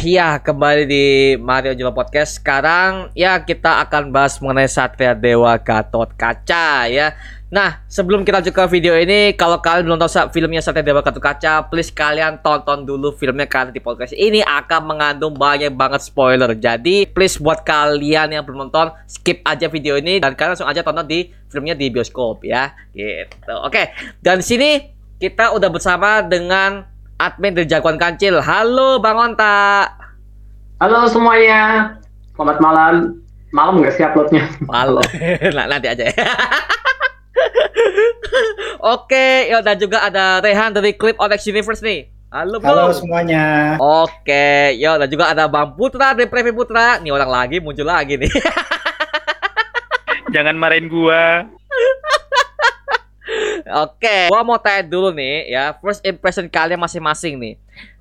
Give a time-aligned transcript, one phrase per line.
[0.00, 1.04] Ya kembali di
[1.36, 2.40] Mario Jelo Podcast.
[2.40, 7.12] Sekarang ya kita akan bahas mengenai Satria Dewa Gatot Kaca ya.
[7.52, 11.20] Nah, sebelum kita lanjut ke video ini, kalau kalian belum tahu filmnya Satria Dewa Gatot
[11.20, 16.56] Kaca, please kalian tonton dulu filmnya karena di podcast ini akan mengandung banyak banget spoiler.
[16.56, 20.80] Jadi, please buat kalian yang belum nonton, skip aja video ini dan kalian langsung aja
[20.80, 22.72] tonton di filmnya di bioskop ya.
[22.96, 23.52] Gitu.
[23.52, 23.92] Oke,
[24.24, 24.80] dan sini
[25.20, 26.88] kita udah bersama dengan
[27.20, 28.40] admin dari Jagoan Kancil.
[28.40, 29.84] Halo Bang Onta.
[30.80, 31.92] Halo semuanya.
[32.32, 33.20] Selamat malam.
[33.52, 34.48] Malam nggak sih uploadnya?
[34.64, 35.04] Malam.
[35.56, 36.16] nah, nanti aja ya.
[38.96, 42.08] Oke, ya dan juga ada Rehan dari Clip Onex Universe nih.
[42.32, 42.72] Halo, Bro.
[42.72, 43.76] Halo semuanya.
[43.76, 46.96] Oke, yo dan juga ada Bang Putra dari Previ Putra.
[47.02, 48.30] Nih orang lagi muncul lagi nih.
[50.34, 51.44] Jangan marahin gua.
[53.70, 57.54] Oke, gua mau tanya dulu nih ya, first impression kalian masing-masing nih.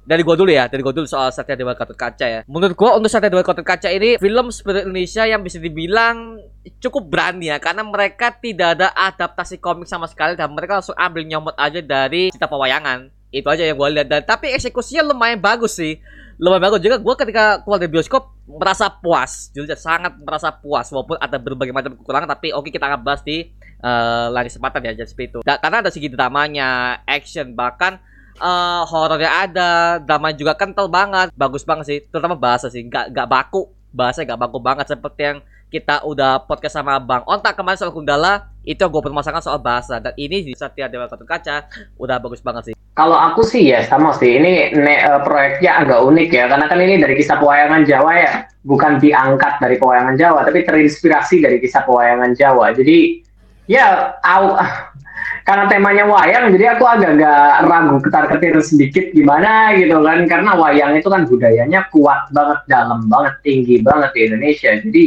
[0.09, 2.41] Dari gua dulu ya, dari gua dulu soal Satya Dewa Gatot Kaca ya.
[2.49, 6.41] Menurut gua untuk Satya Dewa Gatot Kaca ini film spirit Indonesia yang bisa dibilang
[6.81, 11.21] cukup berani ya karena mereka tidak ada adaptasi komik sama sekali dan mereka langsung ambil
[11.29, 13.13] nyomot aja dari cerita pewayangan.
[13.29, 16.01] Itu aja yang gua lihat dan tapi eksekusinya lumayan bagus sih
[16.39, 21.19] lumayan bagus juga gue ketika keluar dari bioskop merasa puas jujur sangat merasa puas walaupun
[21.19, 23.51] ada berbagai macam kekurangan tapi oke kita akan bahas di
[23.83, 27.99] uh, lari kesempatan ya jadi itu da karena ada segi dramanya action bahkan
[28.39, 29.69] uh, horornya ada
[30.01, 31.29] drama juga kental banget.
[31.35, 33.69] Bagus banget sih terutama bahasa sih nggak nggak baku.
[33.91, 38.49] Bahasa nggak baku banget seperti yang kita udah podcast sama Bang Ontak kemarin soal Gundala
[38.65, 40.01] itu gue permasalahkan soal bahasa.
[40.01, 41.69] Dan ini di Satya Dewa Gatot Kaca
[42.01, 42.75] udah bagus banget sih.
[42.97, 44.41] Kalau aku sih ya sama sih.
[44.41, 48.33] Ini ne, uh, proyeknya agak unik ya karena kan ini dari kisah pewayangan Jawa ya.
[48.65, 52.73] Bukan diangkat dari pewayangan Jawa tapi terinspirasi dari kisah pewayangan Jawa.
[52.73, 53.28] Jadi
[53.69, 54.57] ya au,
[55.47, 60.25] karena temanya wayang jadi aku agak-agak ragu ketar ketir sedikit gimana gitu kan.
[60.25, 64.73] Karena wayang itu kan budayanya kuat banget dalam banget tinggi banget di Indonesia.
[64.81, 65.05] Jadi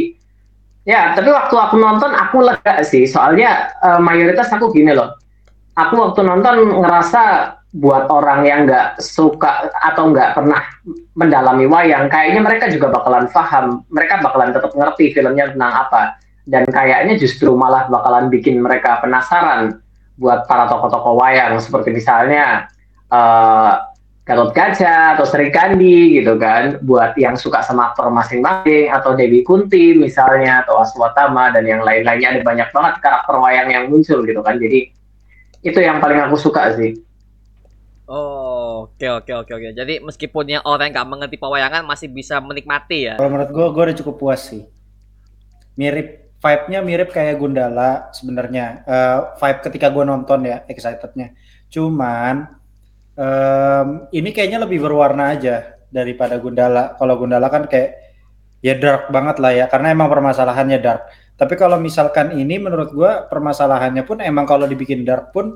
[0.83, 5.15] Ya, tapi waktu aku nonton aku lega sih, soalnya uh, mayoritas aku gini loh.
[5.79, 10.59] Aku waktu nonton ngerasa buat orang yang nggak suka atau nggak pernah
[11.15, 16.01] mendalami wayang, kayaknya mereka juga bakalan paham, mereka bakalan tetap ngerti filmnya tentang apa.
[16.43, 19.79] Dan kayaknya justru malah bakalan bikin mereka penasaran
[20.19, 22.67] buat para tokoh-tokoh wayang, seperti misalnya
[23.09, 23.93] uh,
[24.23, 29.43] Gatot Kaca atau Sri Kandi gitu kan buat yang suka sama aktor masing-masing atau Dewi
[29.43, 34.39] Kunti misalnya atau Aswatama dan yang lain-lainnya ada banyak banget karakter wayang yang muncul gitu
[34.39, 34.87] kan jadi
[35.59, 36.95] itu yang paling aku suka sih
[38.03, 39.69] Oh, oke oke oke oke.
[39.79, 43.15] Jadi meskipun yang orang nggak mengerti pewayangan masih bisa menikmati ya.
[43.15, 44.67] Kalau menurut gue, gue udah cukup puas sih.
[45.79, 48.83] Mirip vibe-nya mirip kayak Gundala sebenarnya.
[48.83, 51.31] Uh, vibe ketika gue nonton ya, excitednya.
[51.71, 52.59] Cuman
[53.15, 56.99] um, ini kayaknya lebih berwarna aja daripada Gundala.
[56.99, 57.95] Kalau Gundala kan kayak
[58.59, 61.07] ya dark banget lah ya, karena emang permasalahannya dark.
[61.39, 65.55] Tapi kalau misalkan ini menurut gue permasalahannya pun emang kalau dibikin dark pun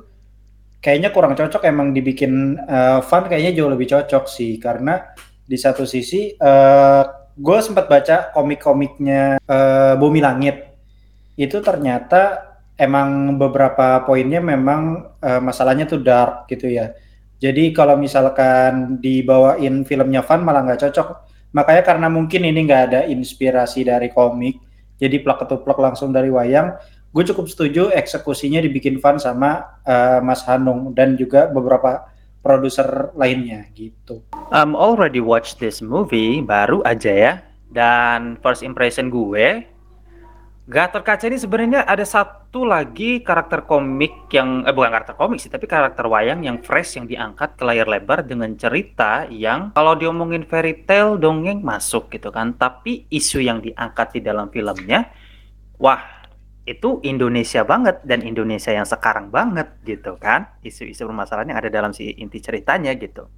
[0.80, 1.68] kayaknya kurang cocok.
[1.68, 5.04] Emang dibikin uh, fun kayaknya jauh lebih cocok sih, karena
[5.48, 7.04] di satu sisi uh, eh,
[7.40, 10.67] gue sempat baca komik-komiknya uh, Bumi Langit
[11.38, 16.92] itu ternyata emang beberapa poinnya memang uh, masalahnya tuh dark gitu ya
[17.38, 21.08] jadi kalau misalkan dibawain filmnya fun malah nggak cocok.
[21.53, 24.58] Makanya karena mungkin ini nggak ada inspirasi dari komik,
[24.98, 26.74] jadi plak ketuplak langsung dari wayang.
[27.14, 32.09] Gue cukup setuju eksekusinya dibikin fun sama uh, Mas Hanung dan juga beberapa
[32.42, 34.25] produser lainnya gitu.
[34.50, 37.34] I'm already watch this movie baru aja ya.
[37.69, 39.62] Dan first impression gue
[40.68, 45.48] Gatot Kaca ini sebenarnya ada satu lagi karakter komik yang eh bukan karakter komik sih,
[45.48, 50.44] tapi karakter wayang yang fresh yang diangkat ke layar lebar dengan cerita yang kalau diomongin
[50.44, 55.08] fairy tale dongeng masuk gitu kan, tapi isu yang diangkat di dalam filmnya
[55.80, 56.04] wah,
[56.68, 60.52] itu Indonesia banget dan Indonesia yang sekarang banget gitu kan.
[60.68, 63.31] Isu-isu permasalahan yang ada dalam si inti ceritanya gitu.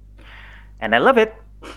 [0.82, 1.30] And I love it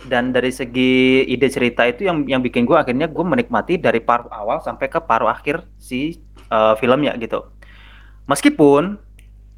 [0.08, 4.32] dan dari segi ide cerita itu yang yang bikin gue akhirnya gue menikmati dari paruh
[4.32, 7.44] awal sampai ke paruh akhir si uh, filmnya gitu.
[8.28, 8.96] Meskipun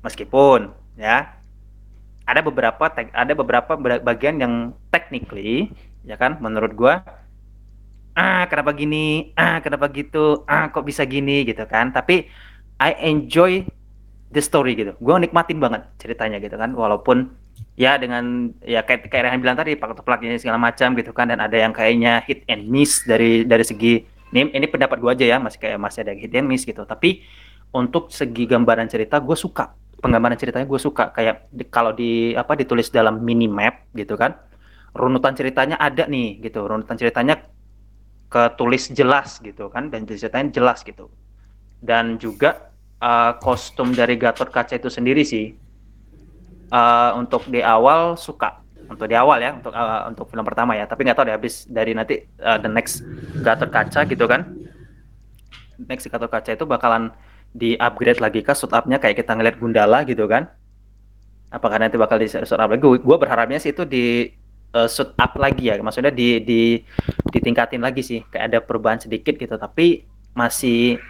[0.02, 1.38] meskipun ya
[2.26, 5.70] ada beberapa ada beberapa bagian yang technically
[6.02, 6.94] ya kan menurut gue
[8.18, 9.36] ah kenapa gini?
[9.38, 10.42] Ah kenapa gitu?
[10.50, 11.46] Ah kok bisa gini?
[11.46, 11.94] Gitu kan.
[11.94, 12.26] Tapi
[12.82, 13.68] I enjoy
[14.34, 14.98] the story gitu.
[14.98, 16.74] Gue nikmatin banget ceritanya gitu kan.
[16.74, 17.45] Walaupun
[17.76, 21.44] ya dengan ya kayak kayak Rehan bilang tadi pakai plugin segala macam gitu kan dan
[21.44, 25.38] ada yang kayaknya hit and miss dari dari segi ini ini pendapat gue aja ya
[25.40, 26.84] masih kayak masih ada hit and miss gitu.
[26.84, 27.24] Tapi
[27.76, 29.76] untuk segi gambaran cerita gue suka.
[30.00, 31.12] Penggambaran ceritanya gue suka.
[31.16, 34.36] Kayak di, kalau di apa ditulis dalam mini map gitu kan
[34.96, 36.68] runutan ceritanya ada nih gitu.
[36.68, 37.44] Runutan ceritanya
[38.32, 41.12] ketulis jelas gitu kan dan ceritanya jelas gitu.
[41.80, 45.65] Dan juga uh, kostum dari Gatot Kaca itu sendiri sih
[46.72, 48.62] uh, untuk di awal suka.
[48.86, 50.86] Untuk di awal ya untuk uh, untuk film pertama ya.
[50.86, 53.02] Tapi nggak tahu deh habis dari nanti uh, the next
[53.42, 54.46] Gatot Kaca gitu kan.
[55.82, 57.10] Next Gatot Kaca itu bakalan
[57.50, 58.54] di upgrade lagi kah?
[58.54, 60.52] Suit up-nya kayak kita ngeliat Gundala gitu kan?
[61.50, 62.82] Apakah nanti bakal di suit up lagi?
[62.84, 64.30] Gue berharapnya sih itu di
[64.76, 65.80] uh, suit up lagi ya.
[65.82, 66.78] Maksudnya di di
[67.32, 68.22] ditingkatin lagi sih.
[68.28, 71.02] Kayak ada perubahan sedikit gitu tapi masih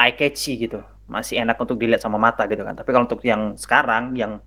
[0.00, 0.80] eye catchy gitu.
[1.10, 2.72] Masih enak untuk dilihat sama mata gitu kan.
[2.72, 4.40] Tapi kalau untuk yang sekarang yang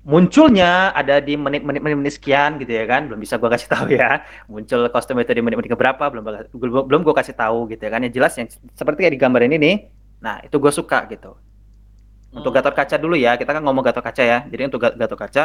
[0.00, 4.24] munculnya ada di menit-menit menit sekian gitu ya kan belum bisa gua kasih tahu ya.
[4.48, 6.24] Muncul kostum itu di menit-menit berapa belum
[6.56, 8.00] belum belum gua kasih tahu gitu ya kan.
[8.04, 9.76] Yang jelas yang seperti kayak di gambar ini nih
[10.20, 11.32] nah itu gue suka gitu.
[12.30, 12.60] Untuk Hmm.
[12.60, 14.38] Gatot Kaca dulu ya kita kan ngomong Gatot Kaca ya.
[14.44, 15.44] Jadi untuk Gat- Gatot Kaca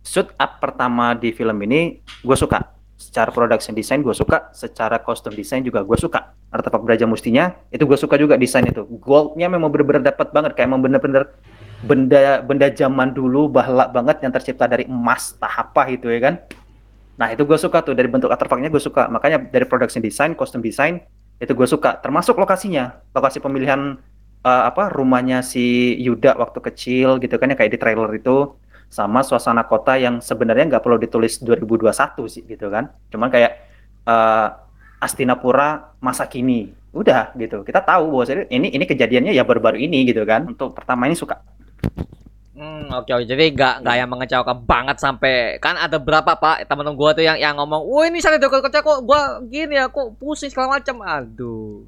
[0.00, 2.72] shoot up pertama di film ini gue suka.
[2.98, 6.34] Secara production design gue suka secara kostum desain juga gue suka.
[6.50, 8.82] Artefak Braja Mustinya itu gue suka juga desain itu.
[8.98, 11.28] Goldnya memang bener-bener dapat banget kayak emang bener-bener
[11.78, 16.34] benda benda zaman dulu bahlak banget yang tercipta dari emas tahap apa gitu ya kan?
[17.18, 17.94] Nah itu gue suka tuh.
[17.94, 19.06] Dari bentuk artefaknya gue suka.
[19.06, 20.98] Makanya dari production design kostum design
[21.38, 22.02] itu gue suka.
[22.02, 22.98] Termasuk lokasinya.
[23.14, 23.94] Lokasi pemilihan
[24.42, 28.58] eh, apa rumahnya si Yuda waktu kecil gitu kan ya kayak di trailer itu.
[28.88, 32.90] Sama suasana kota yang sebenarnya nggak perlu ditulis 2021 sih gitu kan.
[33.14, 33.52] Cuman kayak
[34.08, 34.48] eh,
[34.98, 36.74] Astinapura masa kini.
[36.90, 37.62] Udah gitu.
[37.62, 40.42] Kita tahu bahwa ini ini kejadiannya ya baru-baru ini gitu kan.
[40.50, 41.38] Untuk pertama ini suka
[42.58, 43.24] Hmm, oke oke.
[43.30, 47.38] Jadi nggak nggak yang mengecewakan banget sampai kan ada berapa pak teman-teman gua tuh yang
[47.38, 50.98] yang ngomong, wah ini saya dokter kerja kok gua gini ya kok pusing segala macam.
[51.06, 51.86] Aduh.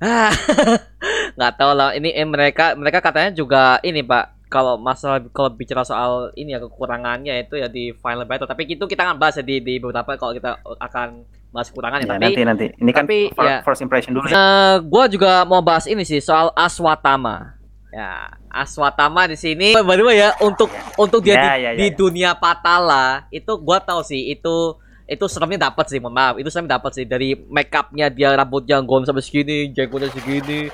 [1.38, 1.94] Nggak tahu lah.
[1.94, 4.50] Ini eh, mereka mereka katanya juga ini pak.
[4.50, 8.50] Kalau masalah kalau bicara soal ini ya kekurangannya itu ya di final battle.
[8.50, 11.22] Tapi itu kita akan bahas ya di di beberapa kalau kita akan
[11.54, 12.10] bahas kekurangannya.
[12.10, 13.62] Ya, tapi nanti nanti ini kan tapi, fir- ya.
[13.62, 14.34] first impression dulu ya.
[14.34, 17.59] Eh, gua juga mau bahas ini sih soal Aswatama.
[17.90, 21.70] Ya, Aswatama di sini by the way ya untuk untuk dia Ya, di, ya, ya,
[21.74, 21.96] di ya.
[21.98, 24.78] dunia Patala itu gua tahu sih itu
[25.10, 26.38] itu seremnya dapat sih, mohon maaf.
[26.38, 30.70] Itu seremnya dapat sih dari make upnya dia rambutnya gondrong sampai segini, jenggotnya segini.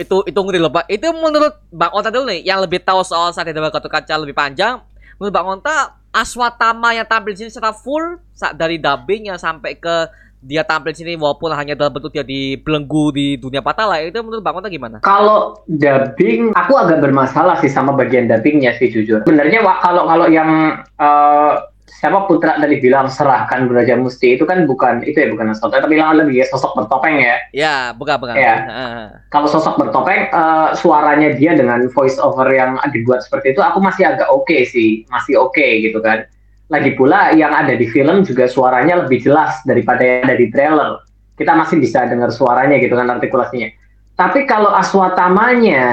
[0.00, 0.88] Itu itu ngeri loh, Pak.
[0.88, 4.32] Itu menurut Bang Onta dulu nih yang lebih tahu soal Satya Dewa Gatot Kaca lebih
[4.32, 4.80] panjang.
[5.20, 8.16] Menurut Bang Onta Aswatama yang tampil di sini secara full
[8.56, 10.08] dari dubbingnya sampai ke
[10.44, 14.44] dia tampil di sini walaupun hanya dalam bentuk dia dibelenggu di dunia patala itu menurut
[14.44, 15.00] Bang Onta gimana?
[15.00, 19.24] Kalau dubbing, aku agak bermasalah sih sama bagian dubbingnya sih jujur.
[19.24, 21.52] Sebenarnya wa- kalau kalau yang eh,
[21.88, 25.96] siapa putra tadi bilang serahkan Braja Musti itu kan bukan itu ya bukan sosok tapi
[25.96, 27.36] bilang lebih ya sosok bertopeng ya.
[27.56, 28.36] Ya, bukan bukan.
[28.36, 28.54] Ya.
[28.68, 29.06] Heeh.
[29.32, 34.04] Kalau sosok bertopeng eh, suaranya dia dengan voice over yang dibuat seperti itu aku masih
[34.04, 36.28] agak oke sih, masih oke gitu kan.
[36.72, 40.92] Lagi pula yang ada di film juga suaranya lebih jelas daripada yang ada di trailer.
[41.34, 43.68] Kita masih bisa dengar suaranya gitu kan artikulasinya.
[44.14, 45.84] Tapi kalau Aswatamanya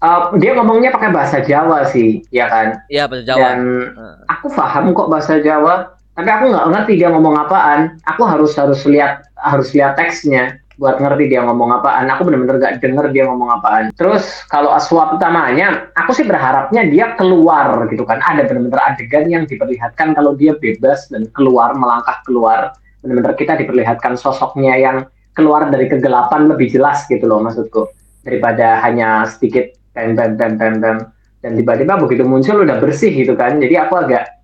[0.00, 2.82] eh, dia ngomongnya pakai bahasa Jawa sih, ya kan?
[2.88, 3.38] Iya, bahasa Jawa.
[3.38, 3.58] Dan
[3.94, 4.16] Heeh.
[4.32, 8.00] aku paham kok bahasa Jawa, tapi aku nggak ngerti dia ngomong apaan.
[8.08, 12.08] Aku harus harus lihat harus lihat teksnya buat ngerti dia ngomong apaan.
[12.12, 13.88] Aku bener-bener nggak denger dia ngomong apaan.
[13.96, 18.20] Terus kalau aswap utamanya, aku sih berharapnya dia keluar gitu kan.
[18.20, 22.76] Ada bener-bener adegan yang diperlihatkan kalau dia bebas dan keluar melangkah keluar.
[23.00, 24.96] Bener-bener kita diperlihatkan sosoknya yang
[25.36, 27.92] keluar dari kegelapan lebih jelas gitu loh maksudku
[28.24, 30.96] daripada hanya sedikit bam bam bam bam bam
[31.44, 34.35] dan tiba-tiba begitu muncul udah bersih gitu kan jadi aku agak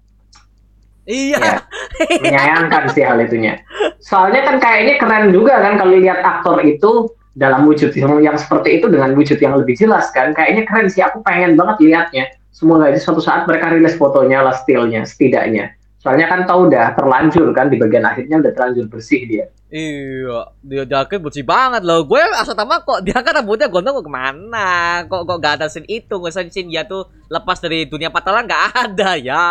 [1.06, 1.38] Iya.
[1.38, 1.56] Ya.
[2.22, 3.58] menyayangkan sih hal itunya.
[3.98, 8.78] Soalnya kan kayaknya keren juga kan kalau lihat aktor itu dalam wujud yang, yang seperti
[8.78, 10.30] itu dengan wujud yang lebih jelas kan.
[10.36, 11.02] Kayaknya keren sih.
[11.02, 12.24] Aku pengen banget lihatnya.
[12.52, 15.74] Semoga aja suatu saat mereka rilis fotonya lah stillnya setidaknya.
[16.02, 19.46] Soalnya kan tahu udah terlanjur kan di bagian akhirnya udah terlanjur bersih dia.
[19.70, 22.02] Iya, dia jaket bersih banget loh.
[22.02, 25.06] Gue asal tama kok dia kan rambutnya gondrong kok ke mana?
[25.06, 28.50] Kok kok gak ada scene itu, nggak ada scene dia tuh lepas dari dunia patalan
[28.50, 29.46] nggak ada ya,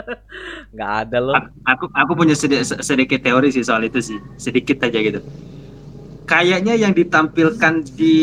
[0.78, 1.34] nggak ada loh.
[1.66, 5.18] Aku, aku punya sedi- sedikit teori sih soal itu sih, sedikit aja gitu.
[6.30, 8.16] Kayaknya yang ditampilkan di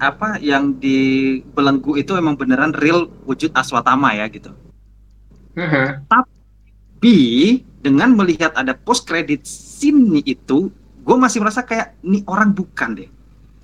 [0.00, 4.50] apa yang di belenggu itu emang beneran real wujud Aswatama ya gitu.
[5.54, 6.10] Mhm.
[6.10, 6.33] Tapi
[7.84, 10.72] dengan melihat ada post credit scene itu,
[11.04, 13.08] gue masih merasa kayak ini orang bukan deh.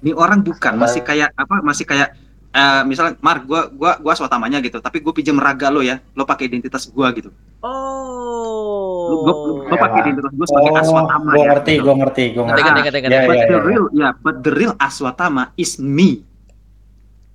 [0.01, 1.61] Ini orang bukan, masih kayak apa?
[1.61, 2.17] Masih kayak
[2.51, 6.25] eh, misalnya Mark, gua gua gua Aswatamanya gitu, tapi gue pinjam raga lo ya, lo
[6.25, 7.29] pakai identitas gua gitu.
[7.61, 9.69] Lo, gua, Oh.
[9.69, 11.49] lo pakai identitas gue sebagai Aswatama gue ya.
[11.55, 11.85] ngerti, gitu.
[11.85, 12.61] gue ngerti, gue ngerti.
[12.63, 13.63] Ngerti, ngerti, ngerti, Ya, but ya, the ya.
[13.69, 16.25] real ya but the real Aswatama is me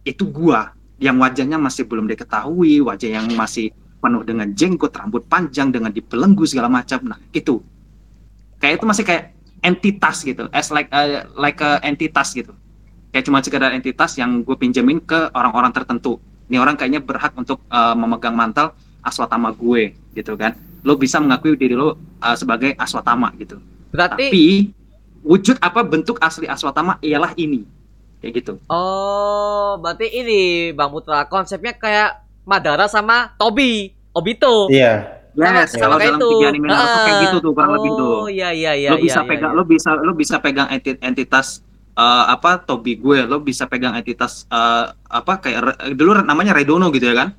[0.04, 3.70] itu gua yang wajahnya masih belum diketahui wajah yang masih
[4.06, 7.02] penuh dengan jenggot, rambut panjang dengan dibelenggu segala macam.
[7.10, 7.58] Nah, itu.
[8.62, 9.34] Kayak itu masih kayak
[9.66, 12.54] entitas gitu, as like uh, like a entitas gitu.
[13.10, 16.22] Kayak cuma sekedar entitas yang gue pinjemin ke orang-orang tertentu.
[16.46, 20.54] Ini orang kayaknya berhak untuk uh, memegang mantel aswatama gue gitu kan.
[20.86, 23.58] Lo bisa mengakui diri lo uh, sebagai aswatama gitu.
[23.90, 24.46] Berarti Tapi
[25.26, 27.66] wujud apa bentuk asli aswatama ialah ini.
[28.22, 28.54] Kayak gitu.
[28.68, 34.72] oh, berarti ini Bang Putra konsepnya kayak Madara sama Tobi, Obito.
[34.72, 35.16] Iya.
[35.36, 36.30] Yes, Sama- kalau dalam itu.
[36.32, 38.14] tiga anime Naruto kayak gitu tuh kurang lebih tuh.
[38.24, 39.58] Oh, iya iya iya lo bisa iya, pegang iya.
[39.60, 41.60] lo bisa lo bisa pegang enti- entitas
[41.92, 47.12] eh, apa Tobi gue lo bisa pegang entitas eh, apa kayak dulu namanya Redono gitu
[47.12, 47.30] ya kan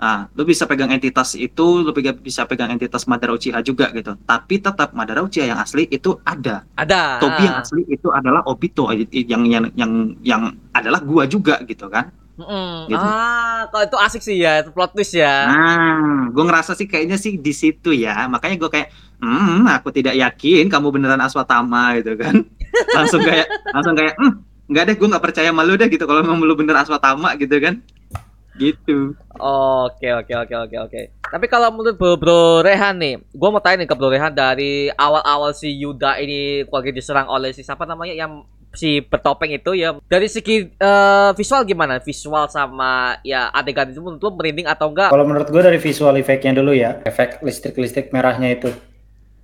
[0.00, 4.60] nah lo bisa pegang entitas itu lo bisa pegang entitas Madara Uchiha juga gitu tapi
[4.60, 7.20] tetap Madara Uchiha yang asli itu ada Ada.
[7.24, 9.92] Tobi yang asli itu adalah Obito yang yang yang
[10.24, 10.42] yang
[10.76, 12.88] adalah gua juga gitu kan Mm-mm.
[12.88, 13.04] Gitu.
[13.04, 15.44] Ah, kalau itu asik sih ya, itu plot twist ya.
[15.44, 18.24] Nah, gue ngerasa sih kayaknya sih di situ ya.
[18.32, 18.88] Makanya gue kayak,
[19.20, 22.40] hmm, aku tidak yakin kamu beneran Aswatama gitu kan.
[22.96, 24.32] langsung kayak, langsung kayak, hmm,
[24.72, 26.08] nggak deh, gue nggak percaya sama lu deh gitu.
[26.08, 27.84] Kalau memang lu bener Aswatama gitu kan.
[28.60, 29.16] Gitu.
[29.40, 31.00] Oke oke oke oke oke.
[31.30, 34.92] Tapi kalau menurut Bro, Bro Rehan nih, gua mau tanya nih ke Bro Rehan dari
[34.92, 39.96] awal-awal si Yuda ini keluarga diserang oleh si siapa namanya yang si bertopeng itu ya.
[40.06, 41.98] Dari segi eh, visual gimana?
[41.98, 45.10] Visual sama ya adegan itu menurut lo merinding atau enggak?
[45.10, 48.70] Kalau menurut gue dari visual efeknya dulu ya, efek listrik-listrik merahnya itu.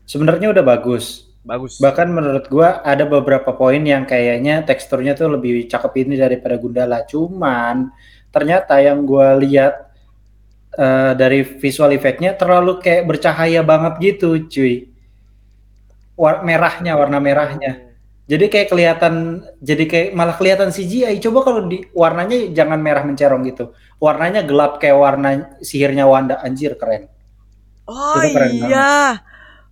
[0.06, 1.26] Sebenarnya udah bagus.
[1.47, 1.78] Bagus.
[1.78, 7.06] Bahkan menurut gua ada beberapa poin yang kayaknya teksturnya tuh lebih cakep ini daripada Gundala.
[7.06, 7.95] Cuman
[8.35, 9.95] ternyata yang gua lihat
[10.75, 14.90] eh, dari visual efeknya terlalu kayak bercahaya banget gitu, cuy.
[16.18, 17.86] War merahnya, warna merahnya.
[18.26, 19.14] Jadi kayak kelihatan,
[19.62, 21.23] jadi kayak malah kelihatan CGI.
[21.23, 23.71] Coba kalau di warnanya jangan merah mencerong gitu.
[23.97, 25.28] Warnanya gelap kayak warna
[25.62, 26.42] sihirnya Wanda.
[26.42, 27.06] Anjir keren.
[27.87, 28.66] Oh Itu keren banget.
[28.66, 28.95] iya.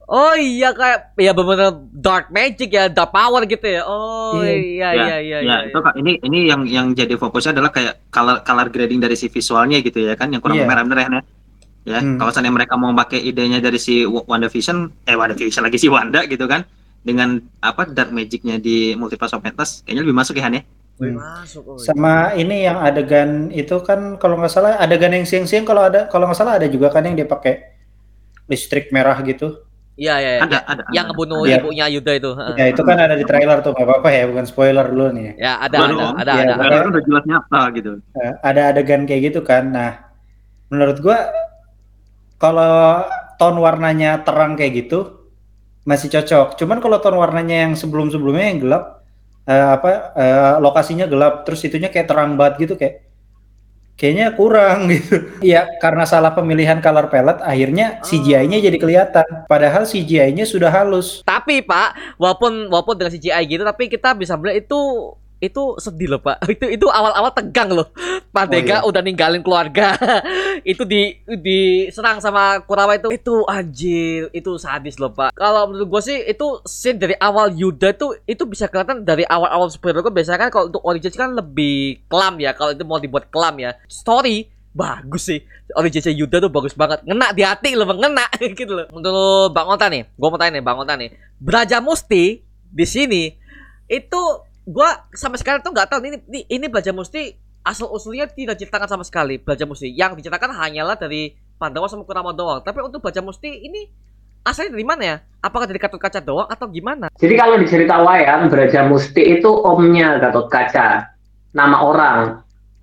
[0.04, 3.82] Oh iya kayak ya benar dark magic ya, dark power gitu ya.
[3.88, 5.56] Oh iya iya iya ya, iya.
[5.64, 9.26] itu Kak, ini ini yang yang jadi fokusnya adalah kayak color color grading dari si
[9.26, 10.68] visualnya gitu ya kan, yang kurang Iya.
[10.68, 11.08] merah bener ya.
[11.84, 12.16] Ya, Hmm.
[12.16, 16.24] kalau seandainya mereka mau pakai idenya dari si Wa- WandaVision, eh WandaVision lagi si Wanda
[16.24, 16.68] gitu kan,
[17.04, 20.62] dengan apa dark magicnya di Multiverse of Madness, kayaknya lebih masuk ya Han ya.
[20.94, 21.18] Hmm.
[21.18, 21.62] Masuk.
[21.66, 21.76] oh.
[21.76, 26.24] Sama ini yang adegan itu kan kalau nggak salah adegan yang siang-siang kalau ada kalau
[26.30, 27.76] nggak salah ada juga kan yang dia pakai
[28.48, 29.62] listrik merah gitu.
[29.94, 30.30] Iya iya.
[30.38, 30.40] iya.
[30.42, 30.82] Ada ada.
[30.90, 31.10] Yang ada.
[31.12, 31.54] ngebunuh Ada.
[31.60, 32.30] ibunya Yuda itu.
[32.34, 32.54] heeh.
[32.58, 35.38] Ya itu kan ada di trailer tuh nggak apa-apa ya bukan spoiler dulu nih.
[35.38, 36.14] Ya ada Ada ada dong.
[36.16, 36.54] ada Iya, ada.
[36.54, 36.62] ada.
[36.66, 37.90] Trailer udah jelas nyata gitu.
[38.18, 39.64] Eh, ada adegan kayak gitu kan.
[39.70, 39.90] Nah
[40.70, 41.18] menurut gua
[42.38, 43.02] kalau
[43.38, 45.13] tone warnanya terang kayak gitu
[45.84, 46.56] masih cocok.
[46.58, 48.84] Cuman kalau tone warnanya yang sebelum-sebelumnya yang gelap
[49.44, 53.04] eh, apa eh, lokasinya gelap terus itunya kayak terang banget gitu kayak
[53.94, 55.38] kayaknya kurang gitu.
[55.44, 59.26] Iya, karena salah pemilihan color palette akhirnya CGI-nya jadi kelihatan.
[59.46, 61.22] Padahal CGI-nya sudah halus.
[61.22, 64.80] Tapi Pak, walaupun walaupun dengan CGI gitu, tapi kita bisa melihat itu
[65.42, 66.42] itu sedih loh Pak.
[66.54, 67.90] Itu itu awal-awal tegang loh.
[68.34, 68.82] Pak Oh, iya.
[68.82, 69.94] udah ninggalin keluarga.
[70.66, 73.08] itu di diserang sama Kurawa itu.
[73.14, 75.34] Itu anjir, itu sadis loh Pak.
[75.34, 79.70] Kalau menurut gue sih itu scene dari awal Yuda tuh itu bisa kelihatan dari awal-awal
[79.70, 82.54] superhero kan biasanya kan kalau untuk origins kan lebih kelam ya.
[82.54, 83.78] Kalau itu mau dibuat kelam ya.
[83.86, 85.40] Story bagus sih
[85.78, 88.26] originnya Yuda tuh bagus banget ngena di hati loh ngena
[88.58, 92.42] gitu loh menurut Bang Ota nih gue mau tanya nih Bang Ota nih Braja Musti
[92.74, 93.30] di sini
[93.86, 94.22] itu
[94.64, 98.88] gua sampai sekarang tuh nggak tahu ini ini, ini Braja Musti asal usulnya tidak diceritakan
[98.88, 103.20] sama sekali Braja Musti yang diceritakan hanyalah dari Pandawa sama Kurama doang tapi untuk Braja
[103.24, 103.88] Musti ini
[104.44, 108.00] asalnya dari mana ya apakah dari Gatot Kaca doang atau gimana Jadi kalau di cerita
[108.00, 111.08] wayang, Braja Musti itu omnya Gatot Kaca.
[111.56, 112.18] Nama orang,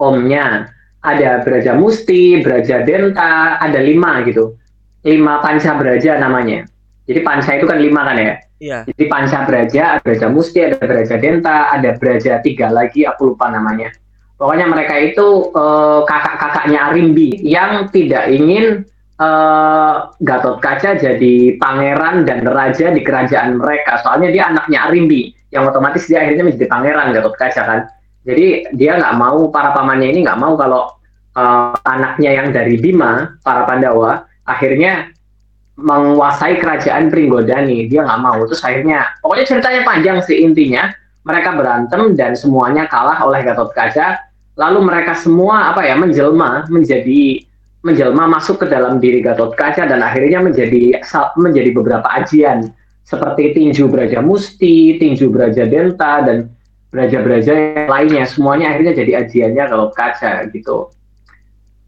[0.02, 0.70] omnya.
[1.02, 4.54] Ada Braja Musti, Braja Denta, ada lima gitu.
[5.02, 6.70] Lima Panca Braja namanya.
[7.10, 8.34] Jadi Panca itu kan lima kan ya.
[8.62, 13.34] iya Jadi Panca Braja, ada Braja Musti, ada Braja Denta, ada Braja tiga lagi, aku
[13.34, 13.90] lupa namanya.
[14.38, 18.86] Pokoknya mereka itu eh, kakak-kakaknya Arimbi yang tidak ingin
[19.22, 24.02] eh, Gatot Kaca jadi pangeran dan raja di kerajaan mereka.
[24.02, 27.80] Soalnya dia anaknya Arimbi, yang otomatis dia akhirnya menjadi pangeran Gatot Kaca kan.
[28.26, 30.90] Jadi dia nggak mau para pamannya ini nggak mau kalau
[31.38, 35.11] eh, anaknya yang dari Bima, para Pandawa, akhirnya
[35.80, 37.88] menguasai kerajaan Pringgodani.
[37.88, 38.40] Dia nggak mau.
[38.48, 40.92] Terus akhirnya, pokoknya ceritanya panjang sih intinya.
[41.22, 44.18] Mereka berantem dan semuanya kalah oleh Gatot Kaca.
[44.58, 47.46] Lalu mereka semua apa ya menjelma menjadi
[47.86, 51.02] menjelma masuk ke dalam diri Gatot Kaca dan akhirnya menjadi
[51.38, 52.74] menjadi beberapa ajian
[53.06, 56.50] seperti tinju Braja Musti, tinju Braja Denta dan
[56.92, 60.92] Braja-Braja yang lainnya semuanya akhirnya jadi ajiannya Gatot Kaca gitu.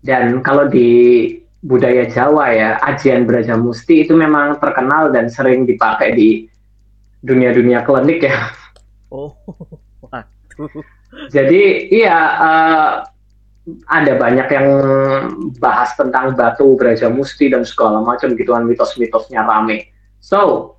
[0.03, 1.27] Dan kalau di
[1.63, 6.29] budaya Jawa ya, ajian Braja Musti itu memang terkenal dan sering dipakai di
[7.23, 8.51] dunia-dunia klinik ya.
[9.07, 9.31] Oh.
[10.03, 10.83] Waduh.
[11.31, 12.91] Jadi iya eh,
[13.87, 14.67] ada banyak yang
[15.63, 19.87] bahas tentang batu Braja Musti dan segala macam gituan mitos-mitosnya rame.
[20.19, 20.75] So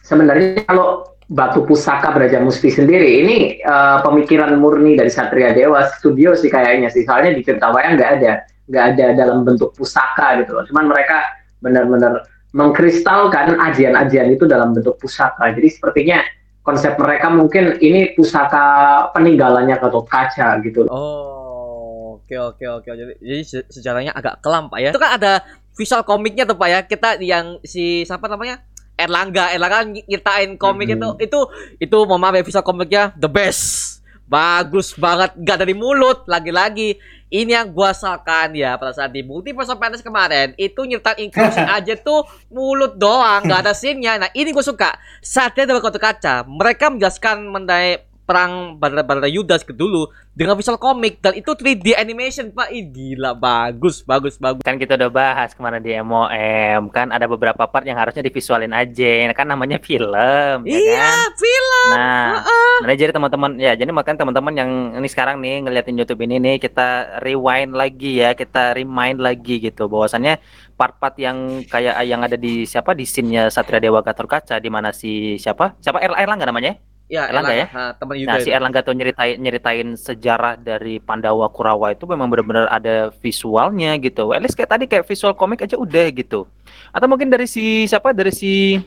[0.00, 6.32] sebenarnya kalau batu pusaka Braja Musti sendiri ini eh, pemikiran murni dari Satria Dewa Studio
[6.32, 7.04] sih kayaknya sih.
[7.04, 10.64] Soalnya di cerita wayang nggak ada nggak ada dalam bentuk pusaka gitu loh.
[10.64, 11.26] Cuman mereka
[11.58, 15.50] benar-benar mengkristalkan ajian-ajian itu dalam bentuk pusaka.
[15.50, 16.20] Jadi sepertinya
[16.62, 18.64] konsep mereka mungkin ini pusaka
[19.10, 20.90] peninggalannya Gatot Kaca gitu loh.
[20.92, 22.88] Oh, oke oke oke.
[22.88, 24.90] Jadi, jadi se- sejarahnya agak kelam Pak ya.
[24.92, 25.32] Itu kan ada
[25.74, 26.80] visual komiknya tuh Pak ya.
[26.84, 28.62] Kita yang si siapa namanya?
[28.94, 30.94] Erlangga, Erlangga ng- nyiptain komik Mhm.
[30.94, 31.38] itu itu
[31.80, 33.98] itu mohon maaf ya visual komiknya the best.
[34.22, 36.96] Bagus banget, gak dari mulut lagi-lagi.
[37.32, 41.64] Ini yang gua salkan ya pada saat di Multiverse of Madness kemarin itu nyertain inclusion
[41.80, 44.20] aja tuh mulut doang, gak ada scene-nya.
[44.20, 45.00] Nah, ini gue suka.
[45.24, 51.20] Saatnya dalam kotak kaca, mereka menjelaskan mengenai perang Barada Yudas ke dulu dengan visual komik.
[51.20, 52.48] Dan itu 3D animation.
[52.48, 53.36] Pak Ih, gila.
[53.36, 54.64] Bagus bagus bagus.
[54.64, 59.28] Kan kita udah bahas kemarin di MOM kan ada beberapa part yang harusnya divisualin aja.
[59.36, 60.96] Kan namanya film ya iya
[61.28, 61.36] kan?
[61.36, 61.88] film.
[61.92, 62.40] Nah,
[62.88, 66.56] nah, jadi teman-teman ya jadi makanya teman-teman yang ini sekarang nih ngeliatin YouTube ini nih
[66.56, 69.92] kita rewind lagi ya, kita remind lagi gitu.
[69.92, 70.40] Bahwasannya
[70.80, 72.96] part-part yang kayak yang ada di siapa?
[72.96, 75.76] Di scene-nya Satria Dewa Gatot Kaca di mana si siapa?
[75.82, 76.00] Siapa?
[76.00, 76.91] Er- Erlangga namanya?
[77.12, 77.66] Ya Erlangga ya?
[77.76, 78.48] ha, teman Yuda Nah, si.
[78.48, 84.32] Erlangga tuh nyeritain nyeritain sejarah dari Pandawa Kurawa itu memang benar-benar ada visualnya gitu.
[84.32, 86.48] At least kayak tadi kayak visual komik aja udah gitu.
[86.88, 88.16] Atau mungkin dari si siapa?
[88.16, 88.80] Dari si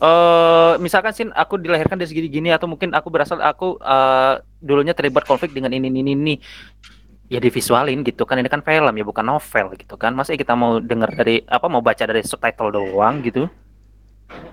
[0.00, 4.96] eh misalkan sin aku dilahirkan dari segini gini atau mungkin aku berasal aku eh dulunya
[4.96, 6.34] terlibat konflik dengan ini ini ini
[7.28, 10.80] ya divisualin gitu kan ini kan film ya bukan novel gitu kan masa kita mau
[10.80, 13.44] dengar dari apa mau baca dari subtitle doang gitu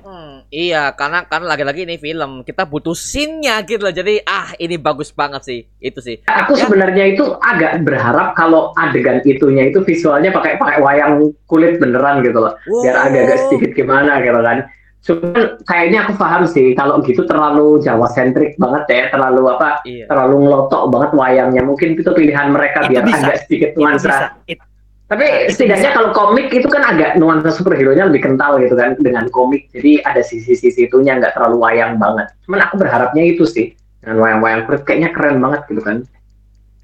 [0.02, 4.80] Hmm, iya karena karena lagi-lagi ini film kita butuh scene-nya gitu loh jadi ah ini
[4.80, 6.64] bagus banget sih itu sih Aku Ya.
[6.64, 12.40] sebenarnya itu agak berharap kalau adegan itunya itu visualnya pakai pakai wayang kulit beneran gitu
[12.40, 12.56] loh.
[12.82, 14.58] Biar agak-agak sedikit gimana gitu kan.
[14.98, 19.84] Cuman kayaknya aku paham sih kalau gitu terlalu Jawa sentrik banget ya, terlalu apa?
[19.84, 21.62] iya Terlalu ngelotok banget wayangnya.
[21.62, 23.20] Mungkin itu pilihan mereka Itu biar bisa.
[23.22, 24.08] agak sedikit itu nuansa.
[24.10, 24.64] bisa It-
[25.08, 25.96] Tapi Itu setidaknya bisa.
[25.96, 29.72] kalau komik itu kan agak nuansa superhero-nya lebih kental gitu kan dengan komik.
[29.72, 32.28] Jadi ada sisi-sisi itunya nggak terlalu wayang banget.
[32.44, 36.04] Cuman aku berharapnya itu sih dengan wayang-wayang kulit kayaknya keren banget gitu kan.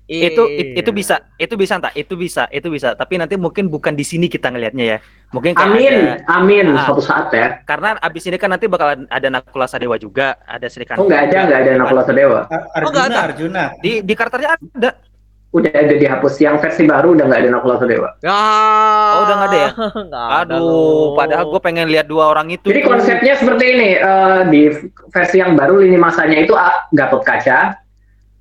[0.04, 1.00] itu it- itu Iya.
[1.00, 4.52] bisa itu bisa entah itu bisa itu bisa tapi nanti mungkin bukan di sini kita
[4.52, 4.98] ngelihatnya ya
[5.32, 6.86] mungkin Amin, ada- amin Ah.
[6.86, 7.64] suatu saat ya.
[7.64, 11.24] karena abis ini kan nanti bakal ada Nakula Sadewa juga ada Sri Kandi Oh nggak
[11.24, 11.72] ada nggak ada.
[11.80, 12.40] Nakula Sadewa.
[12.46, 13.18] Ar- Oh, Arjuna, ada.
[13.26, 13.64] Arjuna.
[13.80, 14.90] di di karakternya ada
[15.54, 18.10] Udah ada dihapus yang versi baru udah nggak ada Nakula Sadewa.
[18.26, 18.34] Ya.
[18.34, 19.70] Oh, udah nggak ada ya?
[20.10, 21.06] Nggak ada aduh loh.
[21.14, 24.62] padahal gue pengen lihat dua orang itu Jadi konsepnya seperti ini eh, di
[25.14, 27.78] versi yang baru lini masanya itu ah, Gatot Kaca,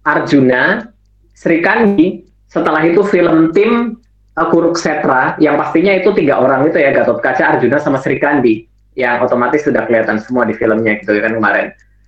[0.08, 0.88] Arjuna,
[1.36, 2.24] Sri Kandi.
[2.48, 4.00] Setelah itu film tim
[4.32, 8.64] eh, Kuruksetra yang pastinya itu tiga orang itu ya Gatot Kaca, Arjuna sama Sri Kandi
[8.96, 11.66] yang otomatis sudah kelihatan semua di filmnya gitu kan kemarin.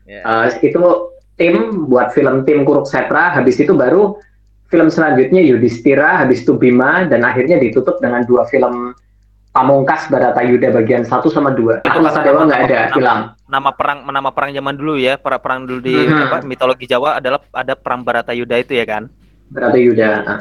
[0.09, 0.49] Ya.
[0.49, 0.81] Eh, itu
[1.37, 3.37] tim buat film tim Kuruksetra.
[3.37, 4.17] Habis itu baru
[4.66, 8.92] film selanjutnya Yudhistira, habis itu Bima, dan akhirnya ditutup dengan dua film
[9.50, 11.87] Pamungkas Barata Yuda bagian 1 sama 2.
[11.87, 13.20] Nakula Sadewa nggak ada, hilang.
[13.46, 16.27] nama perang nama perang zaman dulu ya perang perang dulu di Mhm.
[16.27, 19.07] apa, mitologi Jawa adalah ada perang Baratayuda itu ya kan
[19.46, 20.09] Barata Yuda.
[20.27, 20.40] Ah,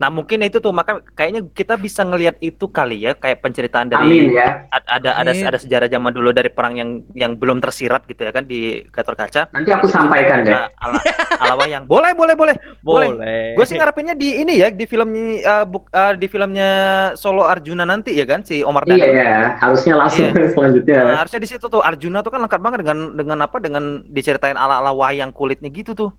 [0.00, 4.00] nah mungkin itu tuh maka kayaknya kita bisa ngelihat itu kali ya kayak penceritaan dari
[4.00, 4.64] Amin ya.
[4.72, 5.44] ada ada Amin.
[5.44, 9.12] ada sejarah zaman dulu dari perang yang yang belum tersirat gitu ya kan di Gatot
[9.12, 10.50] Kaca Nanti aku sampaikan deh.
[10.50, 10.96] Nah, ala,
[11.36, 13.08] ala wayang boleh boleh boleh boleh,
[13.52, 16.70] gue sih ngarepinnya di ini ya di filmnya eh, buk- eh, di filmnya
[17.12, 20.48] Solo Arjuna nanti ya kan si Omar Iya Dhani ya, harusnya langsung Iya.
[20.56, 20.98] selanjutnya.
[21.04, 24.56] Nah, harusnya di situ tuh Arjuna tuh kan lengkap banget dengan dengan apa dengan diceritain
[24.56, 26.10] ala ala wayang kulitnya gitu tuh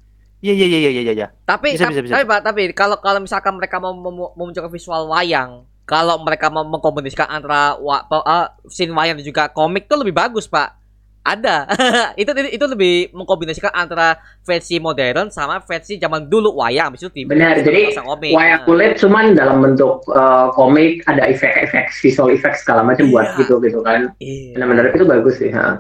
[0.42, 2.14] iya iya iya iya iya iya tapi Bisa, tapi, bisa, bisa.
[2.14, 6.64] tapi Pak, tapi kalau kalau misalkan mereka mau mem- memunculkan visual wayang kalau mereka mau
[6.64, 10.78] mengkombinasikan antara wa, eh, scene wayang dan juga komik tuh lebih bagus pak
[11.22, 11.70] ada
[12.22, 17.30] itu itu lebih mengkombinasikan antara versi modern sama versi zaman dulu wayang habis itu tim
[17.30, 18.34] Benar, jadi komik.
[18.34, 23.38] Wayang kulit cuman dalam bentuk eh, komik ada efek-efek visual effect segala macam buat Iya.
[23.38, 24.10] gitu gitu kan.
[24.18, 24.58] Iya.
[24.58, 25.54] Benar-benar itu bagus sih.
[25.54, 25.78] Ha.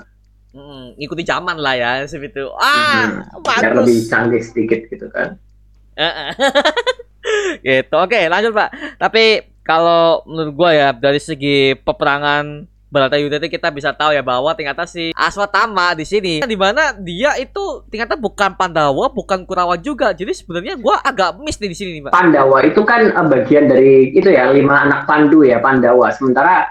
[0.51, 2.47] Mm, ngikuti zaman lah ya seperti itu.
[2.59, 3.39] Ah, Mhm.
[3.39, 4.11] Biar lebih bagus.
[4.11, 5.39] canggih sedikit gitu kan.
[7.61, 7.93] Gitu.
[7.95, 8.69] Oke, lanjut, Pak.
[8.97, 9.23] Tapi
[9.61, 14.83] kalau menurut gua ya dari segi peperangan Barata itu kita bisa tahu ya bahwa ternyata
[14.83, 20.11] si Aswatama di sini di mana dia itu ternyata bukan Pandawa, bukan Kurawa juga.
[20.11, 22.11] Jadi sebenarnya gua agak miss nih di sini nih, Mbak.
[22.11, 26.11] Pandawa itu kan eh, bagian dari itu ya lima anak Pandu ya Pandawa.
[26.11, 26.67] Sementara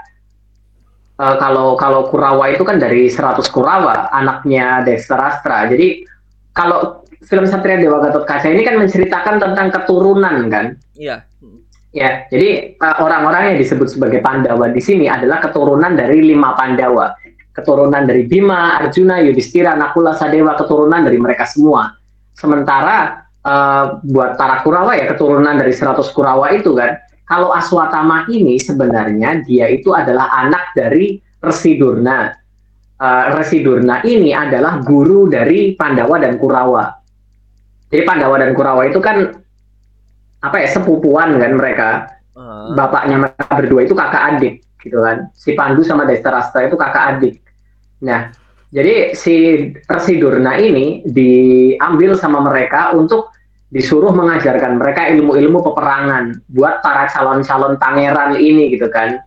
[1.21, 5.69] eh, kalau kalau Kurawa itu kan dari 100 Kurawa, anaknya Destarastra.
[5.69, 6.09] Jadi
[6.57, 10.67] kalau film Satria Dewa Gatot Kaca ini kan menceritakan tentang keturunan kan.
[10.97, 11.29] Iya.
[11.91, 17.13] Ya, jadi eh, orang-orang yang disebut sebagai Pandawa di sini adalah keturunan dari lima Pandawa.
[17.51, 21.91] Keturunan dari Bima, Arjuna, Yudhistira, Nakula, Sadewa, keturunan dari mereka semua.
[22.39, 26.95] Sementara eh, buat para Kurawa ya keturunan dari 100 Kurawa itu kan.
[27.31, 32.27] Kalau Aswatama ini sebenarnya dia itu adalah anak dari Resi Durna.
[32.99, 36.91] Eh, Resi Durna ini adalah guru dari Pandawa dan Kurawa.
[37.87, 39.31] Jadi Pandawa dan Kurawa itu kan
[40.43, 41.89] apa ya sepupuan kan mereka
[42.41, 42.73] Ah.
[42.73, 47.37] bapaknya mereka berdua itu kakak adik gitu kan si Pandu sama Destarastra itu kakak adik
[48.01, 48.33] nah
[48.73, 53.29] jadi si Resi Durna ini diambil sama mereka untuk
[53.71, 59.23] disuruh mengajarkan mereka ilmu-ilmu peperangan buat para calon-calon pangeran ini gitu kan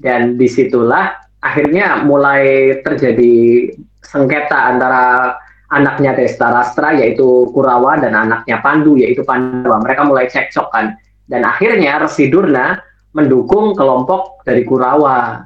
[0.00, 3.68] dan di situlah akhirnya mulai terjadi
[4.00, 5.36] sengketa antara
[5.74, 9.82] anaknya Destarastra yaitu Kurawa dan anaknya Pandu yaitu Pandawa.
[9.82, 10.94] Mereka mulai cekcok kan.
[11.24, 12.78] Dan akhirnya Resi Durna
[13.16, 15.44] mendukung kelompok dari Kurawa.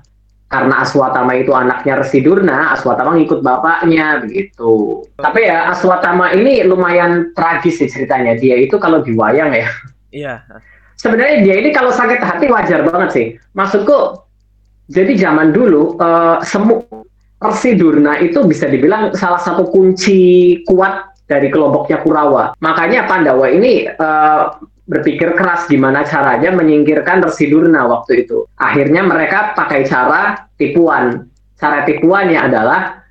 [0.49, 5.05] Karena Aswatama itu anaknya Resi Durna, Aswatama ngikut bapaknya begitu.
[5.21, 8.33] Tapi ya Aswatama ini lumayan tragis sih ceritanya.
[8.33, 9.69] Dia itu kalau di wayang ya.
[10.09, 10.35] Iya.
[10.97, 13.27] Sebenarnya dia ini kalau sakit hati wajar banget sih.
[13.53, 14.25] Maksudku
[14.89, 16.81] jadi zaman dulu eh, semu
[17.39, 22.57] Resi Durna itu bisa dibilang salah satu kunci kuat dari kelompoknya Kurawa.
[22.65, 24.43] Makanya Pandawa ini eh,
[24.89, 28.49] berpikir keras gimana caranya menyingkirkan Resi Durna waktu itu.
[28.57, 31.29] Akhirnya mereka pakai cara tipuan.
[31.61, 33.05] Cara tipuannya adalah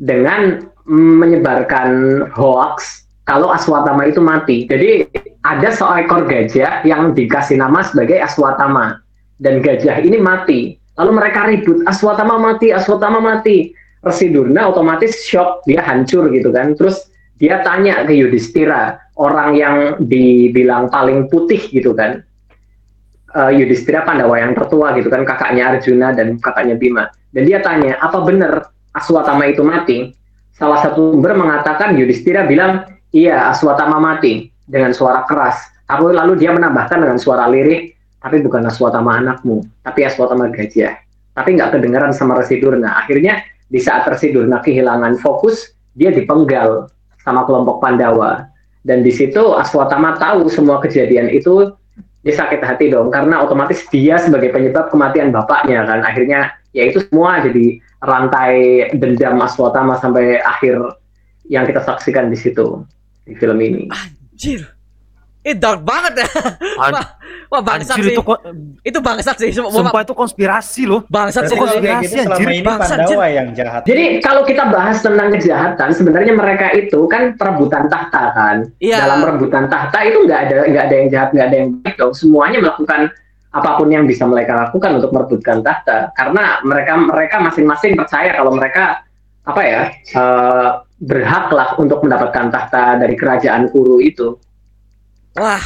[0.00, 4.66] dengan menyebarkan hoax kalau Aswatama itu mati.
[4.66, 5.06] Jadi
[5.44, 8.98] ada seekor gajah yang dikasih nama sebagai Aswatama
[9.38, 10.80] dan gajah ini mati.
[10.98, 13.76] Lalu mereka ribut, Aswatama mati, Aswatama mati.
[14.02, 16.74] Resi Durna otomatis shock, dia hancur gitu kan.
[16.74, 17.06] Terus
[17.38, 22.24] dia tanya ke Yudhistira, orang yang dibilang paling putih gitu kan.
[23.32, 27.08] Eh, Yudhistira Pandawa yang tertua gitu kan, kakaknya Arjuna dan kakaknya Bima.
[27.32, 30.12] Dan dia tanya, apa benar Aswatama itu mati?
[30.52, 35.56] Salah satu sumber mengatakan Yudhistira bilang, iya Aswatama mati dengan suara keras.
[35.88, 37.88] Tapi lalu dia menambahkan dengan suara lirih,
[38.20, 40.92] tapi bukan Aswatama anakmu, tapi Aswatama gajah.
[41.32, 43.00] Tapi nggak kedengaran sama Resi Durna.
[43.00, 43.40] Akhirnya
[43.72, 46.92] di saat Resi Durna kehilangan fokus, dia dipenggal
[47.24, 48.51] sama kelompok Pandawa.
[48.82, 51.70] Dan di situ Aswatama tahu semua kejadian itu,
[52.22, 56.02] dia sakit hati dong, karena otomatis dia sebagai penyebab kematian bapaknya kan.
[56.02, 60.78] Akhirnya ya itu semua jadi rantai dendam Aswatama sampai akhir
[61.46, 62.82] yang kita saksikan di situ
[63.26, 63.86] di film ini.
[63.90, 64.66] Anjir.
[65.42, 66.28] Eh dark banget ya.
[67.52, 68.16] Wah, bangsat Anjir sih.
[68.16, 68.22] itu
[68.80, 69.52] Itu bangsat sih.
[69.52, 71.04] Sumpah, sumpah itu konspirasi loh.
[71.12, 71.52] bangsat sih.
[71.52, 72.48] gitu konspirasi, selama anjir.
[72.48, 73.82] ini Bangsa, Pandawa yang jahat.
[73.84, 78.56] Jadi kalau kita bahas tentang kejahatan, sebenarnya mereka itu kan perebutan tahta kan.
[78.80, 79.04] Iya.
[79.04, 82.12] Dalam perebutan tahta itu nggak ada nggak ada yang jahat, nggak ada yang baik dong.
[82.16, 83.00] Semuanya melakukan
[83.52, 86.08] apa pun yang bisa mereka lakukan untuk merebutkan tahta.
[86.16, 89.04] Karena mereka mereka masing-masing percaya kalau mereka
[89.44, 90.68] apa ya eh,
[91.04, 94.40] berhak lah untuk mendapatkan tahta dari kerajaan Kuru itu.
[95.36, 95.60] Wah.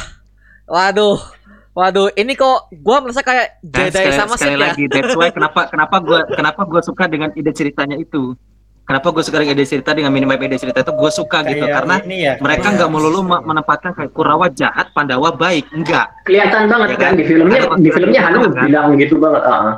[0.67, 1.36] Waduh.
[1.77, 4.65] Waduh, ini kok gua merasa kayak Jedi sekali, sama sekali Sith ya.
[4.65, 8.33] lagi that's why kenapa kenapa gua kenapa gua suka dengan ide ceritanya itu.
[8.81, 11.75] Kenapa gue suka dengan ide cerita dengan minimap ide cerita itu gue suka gitu Kayak
[11.75, 16.07] karena ini ya, mereka nggak melulu me- menempatkan kayak Kurawa jahat, Pandawa baik, enggak.
[16.23, 17.13] Kelihatan banget Ya kan kan?
[17.13, 18.63] di filmnya Ada di filmnya Hanu kan?
[18.63, 19.43] bilang gitu banget.
[19.43, 19.75] ah.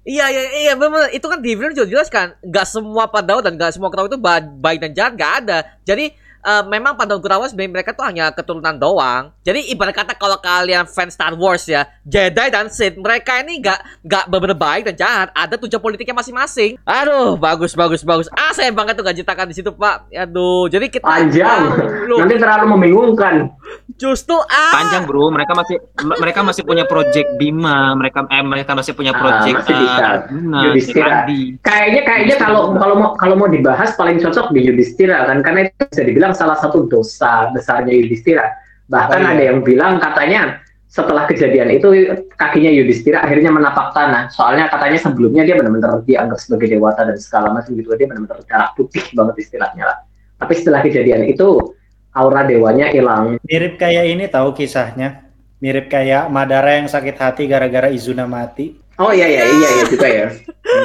[0.00, 3.56] Iya iya iya benar itu kan di film juga jelas kan nggak semua Pandawa dan
[3.56, 7.44] nggak semua Kurawa itu ba- baik dan jahat nggak ada jadi eh, memang Pandawa Kurawa
[7.44, 9.30] sebenarnya mereka tuh hanya keturunan doang.
[9.40, 13.78] Jadi ibarat kata kalau kalian fans Star Wars ya Jedi dan Sith mereka ini nggak
[14.02, 15.28] nggak benar baik dan jahat.
[15.32, 16.76] Ada tujuan politiknya masing-masing.
[16.80, 18.26] Aduh bagus bagus bagus.
[18.30, 20.08] Ah saya banget tuh gak ceritakan di situ Pak.
[20.10, 21.62] Aduh jadi kita Panjang.
[22.04, 23.52] Loh, Nanti terlalu membingungkan.
[23.94, 24.72] justru ah.
[24.72, 25.76] Panjang bro, mereka masih
[26.16, 30.06] mereka masih punya project Bima, mereka eh mereka masih punya Ah, project masih bisa.
[30.08, 31.16] eh, Yudhistira.
[31.60, 35.38] Kayaknya kayaknya kalau kalau mau kalau mau dibahas paling cocok di Yudhistira kan?
[35.40, 38.46] Karena itu bisa dibilang salah satu dosa besarnya Yudhistira.
[38.90, 39.32] Bahkan Oh, iya.
[39.38, 40.58] ada yang bilang katanya
[40.90, 41.86] setelah kejadian itu
[42.34, 44.26] kakinya Yudhistira akhirnya menapak tanah.
[44.34, 47.86] Soalnya katanya sebelumnya dia benar-benar dianggap sebagai dewata dan segala macam gitu.
[47.94, 49.98] Dia benar-benar darah putih banget istilahnya lah.
[50.42, 51.76] Tapi setelah kejadian itu
[52.10, 53.38] aura dewanya hilang.
[53.46, 55.22] Mirip kayak ini tahu kisahnya.
[55.62, 58.74] Mirip kayak Madara yang sakit hati gara-gara Izuna mati.
[58.98, 60.26] Oh iya iya iya iya juga ya.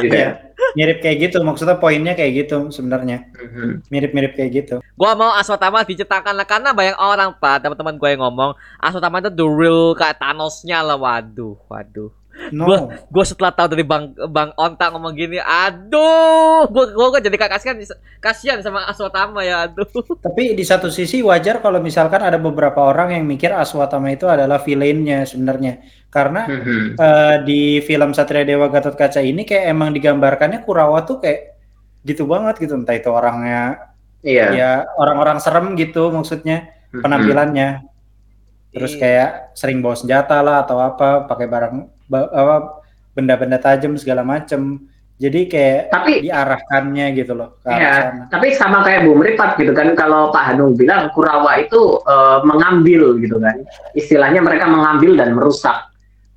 [0.05, 0.44] Gitu ya.
[0.75, 1.41] Mirip kayak gitu.
[1.41, 3.31] Maksudnya poinnya kayak gitu sebenarnya.
[3.31, 3.87] Mhm.
[3.89, 4.75] Mirip-mirip kayak gitu.
[4.95, 9.31] Gua mau Aswatama diciptakan lah karena banyak orang pak teman-teman gue yang ngomong Aswatama itu
[9.31, 12.11] the real kayak Thanosnya lah waduh waduh
[12.51, 12.65] No.
[12.65, 17.77] Gua- gue setelah tahu dari bang bang Onta ngomong gini aduh gue gue jadi kasihan
[18.17, 19.87] kasihan sama Aswatama ya aduh
[20.19, 24.59] Tapi di satu sisi wajar kalau misalkan ada beberapa orang yang mikir Aswatama itu adalah
[24.59, 25.81] villainnya sebenarnya.
[26.09, 26.47] Karena
[26.95, 31.57] eh, di film Satria Dewa Gatot Kaca ini kayak emang digambarkannya Kurawa tuh kayak
[32.01, 32.75] gitu banget gitu.
[32.75, 34.45] Entah itu orangnya Iya.
[34.51, 37.01] ya orang-orang serem gitu maksudnya Mhm.
[37.01, 37.69] penampilannya.
[38.71, 38.99] Terus Iya.
[38.99, 42.81] kayak sering bawa senjata lah atau apa, pakai barang ba- apa
[43.15, 44.83] benda-benda tajam segala macem.
[45.15, 48.23] Jadi kayak Tapi diarahkannya gitu loh ke arah Iya, sana.
[48.27, 53.15] tapi sama kayak Bu Meripat gitu kan, kalau Pak Hanung bilang Kurawa itu eh, mengambil
[53.23, 53.63] gitu kan,
[53.95, 55.87] istilahnya mereka mengambil dan merusak.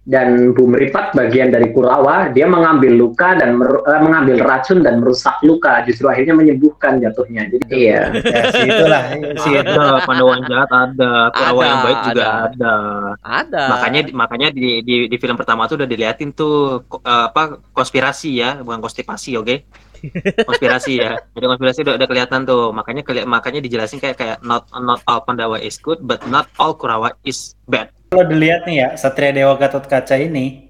[0.08, 5.04] Dan Bu Meripat bagian dari Kurawa, dia mengambil luka dan mer- eh, mengambil racun dan
[5.04, 7.44] merusak luka, justru akhirnya menyembuhkan jatuhnya.
[7.52, 9.02] Jadi iya, Ya, si itulah
[9.36, 9.68] si itu.
[9.68, 12.32] Ada Pandawa yang jahat ada, Kurawa Ada, yang baik juga ada.
[12.48, 12.74] ada.
[13.20, 18.30] ada Makanya makanya di, di di film pertama tuh udah diliatin tuh eh, apa konspirasi
[18.32, 19.56] ya, bukan konstipasi, oke?
[20.48, 21.20] konspirasi ya.
[21.36, 22.72] Jadi konspirasi udah, udah kelihatan tuh.
[22.72, 26.72] Makanya keli- makanya dijelasin kayak kayak not not all Pandawa is good, but not all
[26.72, 27.92] Kurawa is bad.
[28.08, 30.64] Kalau dilihat nih ya, Satria Dewa Gatot Kaca ini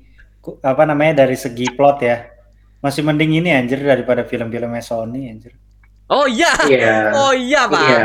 [0.59, 2.27] apa namanya dari segi plot ya.
[2.79, 5.53] Masih mending ini anjir daripada film-film Sony anjir.
[6.09, 8.01] oh iya iya, oh iya pak iya,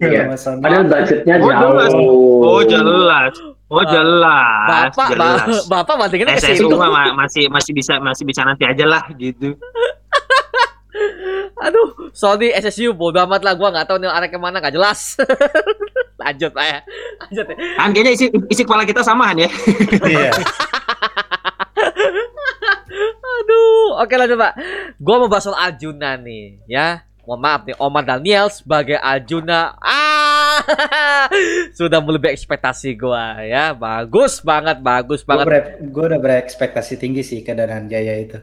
[0.00, 0.20] iya.
[0.32, 0.64] Sony.
[0.64, 1.92] Padahal budgetnya Oh, jelas.
[1.92, 2.40] jauh.
[2.40, 3.32] Oh jelas,
[3.68, 5.44] oh Ah, jelas, bapak jelas.
[5.44, 9.54] ba- bapak bandinginnya ke situ ma- masih masih bisa masih bisa nanti aja lah gitu.
[11.60, 15.14] aduh Sony SSU bodo amat lah gua nggak tahu nih arah ke mana nggak jelas
[16.14, 16.78] lanjut lah ya
[17.20, 17.56] lanjut ya.
[17.74, 19.48] Kan kayaknya isi isi kepala kita samaan ya.
[20.10, 20.30] Iya.
[23.24, 24.52] Aduh, oke lanjut Pak.
[25.00, 27.02] Gua mau bahas soal Arjuna nih, ya.
[27.24, 30.60] Mohon maaf nih, Omar Daniel sebagai Arjuna, ah,
[31.78, 33.72] sudah melebihi ekspektasi gua, ya.
[33.72, 35.80] Bagus banget, bagus Gue banget.
[35.88, 38.38] udah berekspektasi tinggi sih ke Danan Jaya itu.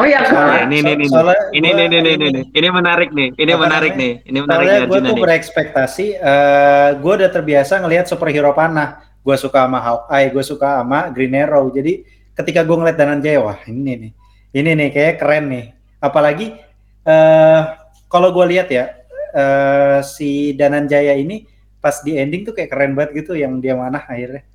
[0.00, 3.10] Oh iya, Soalnya- ini ini ini soalnya ini ini ini ini ini- ini ini menarik
[3.12, 7.84] nih, ini menarik nih, ini menarik nih Soalnya gue tuh berekspektasi, eh gue udah terbiasa
[7.84, 9.04] ngelihat superhero panah.
[9.20, 11.68] Gue suka sama Hawkeye, gue suka sama Green Arrow.
[11.68, 12.00] Jadi
[12.32, 14.12] ketika gue ngeliat Danan Jaya, wah ini nih,
[14.56, 15.66] ini nih kayak keren nih.
[16.00, 16.56] Apalagi
[17.04, 17.60] eh
[18.08, 18.96] kalau gue lihat ya,
[19.36, 21.44] eh si Danan Jaya ini
[21.76, 24.48] pas di ending tuh kayak keren banget gitu yang dia manah akhirnya.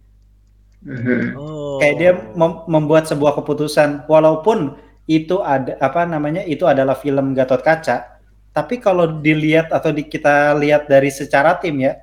[0.85, 1.37] Mhm.
[1.37, 1.77] Oh.
[1.81, 7.61] Kayak dia mem- membuat sebuah keputusan, walaupun itu ada apa namanya itu adalah film Gatot
[7.61, 8.17] Kaca,
[8.49, 12.01] tapi kalau dilihat atau di, kita lihat dari secara tim ya,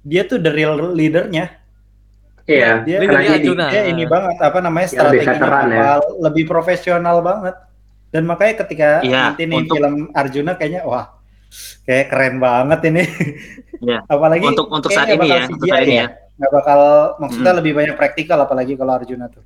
[0.00, 1.50] dia tuh the real leadernya.
[2.46, 3.64] Iya, Dia, dia, ini Arjuna.
[3.74, 5.98] dia ini banget apa namanya strateginya veteran ya.
[6.22, 7.58] lebih profesional banget.
[8.14, 11.10] Dan makanya ketika Iya, nanti nih untuk- film Arjuna kayaknya wah
[11.82, 13.02] kayak keren banget ini.
[13.82, 13.98] Iya.
[14.14, 16.06] apalagi Untuk untuk saat kayaknya ini ya, untuk saat ini ya.
[16.38, 16.80] nggak bakal
[17.18, 17.58] maksudnya Mm.
[17.58, 19.42] lebih banyak praktikal apalagi kalau Arjuna tuh.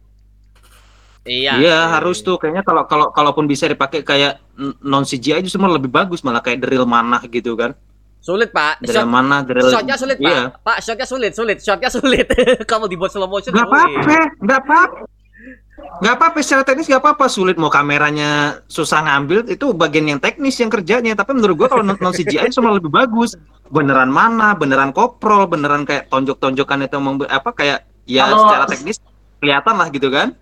[1.24, 1.52] Iya.
[1.61, 4.40] Iya harus tuh kayaknya kalau kalau kalaupun bisa dipakai kayak
[4.80, 7.76] non CGI itu semua lebih bagus malah kayak the real manah gitu kan.
[8.20, 8.85] Sulit, Pak.
[8.85, 10.28] Real Shot, manah, real shotnya sulit, Pak.
[10.28, 10.42] Iya.
[10.61, 11.56] Pak, shotnya sulit, sulit.
[11.64, 12.28] Shotnya sulit.
[12.70, 15.09] Kamu dibuat slow motion Gak apa-apa, gak apa-apa.
[16.04, 20.61] Gak apa-apa secara teknis gak apa-apa sulit mau kameranya susah ngambil itu bagian yang teknis
[20.61, 23.37] yang kerjanya tapi menurut gua kalau non CGI semua lebih bagus
[23.72, 26.96] beneran mana beneran koprol beneran kayak tonjok-tonjokan itu
[27.28, 28.96] apa kayak ya Kalau- secara teknis
[29.40, 30.37] kelihatan lah gitu kan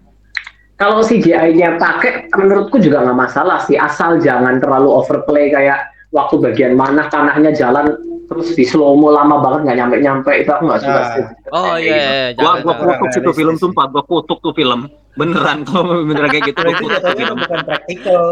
[0.79, 6.79] kalau CGI-nya pakai, menurutku juga nggak masalah sih, asal jangan terlalu overplay kayak waktu bagian
[6.79, 7.93] mana tanahnya jalan
[8.29, 11.09] terus di slow mo lama banget nggak nyampe nyampe itu aku nggak suka Ah.
[11.17, 11.25] sih.
[11.49, 11.97] Oh iya, gitu.
[11.97, 12.87] iya, gua jangan, gua jangan.
[12.89, 14.81] kutuk situ film sumpah gua kutuk tuh film
[15.17, 18.25] beneran kalau beneran kayak gitu gua itu kutuk tuh jatuhnya film bukan praktikal.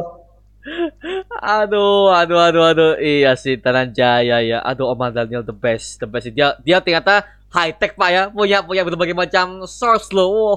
[1.38, 2.92] Aduh, aduh, aduh, aduh.
[2.98, 4.59] Iya sih, Tanan Jaya ya.
[4.61, 6.26] Aduh, Omar Daniel the best, the best.
[6.35, 7.22] Dia dia ternyata
[7.54, 8.22] high tech Pak ya.
[8.28, 10.28] Punya punya berbagai macam source loh.
[10.28, 10.56] Wow.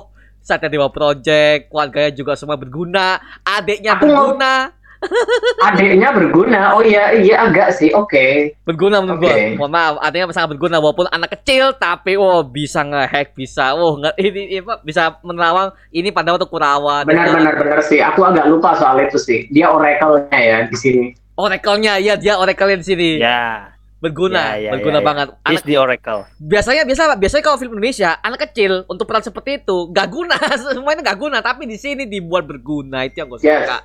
[0.49, 4.73] Satya Dewa Project, keluarganya juga semua berguna, adiknya Aku berguna.
[5.67, 8.51] Adiknya berguna, oh iya iya agak sih, oke.
[8.67, 9.31] Berguna menurut gua.
[9.31, 9.55] Oke.
[9.55, 14.11] Mohon maaf, adiknya sangat berguna walaupun anak kecil tapi oh bisa ngehack, bisa oh nge
[14.19, 17.07] ini, ini bisa menerawang ini pada waktu Kurawa.
[17.07, 19.47] Benar benar benar sih, aku agak lupa soal itu sih.
[19.47, 21.03] Dia oracle-nya ya di sini.
[21.39, 23.09] Oracle-nya, iya dia oracle di sini.
[23.23, 25.05] Ya, Berguna, Ya, ya, berguna ya, ya.
[25.05, 25.27] banget.
[25.43, 26.21] he's Anak the oracle.
[26.39, 30.39] biasanya biasa biasanya kalau film Indonesia anak kecil untuk peran seperti itu gak guna
[30.71, 33.67] semuanya gak guna tapi di sini dibuat berguna itu yang gue Yes.
[33.67, 33.77] suka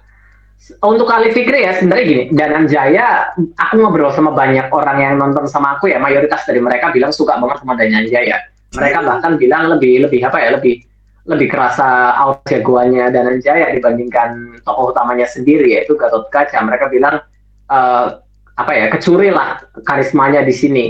[0.80, 5.44] Untuk Ali Fikri ya sebenarnya gini, Danan Jaya, aku ngobrol sama banyak orang yang nonton
[5.44, 8.38] sama aku ya, mayoritas dari mereka bilang suka banget sama Danan Jaya.
[8.72, 10.80] Mereka bahkan bilang lebih lebih apa ya, lebih
[11.24, 16.56] lebih kerasa out jagoannya Dananjaya dibandingkan tokoh utamanya sendiri yaitu Gatot Kaca.
[16.56, 17.20] Mereka bilang
[17.68, 18.06] eh,
[18.54, 20.84] apa ya kecuri lah karismanya di sini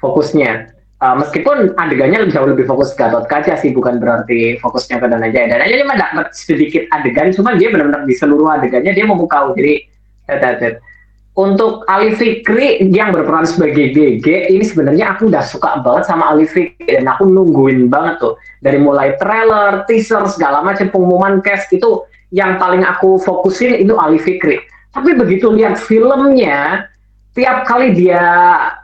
[0.00, 0.72] fokusnya.
[0.98, 5.46] Eh, meskipun adegannya jauh lebih fokus Gatot Kaca sih bukan berarti fokusnya ke Dananjaya.
[5.46, 9.54] Dananjaya cuma dapat sedikit adegan, cuma dia benar-benar di seluruh adegannya dia memukau.
[9.54, 9.86] Jadi
[10.26, 10.74] tet- tet.
[11.38, 16.50] untuk Ali Fikri yang berperan sebagai GG ini sebenarnya aku udah suka banget sama Ali
[16.50, 22.02] Fikri dan aku nungguin banget tuh dari mulai trailer, teaser segala macam pengumuman cast itu
[22.34, 24.58] yang paling aku fokusin itu Ali Fikri.
[24.98, 26.90] Tapi begitu lihat filmnya,
[27.38, 28.18] tiap kali dia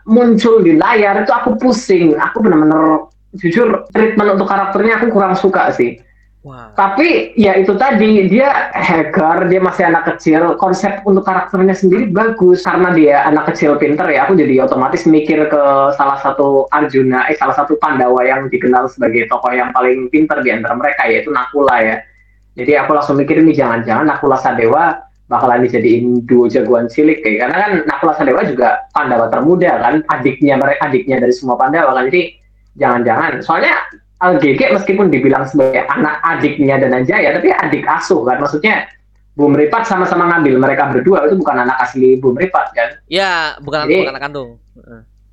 [0.06, 2.14] muncul di layar itu aku pusing.
[2.14, 5.98] Aku benar-benar jujur treatment untuk karakternya aku kurang suka sih.
[6.46, 6.70] Wah.
[6.78, 10.54] Tapi ya itu tadi dia hacker, dia masih anak kecil.
[10.54, 14.30] Konsep untuk karakternya sendiri bagus karena dia anak kecil pinter ya.
[14.30, 15.62] Aku jadi otomatis mikir ke
[15.98, 20.54] salah satu Arjuna, eh salah satu Pandawa yang dikenal sebagai tokoh yang paling pinter di
[20.54, 21.96] antara mereka yaitu Nakula ya.
[22.54, 27.56] Jadi aku langsung mikir ini jangan-jangan Nakula Sadewa bakalan dijadiin duo jagoan cilik kayak karena
[27.56, 32.12] kan Nakula Sadewa juga Pandawa termuda kan, adiknya mereka adiknya dari semua Pandawa kan.
[32.12, 32.36] Jadi
[32.76, 33.74] jangan-jangan soalnya
[34.20, 38.88] LGG meskipun dibilang sebagai anak adiknya Dananjaya, tapi adik asuh kan, maksudnya
[39.34, 42.88] Bu Meripat sama-sama ngambil mereka berdua itu bukan anak asli Bu Meripat kan?
[43.10, 44.50] Ya, bukan Jadi- bukan anak kandung.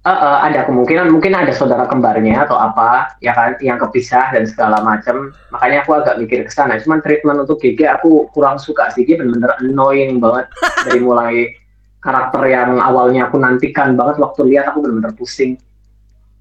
[0.02, 4.50] Eh, eh, ada kemungkinan mungkin ada saudara kembarnya atau apa ya kan yang kepisah dan
[4.50, 6.82] segala macam makanya aku agak mikir ke sana.
[6.82, 10.50] Cuman treatment untuk GG aku kurang suka sih dia bener-bener annoying banget.
[10.90, 11.54] Dari mulai
[12.02, 15.62] karakter yang awalnya aku nantikan banget waktu lihat aku bener-bener pusing.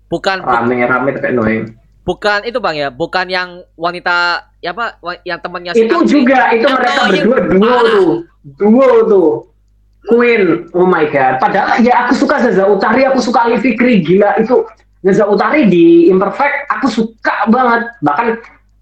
[0.09, 1.77] Bukan bu- rame-rame tapi annoying.
[2.01, 7.03] bukan itu Bang ya, bukan yang wanita ya apa yang temannya itu juga itu mereka
[7.13, 8.11] berdua duo tuh.
[8.57, 9.31] Duo tuh
[10.09, 11.37] Queen oh my god.
[11.37, 14.01] Padahal ya aku suka Zaza Utari aku suka Ali Fikri.
[14.01, 14.65] Gila itu
[15.05, 17.85] Zaza Utari di Imperfect aku suka banget.
[18.01, 18.29] Bahkan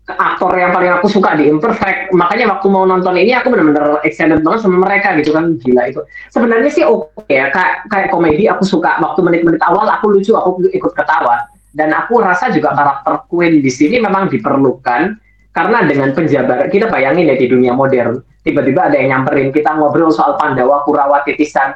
[0.08, 2.14] aktor yang paling aku suka di Imperfect.
[2.14, 5.58] Makanya waktu mau nonton ini aku benar-benar excited banget sama mereka gitu kan.
[5.58, 6.00] Gila itu.
[6.30, 9.02] Sebenarnya sih oke ya kayak kayak komedi aku suka.
[9.02, 11.50] Waktu menit-menit awal aku lucu aku ikut ketawa.
[11.74, 15.27] Dan aku rasa juga karakter Queen di sini memang diperlukan
[15.58, 20.14] karena dengan penjabar kita bayangin ya di dunia modern tiba-tiba ada yang nyamperin kita ngobrol
[20.14, 21.74] soal Pandawa Kurawa titisan.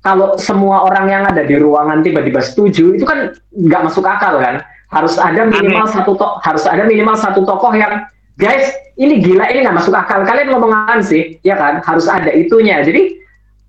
[0.00, 4.64] Kalau semua orang yang ada di ruangan tiba-tiba setuju itu kan nggak masuk akal kan?
[4.88, 8.08] Harus ada minimal satu tokoh harus ada minimal satu tokoh yang
[8.40, 10.24] guys ini gila ini nggak masuk akal.
[10.24, 11.36] Kalian ngomong apaan sih?
[11.44, 11.84] Ya kan?
[11.84, 12.80] Harus ada itunya.
[12.80, 13.20] Jadi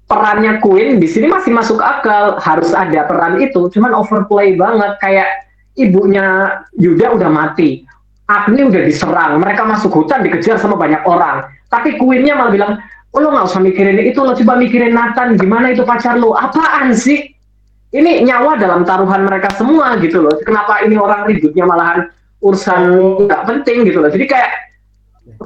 [0.07, 2.39] perannya Queen di sini masih masuk akal.
[2.39, 3.67] Harus ada peran itu.
[3.75, 4.95] Cuman overplay banget.
[5.03, 7.89] Kayak ibunya Yuda udah mati
[8.29, 9.41] Agni udah diserang.
[9.41, 11.49] Mereka masuk hutan dikejar sama banyak orang.
[11.73, 12.71] Tapi Queennya malah bilang
[13.09, 16.37] oh, lo nggak usah mikirin itu lo coba mikirin Nathan gimana itu pacar lo?
[16.37, 17.33] Apaan sih?
[17.89, 20.37] Ini nyawa dalam taruhan mereka semua gitu loh.
[20.45, 22.05] Kenapa ini orang ributnya malahan
[22.45, 22.81] urusan
[23.25, 24.13] nggak penting gitu loh.
[24.13, 24.51] Jadi kayak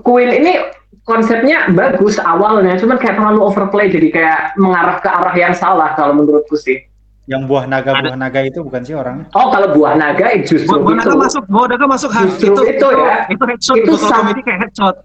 [0.04, 0.60] Queen ini
[1.04, 6.16] konsepnya bagus awalnya cuman kayak terlalu overplay jadi kayak mengarah ke arah yang salah kalau
[6.16, 6.80] menurutku sih
[7.24, 9.32] Yang buah naga buah naga itu bukan sih orangnya?
[9.32, 12.88] oh kalau buah naga eh, justru Mau itu naga masuk, mau naga masuk Justru itu
[12.90, 13.24] ya.
[13.26, 14.96] Itu headshot Itu itu kalau sam- komedi kayak headshot.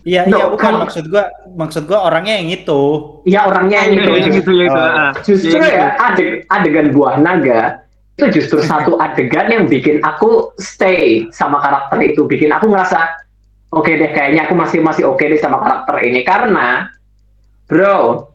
[0.00, 2.80] Iya No, iya bukan kalau- maksud gua maksud gua orangnya yang itu.
[3.26, 4.72] ya orangnya yang itu Iya, yang gitu ya itu.
[4.74, 4.80] Oh.
[4.80, 5.12] ah.
[5.20, 6.00] justru Yang ya gitu.
[6.00, 7.60] adeg, adegan buah naga
[8.16, 12.98] itu justru satu adegan yang bikin aku stay sama karakter itu bikin aku ngerasa
[13.70, 16.88] oke deh kayaknya aku masih masih oke deh sama karakter ini karena
[17.66, 18.26] bro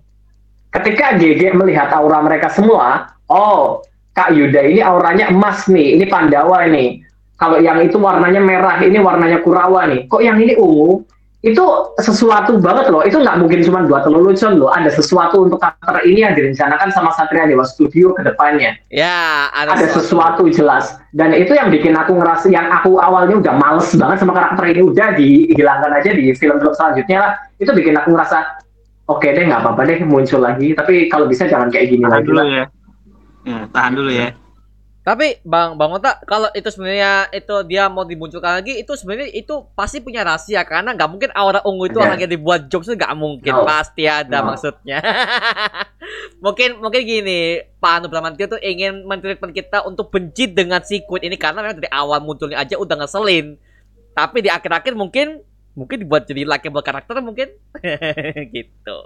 [0.70, 3.82] ketika GG melihat aura mereka semua oh
[4.14, 7.02] Kak Yuda ini auranya emas nih ini Pandawa nih
[7.44, 10.08] kalau yang itu warnanya merah ini warnanya Kurawa nih.
[10.08, 11.04] Kok yang ini ungu?
[11.44, 13.04] Itu sesuatu banget loh.
[13.04, 14.72] Itu nggak mungkin cuma dua lelucon loh.
[14.72, 18.80] Ada sesuatu untuk karakter ini yang direncanakan sama Satria Dewa Studio ke depannya.
[18.88, 20.48] Ya, ada, ada sesuatu.
[20.48, 20.96] jelas.
[21.12, 24.82] Dan itu yang bikin aku ngerasa yang aku awalnya udah males banget sama karakter ini.
[24.88, 27.32] Udah dihilangkan aja di film-film selanjutnya lah.
[27.60, 28.64] Itu bikin aku ngerasa
[29.12, 30.72] oke deh nggak apa-apa deh muncul lagi.
[30.80, 32.46] Tapi kalau bisa jangan kayak gini Tahan lagi lah.
[32.48, 32.66] ya.
[33.44, 34.32] Ya, tahan dulu ya.
[35.04, 39.68] Tapi Bang Bang Ota kalau itu sebenarnya itu dia mau dimunculkan lagi itu sebenarnya itu
[39.76, 43.52] pasti punya rahasia karena nggak mungkin aura ungu itu hanya dibuat jokes itu nggak mungkin
[43.52, 43.68] No.
[43.68, 44.56] pasti ada No.
[44.56, 45.04] maksudnya.
[46.44, 51.28] mungkin mungkin gini Pak Anu Bramantio tuh ingin mentreatment kita untuk benci dengan si Queen
[51.28, 53.60] ini karena memang dari awal munculnya aja udah ngeselin.
[54.16, 55.44] Tapi di akhir-akhir mungkin
[55.76, 57.52] mungkin dibuat jadi likable karakter mungkin
[58.56, 58.98] gitu.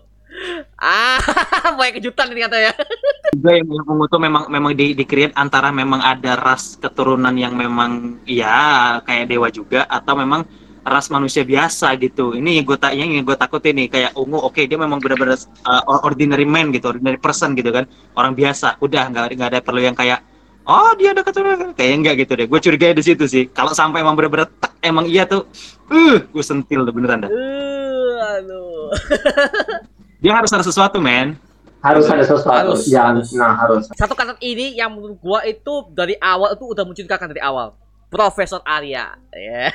[0.77, 1.17] Ah,
[1.77, 2.73] banyak kejutan ini katanya.
[3.37, 7.57] juga yang ungu tuh memang memang di, di create antara memang ada ras keturunan yang
[7.57, 10.45] memang ya kayak dewa juga atau memang
[10.87, 12.37] ras manusia biasa gitu.
[12.37, 16.05] Ini yang gue tak yang gue takut ini kayak ungu oke dia memang benar-benar uh,
[16.07, 18.79] ordinary man gitu, ordinary person gitu kan, orang biasa.
[18.79, 20.23] Udah nggak nggak ada perlu yang kayak
[20.67, 24.03] oh dia ada keturunan kayak enggak gitu deh gue curiga di situ sih kalau sampai
[24.03, 25.47] emang bener-bener tak, emang iya tuh
[25.87, 28.89] uh gue sentil tuh beneran dah Uh, aduh.
[30.17, 31.37] dia harus ada sesuatu men
[31.77, 32.73] Harus ada sesuatu.
[32.73, 33.27] Harus, Jangan, harus.
[33.37, 33.83] nah harus.
[33.93, 37.77] Satu kata ini yang menurut gua itu dari awal itu udah mencurigakan dari awal.
[38.07, 39.19] Profesor Arya.
[39.35, 39.67] Ya.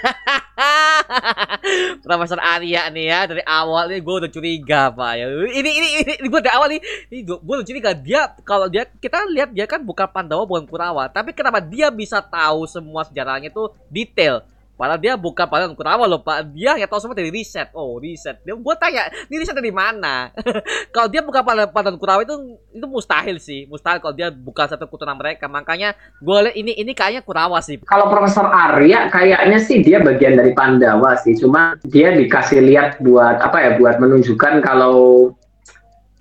[2.05, 5.27] Profesor Arya nih ya dari awal ini gue udah curiga pak ya.
[5.29, 6.81] Ini ini ini, ini gue dari awal nih,
[7.13, 11.13] ini gue udah curiga dia kalau dia kita lihat dia kan bukan Pandawa bukan Kurawa,
[11.13, 14.41] tapi kenapa dia bisa tahu semua sejarahnya itu detail.
[14.83, 17.71] Padahal dia bukan Pandawa Kurawa loh pak, dia yang tahu semua dari riset.
[17.71, 20.35] Oh riset, dia gue tanya, ini riset dari mana?
[20.95, 24.91] kalau dia bukan Pandawa Pandawa Kurawa itu itu mustahil sih, mustahil kalau dia bukan satu
[24.91, 25.47] keturunan mereka.
[25.47, 27.79] Makanya gue lihat ini ini kayaknya Kurawa sih.
[27.87, 33.39] Kalau Profesor Arya kayaknya sih dia bagian dari Pandawa sih, cuma dia dikasih lihat buat
[33.39, 35.31] apa ya, buat menunjukkan kalau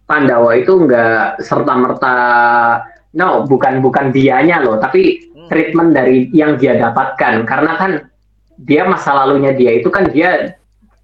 [0.06, 2.18] Pandawa itu nggak serta merta,
[3.18, 5.50] no bukan bukan dianya loh, tapi Hmm.
[5.50, 7.92] treatment dari yang dia dapatkan, karena kan
[8.62, 10.58] dia masa lalunya dia itu kan dia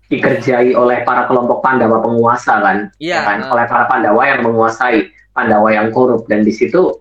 [0.07, 3.51] dikerjai oleh para kelompok Pandawa penguasa kan, Iya, ya kan, eh.
[3.51, 6.23] oleh para Pandawa yang menguasai Pandawa yang korup.
[6.31, 6.95] Dan di situ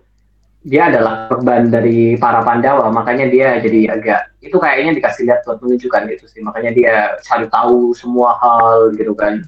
[0.67, 5.63] dia adalah korban dari para Pandawa, makanya dia jadi agak itu kayaknya dikasih lihat buat
[5.63, 6.93] menunjukkan gitu sih, makanya dia
[7.23, 9.47] cari tahu semua hal gitu kan.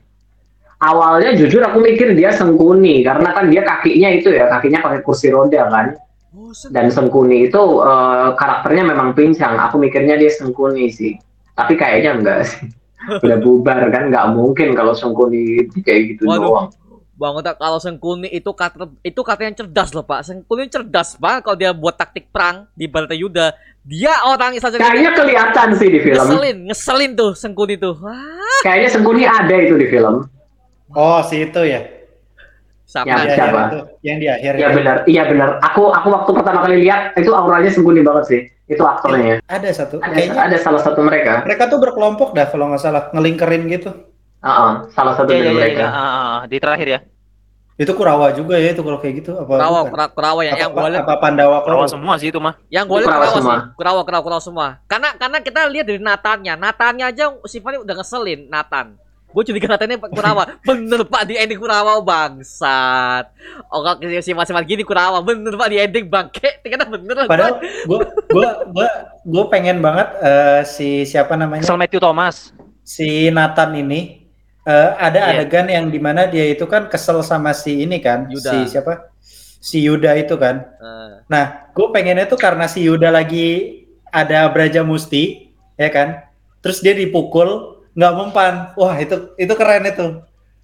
[0.79, 5.27] Awalnya jujur aku mikir dia Sengkuni karena kan dia kakinya itu ya kakinya pakai kursi
[5.27, 5.99] roda kan,
[6.69, 9.57] dan Sengkuni itu eh, karakternya memang pincang.
[9.69, 11.17] Aku mikirnya dia Sengkuni sih,
[11.57, 12.69] tapi kayaknya enggak sih.
[13.25, 16.43] Udah bubar kan, nggak mungkin kalau Sengkuni kayak gitu Waduh.
[16.43, 16.67] doang.
[17.19, 20.23] Bang Otak kalau Sengkuni itu kata itu kata yang cerdas loh Pak.
[20.23, 23.51] Sengkuni cerdas Pak kalau dia buat taktik perang di Baratayuda.
[23.83, 26.15] Dia orang saja Kayaknya kelihatan sih di film.
[26.15, 27.99] ngeselin, ngeselin tuh Sengkuni tuh.
[27.99, 30.23] Wah, Kayaknya Sengkuni ada itu di film.
[30.95, 31.83] Oh, si itu ya.
[32.89, 33.05] Siapa?
[33.05, 33.61] Ya, Di akhir siapa?
[33.63, 33.79] itu.
[34.01, 34.75] Yang di akhir Iya itu.
[34.75, 35.49] benar, iya benar.
[35.63, 38.41] Aku aku waktu pertama kali lihat itu auranya Sengkuni banget sih.
[38.65, 39.37] Itu aktornya.
[39.45, 39.97] Ada satu.
[39.97, 41.41] Ada, Kayaknya ada salah satu mereka.
[41.41, 43.93] mereka tuh berkelompok dah kalau nggak salah ngelingkerin gitu.
[44.39, 45.79] Heeh, salah satu Iya dari iya iya mereka.
[45.79, 45.89] iya.
[45.91, 46.99] Ah, ah, di terakhir ya.
[47.75, 49.55] Itu Kurawa juga ya itu kalau kayak gitu apa?
[49.55, 49.91] Kurawa, bukan?
[49.93, 51.87] Kura- Kurawa yang yang apa, gue lihat, apa Pandawa Kurawa?
[51.87, 52.59] semua sih itu mah.
[52.67, 53.55] yang gue lihat Kurawa Kurawa semua.
[53.55, 54.67] sih, Kurawa, Kurawa, Kurawa semua.
[54.83, 58.99] Karena karena kita lihat dari Natannya, Natannya aja sifatnya udah ngeselin Nathan.
[59.29, 63.29] Gue curiga Nathan ini Kurawa, bener pak di ending Kurawa bangsat.
[63.69, 67.29] Oh kalau si sifat gini Kurawa, bener pak di ending bangke, ternyata bener.
[67.29, 68.87] Padahal gue gue gue
[69.23, 72.49] gue pengen banget eh, si siapa namanya Kesel Matthew Thomas.
[72.81, 74.25] si Nathan ini
[74.65, 75.45] eh, ada Iya.
[75.45, 78.49] adegan yang di mana dia itu kan kesel sama si ini kan Yuda.
[78.65, 79.13] si siapa
[79.61, 80.65] si Yuda itu kan.
[80.73, 83.77] Eh, Nah gue pengennya tuh karena si Yuda lagi
[84.09, 86.25] ada Braja Musti ya kan.
[86.59, 88.53] Terus dia dipukul nggak mempan.
[88.79, 90.07] Wah itu itu keren itu.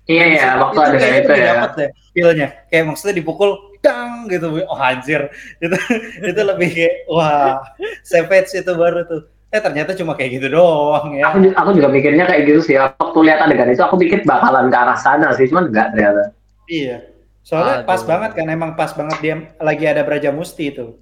[0.06, 1.50] Iya ya, waktu ada kayaknya itu lebih ya.
[1.52, 2.48] dapet deh feel-nya.
[2.72, 3.50] Kayak maksudnya dipukul
[3.84, 4.48] dang gitu.
[4.72, 5.28] Oh anjir.
[5.60, 5.76] Itu
[6.32, 7.60] itu lebih kayak wah
[8.08, 9.28] savage itu baru tuh.
[9.52, 11.34] Eh ternyata cuma kayak gitu doang ya.
[11.34, 12.76] Aku, aku juga mikirnya kayak gitu sih.
[12.80, 16.24] Waktu lihat adegan itu aku pikir bakalan ke arah sana sih, cuman enggak ternyata.
[16.70, 16.98] Iya.
[17.46, 17.88] Soalnya Aduh.
[17.90, 20.98] pas banget kan emang pas banget dia lagi ada Braja Musti itu.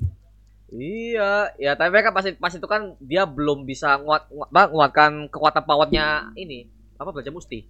[0.73, 5.63] Iya, ya tapi kan pas, pas itu kan dia belum bisa nguat, nguat, nguatkan kekuatan
[5.63, 6.65] powernya ini
[6.97, 7.61] apa belajar musti.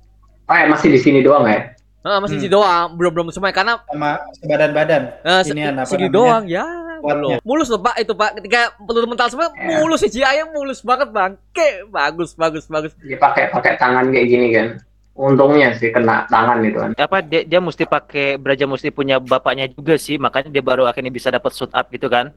[0.44, 1.76] Oh ya, masih di sini doang ya?
[2.00, 2.44] Nah, masih Hmm.
[2.44, 5.02] di doang, belum belum semuanya karena sama sebadan-badan.
[5.20, 6.64] eh, se- Inian apa segi doang ya.
[7.00, 7.04] Kuatnya.
[7.04, 7.38] Belum.
[7.44, 8.40] Mulus loh Pak itu Pak.
[8.40, 9.76] Ketika peluru mental semua Ya.
[9.78, 11.36] mulus sih ayam mulus banget Bang.
[11.52, 12.96] Oke, bagus bagus bagus.
[13.00, 14.68] Dia pakai pakai tangan kayak gini kan.
[15.14, 16.90] Untungnya sih kena tangan itu kan.
[16.98, 21.14] Apa dia, dia mesti pakai Braja mesti punya bapaknya juga sih, makanya dia baru akhirnya
[21.14, 22.34] bisa dapat suit up gitu kan.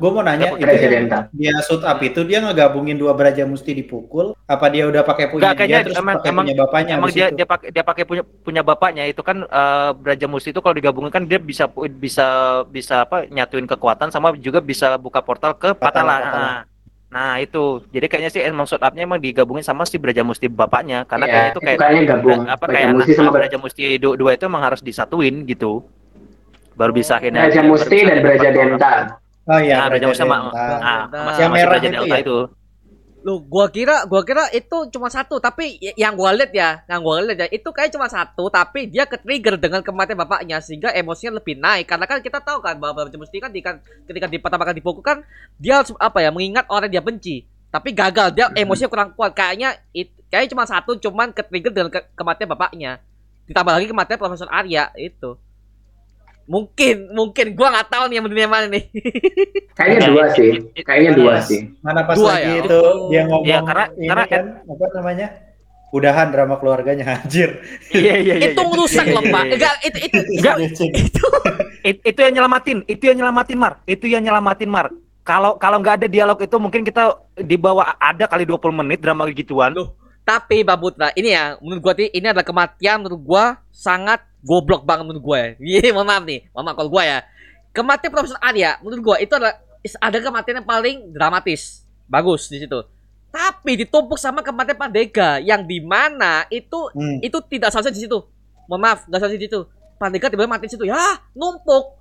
[0.00, 3.76] Gue mau nanya Dapat itu yang dia shoot up itu dia ngegabungin dua Braja Musti
[3.76, 7.10] dipukul apa dia udah pakai punya kayaknya dia terus emang- pakai emang- punya bapaknya Emang
[7.12, 7.36] dia itu?
[7.36, 11.12] dia pakai dia pakai punya punya bapaknya itu kan eh, Braja Musti itu kalau digabungin
[11.12, 12.26] kan dia bisa bisa
[12.68, 16.16] bisa apa nyatuin kekuatan sama juga bisa buka portal ke Patala, Patala.
[16.24, 16.75] Patala.
[17.06, 17.86] Nah, itu.
[17.94, 21.48] Jadi kayaknya sih emang up-nya emang digabungin sama si Braja Musti bapaknya karena Iya, kayaknya
[21.48, 22.40] itu itu kayak kayaknya gabung.
[22.50, 25.72] apa Braja kayak Musti sama Braja, Musti du- dua itu emang harus disatuin gitu.
[26.76, 28.48] Baru bisa akhirnya Braja Musti dan Braja.
[28.52, 28.92] Denta.
[29.46, 30.64] Oh iya, Nah, Braja Musti sama Denta.
[30.82, 31.02] ah,
[31.38, 32.22] Yang sama Braja itu Delta ya?
[32.26, 32.36] itu.
[33.26, 37.18] Lu gua kira gua kira itu cuma satu, tapi yang gua lihat ya, yang gua
[37.26, 41.42] lihat ya itu kayak cuma satu, tapi dia ke trigger dengan kematian bapaknya sehingga emosinya
[41.42, 44.38] lebih naik karena kan kita tahu kan bahwa Bapak Musti kan di, kan ketika di
[44.38, 45.26] pertama kali dipukul kan
[45.58, 47.36] dia harus apa ya mengingat orang yang dia benci.
[47.66, 49.34] Tapi gagal dia emosinya kurang kuat.
[49.34, 53.02] Kayaknya it, kayaknya cuma satu cuman ke trigger dengan ke- kematian bapaknya.
[53.50, 55.34] Ditambah lagi kematian Profesor Arya itu.
[56.46, 58.86] Mungkin, mungkin gua nggak tahu nih yang mana nih.
[59.74, 60.48] Kayaknya Nah, dua it- sih.
[60.48, 61.60] it- it- Kayaknya dua sih.
[61.82, 62.62] Mana pas Dua lagi ya?
[62.62, 63.10] itu Oh.
[63.10, 65.26] dia ngomong Iya, karena- ini karena- kan apa namanya?
[65.86, 67.50] Udahan drama keluarganya anjir.
[67.90, 68.46] Iya iya iya.
[68.50, 68.68] itu iya.
[68.68, 69.42] ngerusak Iya, loh, iya, Pak.
[69.42, 69.54] iya.
[69.54, 70.56] Enggak, itu itu Enggak.
[70.62, 70.84] itu
[71.82, 74.86] It- itu yang nyelamatin, itu yang nyelamatin Mar, itu yang nyelamatin Mar.
[75.22, 79.26] Kalau kalau nggak ada dialog itu mungkin kita di bawah ada kali 20 menit drama
[79.28, 79.74] gituan.
[79.74, 79.94] Loh.
[80.26, 85.06] Tapi Bang Putra, ini ya menurut gua ini adalah kematian menurut gua sangat goblok banget
[85.06, 85.50] menurut gua ya.
[85.86, 86.50] Iya, mohon maaf nih.
[86.50, 87.18] Mohon maaf kalau gua ya.
[87.70, 89.54] Kematian Profesor Arya menurut gua itu adalah
[90.02, 91.86] ada kematian yang paling dramatis.
[92.10, 92.82] Bagus di situ.
[93.30, 97.22] Tapi ditumpuk sama kematian Pandega yang di mana itu Hmm.
[97.22, 98.18] itu tidak seharusnya di situ.
[98.66, 99.60] Mohon maaf, nggak seharusnya di situ.
[99.96, 100.84] Pandega tiba-tiba mati di situ.
[100.90, 101.94] Ya, numpuk.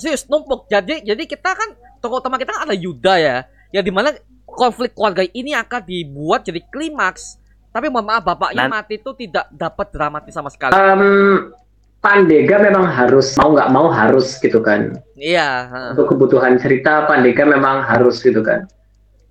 [0.00, 0.72] Serius numpuk.
[0.72, 1.68] Jadi jadi kita kan
[2.00, 3.36] tokoh utama kita kan ada Yuda ya.
[3.76, 4.08] Yang di mana
[4.46, 7.36] konflik keluarga ini akan dibuat jadi klimaks.
[7.74, 10.72] Tapi mohon maaf bapaknya Nan- mati itu tidak dapat dramatis sama sekali.
[10.72, 11.52] Em,
[12.00, 14.94] Pandega memang harus mau nggak mau harus gitu kan.
[15.18, 15.68] Iya.
[15.68, 15.90] heeh.
[15.92, 18.64] Untuk kebutuhan cerita Pandega memang harus gitu kan.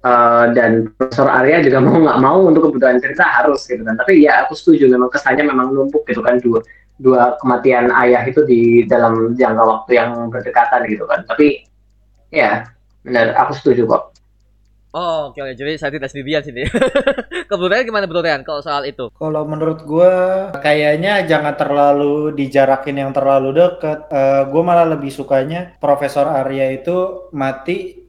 [0.06, 3.98] Eh, dan Profesor Arya juga mau nggak mau untuk kebutuhan cerita harus gitu kan.
[3.98, 6.62] Tapi ya aku setuju memang kesannya memang numpuk gitu kan dua
[7.02, 11.26] dua kematian ayah itu di dalam jangka waktu yang berdekatan gitu kan.
[11.26, 11.66] Tapi
[12.30, 12.70] ya
[13.02, 14.14] benar aku setuju kok.
[14.96, 15.54] Oh, oke oke.
[15.54, 16.64] Jadi saya tidak sendirian sini.
[17.52, 19.12] Kebetulan gimana Bro Rian kalau soal itu?
[19.12, 20.12] Kalau menurut gua
[20.56, 24.08] kayaknya jangan terlalu dijarakin yang terlalu deket.
[24.08, 28.00] Eh gue malah lebih sukanya Profesor Arya itu mati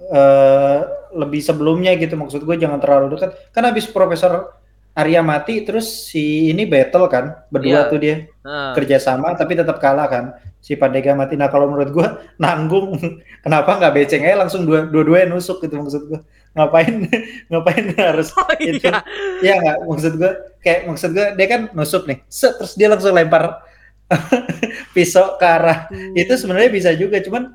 [0.00, 0.78] eh
[1.12, 2.16] lebih sebelumnya gitu.
[2.16, 3.36] Maksud gue jangan terlalu dekat.
[3.52, 4.56] Kan habis Profesor
[4.90, 7.90] Arya mati, terus si ini battle kan, berdua Iya.
[7.94, 8.70] tuh dia Heeh.
[8.74, 10.24] kerjasama, tapi tetap kalah kan.
[10.60, 11.34] Si Pandega mati.
[11.40, 12.08] Nah kalau menurut gua
[12.42, 12.96] nanggung,
[13.40, 16.20] kenapa nggak beceng aja langsung dua dua nusuk gitu maksud gua.
[16.50, 17.06] Ngapain
[17.50, 19.00] ngapain harus Oh itu iya.
[19.40, 20.32] Iya nggak maksud gue
[20.66, 23.62] kayak maksud gue dia kan nusuk nih, set, terus dia langsung lempar
[24.94, 25.86] pisau ke arah
[26.18, 27.54] itu sebenarnya bisa juga cuman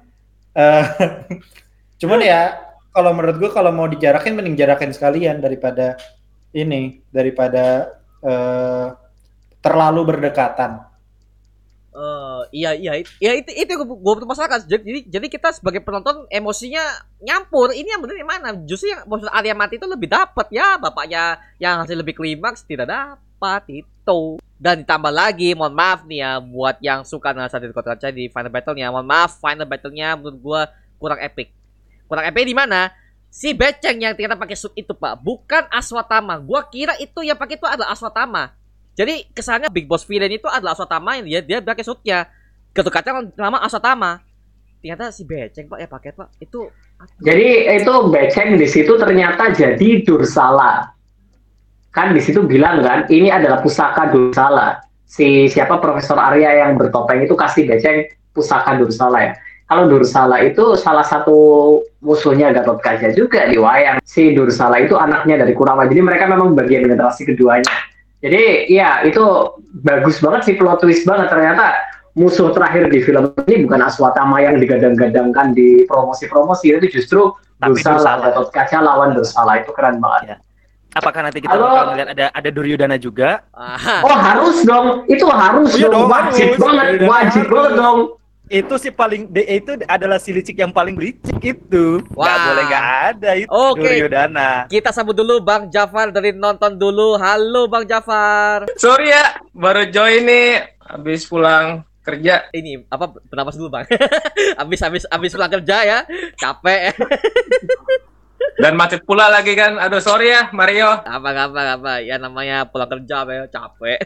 [0.55, 0.85] eh
[1.99, 2.55] cuman ya
[2.95, 5.99] kalau menurut gue kalau mau dijarakin mending jarakin sekalian daripada
[6.55, 8.87] ini daripada eh
[9.65, 10.85] terlalu berdekatan.
[11.95, 16.27] Eh, iya iya it- ya itu itu gue gue masalah jadi jadi kita sebagai penonton
[16.27, 16.83] emosinya
[17.23, 17.71] nyampur.
[17.71, 18.49] Ini yang benar yang mana?
[18.67, 20.75] Justru yang maksud Arya mati itu lebih dapat ya.
[20.75, 24.43] Bapaknya yang hasil lebih klimaks tidak dapat itu.
[24.59, 28.27] Dan ditambah lagi mohon maaf nih ya buat yang suka dengan satu kota kaca di
[28.27, 28.91] final battle-nya.
[28.91, 30.61] Mohon maaf final battle-nya menurut gua
[30.99, 31.55] kurang epic.
[32.11, 32.91] Kurang epic di mana?
[33.31, 36.43] Si beceng yang ternyata pakai suit itu pak bukan Aswatama.
[36.43, 38.51] Gua kira itu yang pakai itu adalah Aswatama
[38.95, 42.31] jadi kesannya Big Boss villain itu adalah Aswatama yang dia dia pakai suitnya.
[42.71, 44.23] Ketuk kaca kan nama Aswatama.
[44.79, 46.39] Ternyata si Beceng Pak ya pakai Pak.
[46.39, 46.71] Itu
[47.19, 50.95] Jadi itu beceng di situ ternyata jadi Dursala.
[51.91, 54.79] Kan di situ bilang kan, ini adalah pusaka Dursala.
[55.03, 59.33] Si siapa Profesor Arya yang bertopeng itu kasih beceng pusaka Dursala ya.
[59.67, 61.35] Kalau Dursala itu salah satu
[61.99, 63.99] musuhnya Gatot Kaca juga di wayang.
[64.07, 65.83] Si Dursala itu anaknya dari Kurawa.
[65.83, 67.94] Jadi mereka memang bagian generasi keduanya.
[68.23, 69.21] Jadi ya itu
[69.81, 71.75] bagus banget sih plot twist banget ternyata
[72.15, 78.31] musuh terakhir di film ini bukan Aswatama yang digadang-gadangkan di promosi-promosi itu justru Tapi Dursala.
[78.31, 80.39] Gatot Kaca lawan Dursala itu keren banget.
[80.95, 81.67] Apakah nanti kita Halo?
[81.67, 83.43] bakal melihat ada ada Duryodhana juga?
[83.51, 86.59] ah, Oh harus dong, itu harus Iya dong, dong, wajib harus.
[86.63, 87.99] banget, wajib banget dong.
[88.45, 91.97] Itu sih paling de- itu adalah si licik yang paling bericik itu.
[92.05, 92.45] Nggak Wah.
[92.45, 93.81] boleh nggak ada itu Oke.
[93.81, 94.69] Duryodhana.
[94.69, 97.17] kita sambut dulu Bang Jafar dari nonton dulu.
[97.17, 98.69] Halo Bang Jafar.
[98.77, 102.45] Sorry ya, baru join nih habis pulang kerja.
[102.51, 103.89] Ini apa bernapas dulu Bang.
[104.61, 105.99] habis habis habis pulang kerja ya.
[106.37, 106.93] Capek.
[108.55, 109.75] Dan macet pula lagi kan.
[109.75, 111.03] Aduh, sorry ya, Mario.
[111.03, 113.99] apa apa apa ya namanya pulang kerja ya capek.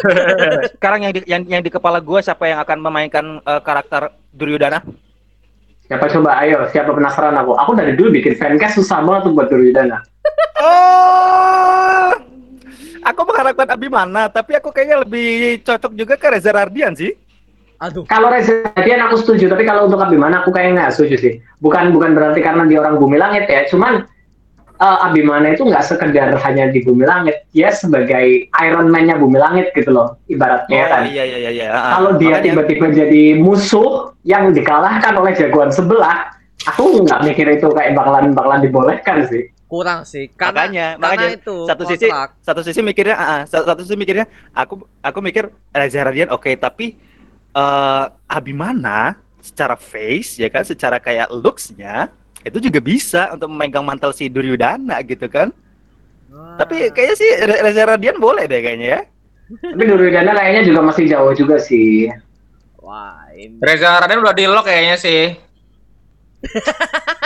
[0.76, 4.80] Sekarang yang di, yang, yang di kepala gua siapa yang akan memainkan eh, karakter Duryodhana?
[5.86, 7.54] Siapa coba, ayo, siapa penasaran aku?
[7.54, 10.02] Aku dari dulu bikin fancast susah banget tuh buat Duryodhana.
[10.58, 12.10] Oh,
[13.06, 17.14] aku mengharapkan Abimana, tapi aku kayaknya lebih cocok juga ke Reza Rardian sih.
[17.76, 18.08] Aduh.
[18.08, 21.32] Kalau Reza Radian aku setuju, tapi kalau untuk Abimana aku kayaknya nggak setuju sih.
[21.60, 24.08] Bukan bukan berarti karena dia orang bumi langit ya, cuman
[24.76, 29.72] eh, Abimana itu nggak sekedar hanya di bumi langit, dia sebagai Iron Man-nya bumi langit
[29.76, 31.02] gitu loh, ibaratnya kan.
[31.08, 31.66] iya iya iya iya.
[31.68, 36.32] Ah, Kalau dia makanya- tiba-tiba jadi musuh yang dikalahkan oleh jagoan sebelah,
[36.64, 39.52] aku nggak mikir itu kayak bakalan bakalan dibolehkan sih.
[39.66, 40.30] Kurang sih.
[40.32, 42.30] Karena makanya karena makanya itu satu sisi kontrak.
[42.38, 44.24] satu sisi mikirnya ah, ah, satu, satu sisi mikirnya
[44.54, 46.94] aku aku mikir Reza Radian oke tapi
[47.56, 54.12] eh Abimana secara face ya kan secara kayak looksnya itu juga bisa untuk memegang mantel
[54.12, 55.48] si Duryodhana gitu kan
[56.26, 56.58] Ah.
[56.58, 59.00] tapi kayaknya sih Re- Reza Radian boleh deh kayaknya ya
[59.46, 62.10] Tapi Duryodhana kayaknya juga masih jauh juga sih.
[62.82, 65.38] Wah, ini Reza Raden udah di lock kayaknya sih.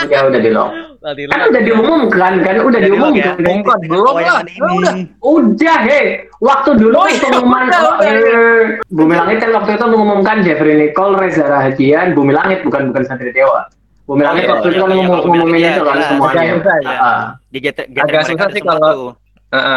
[0.06, 0.70] Ya udah di lock.
[1.02, 3.20] Kan udah diumumkan kan, udah diumumkan.
[3.20, 4.12] ya, Bukan, dengan belum lah.
[4.14, 4.58] pewayangan ini.
[4.60, 4.94] Udah.
[5.20, 6.00] Udah, he.
[6.40, 8.10] Waktu dulu Oh, kan iya, pengumuman udah, oh, udah.
[8.10, 13.02] eh, Bumi Langit kan waktu itu mengumumkan Jeffrey Nicole, Reza Rahadian, Bumi Langit bukan bukan
[13.04, 13.68] Satria Dewa.
[14.08, 15.04] Bumi Langit iya, waktu itu iya, kan iya,
[15.36, 16.42] Langit itu kan ya, semuanya.
[16.80, 17.10] ya.
[17.50, 17.58] Di
[17.98, 19.14] Agak susah sih kalau-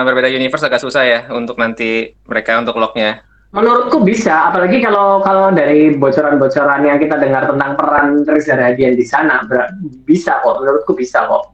[0.06, 3.26] berbeda universe agak susah ya untuk nanti mereka untuk locknya.
[3.54, 9.06] Menurutku bisa, apalagi kalau kalau dari bocoran-bocoran yang kita dengar tentang peran Reza Rahadian di
[9.06, 9.46] sana,
[10.10, 10.66] bisa kok.
[10.66, 11.54] Menurutku bisa kok.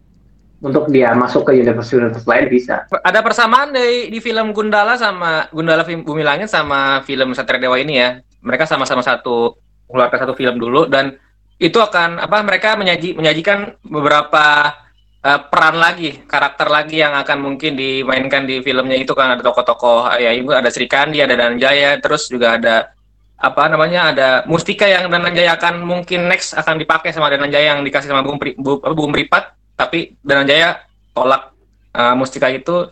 [0.64, 2.88] Untuk dia masuk ke universe-universe lain bisa.
[3.04, 8.00] Ada persamaan dari di film Gundala sama Gundala Bumi Langit sama film Satria Dewa ini
[8.00, 8.20] ya.
[8.44, 9.60] Mereka sama-sama satu
[9.92, 11.20] mengeluarkan satu film dulu dan
[11.60, 14.72] itu akan apa mereka menyaji menyajikan beberapa
[15.20, 20.16] eh, peran lagi, karakter lagi yang akan mungkin dimainkan di filmnya itu kan ada tokoh-tokoh
[20.16, 22.92] ya ibu ada Sri Kandi, ada Dananjaya, terus juga ada
[23.40, 28.12] apa namanya ada Mustika yang Dananjaya akan mungkin next akan dipakai sama Dananjaya yang dikasih
[28.12, 30.84] sama Bung Pri, Bu, Bung Pripat, tapi Dananjaya
[31.16, 31.52] tolak
[31.96, 32.88] eh, Mustika itu.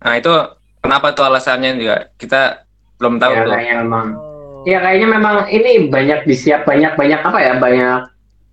[0.00, 0.32] Nah itu
[0.80, 2.64] kenapa tuh alasannya juga kita
[2.98, 3.52] belum tahu Ya, tuh.
[3.52, 4.06] kayaknya memang.
[4.16, 4.28] Oh.
[4.68, 8.00] Ya kayaknya memang ini banyak disiap banyak banyak apa ya banyak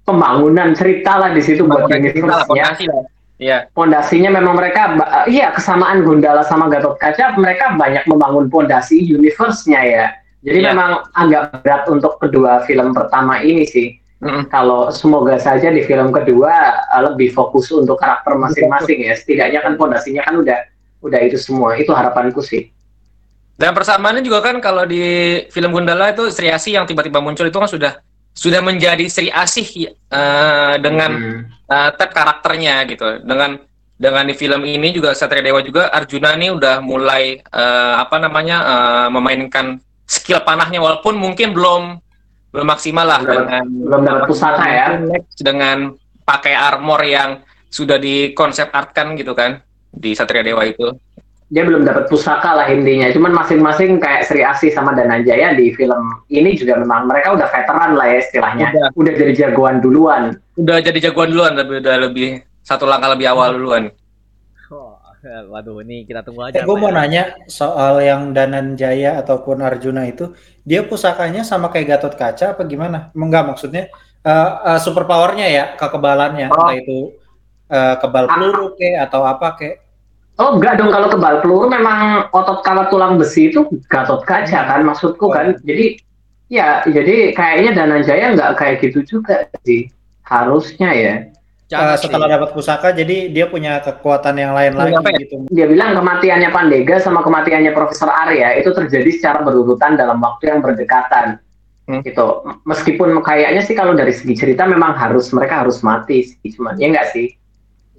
[0.08, 2.80] pembangunan cerita lah di situ buat universe-nya.
[3.38, 3.70] Iya.
[3.70, 9.82] Pondasinya memang mereka ba- iya kesamaan Gundala sama Gatot Kaca mereka banyak membangun pondasi universe-nya
[9.86, 10.06] ya.
[10.42, 10.74] Jadi Iya.
[10.74, 14.00] memang agak berat untuk kedua film pertama ini sih.
[14.18, 14.50] Mm-mm.
[14.50, 19.14] Kalau semoga saja di film kedua uh, lebih fokus untuk karakter masing-masing ya.
[19.14, 20.58] Setidaknya kan pondasinya kan udah
[21.06, 21.78] udah itu semua.
[21.78, 22.74] Itu harapanku sih.
[23.54, 25.02] Dan persamaannya juga kan kalau di
[25.54, 28.02] film Gundala itu Sri Asih yang tiba-tiba muncul itu kan sudah
[28.38, 31.42] sudah menjadi Sri Asih eh, dengan Hmm.
[31.50, 33.26] eh, tab karakternya gitu.
[33.26, 33.58] Dengan
[33.98, 38.58] dengan di film ini juga Satria Dewa juga Arjuna ini udah mulai eh, apa namanya
[38.62, 41.98] eh, memainkan skill panahnya walaupun mungkin belum
[42.54, 44.88] belum maksimal lah Belum dengan belum dapat pusaka ya.
[45.42, 45.78] dengan
[46.24, 49.60] pakai armor yang sudah di konsep artkan gitu kan
[49.90, 50.94] di Satria Dewa itu.
[51.48, 53.08] Dia belum dapat pusaka lah intinya.
[53.16, 57.96] Cuman masing-masing kayak Sri Asih sama Dananjaya di film ini juga memang mereka udah veteran
[57.96, 58.68] lah ya istilahnya.
[58.76, 58.88] Udah.
[59.00, 60.36] Udah, jadi jagoan duluan.
[60.60, 63.96] Udah jadi jagoan duluan, tapi udah lebih satu langkah lebih awal duluan.
[64.68, 65.00] Oh,
[65.48, 66.60] waduh, ini kita tunggu aja.
[66.60, 67.00] Eh, gue mau ya.
[67.00, 70.36] nanya soal yang Dananjaya ataupun Arjuna itu,
[70.68, 73.08] dia pusakanya sama kayak Gatot Kaca apa gimana?
[73.16, 73.88] Enggak maksudnya
[74.28, 76.60] eh eh, super powernya ya, kekebalannya, Oh.
[76.60, 77.00] entah itu
[77.72, 79.87] eh, kebal peluru ke atau apa ke?
[80.38, 84.86] Oh enggak dong kalau kebal peluru memang otot kawat tulang besi itu Gatot Kaca kan
[84.86, 85.58] maksudku kan.
[85.66, 85.98] Jadi
[86.48, 89.90] ya jadi kayaknya Dananjaya nggak kayak gitu juga sih.
[90.22, 91.16] Harusnya ya.
[91.68, 92.34] Jangan Eh, setelah sih.
[92.40, 95.20] dapat pusaka, jadi dia punya kekuatan yang lain lagi Apa ya?
[95.20, 95.36] gitu.
[95.52, 100.64] Dia bilang kematiannya Pandega sama kematiannya Profesor Arya itu terjadi secara berurutan dalam waktu yang
[100.64, 101.44] berdekatan.
[101.92, 102.00] Hmm.
[102.08, 102.24] Gitu.
[102.64, 106.56] Meskipun kayaknya sih kalau dari segi cerita memang harus mereka harus mati sih.
[106.56, 107.36] Cuman ya enggak sih.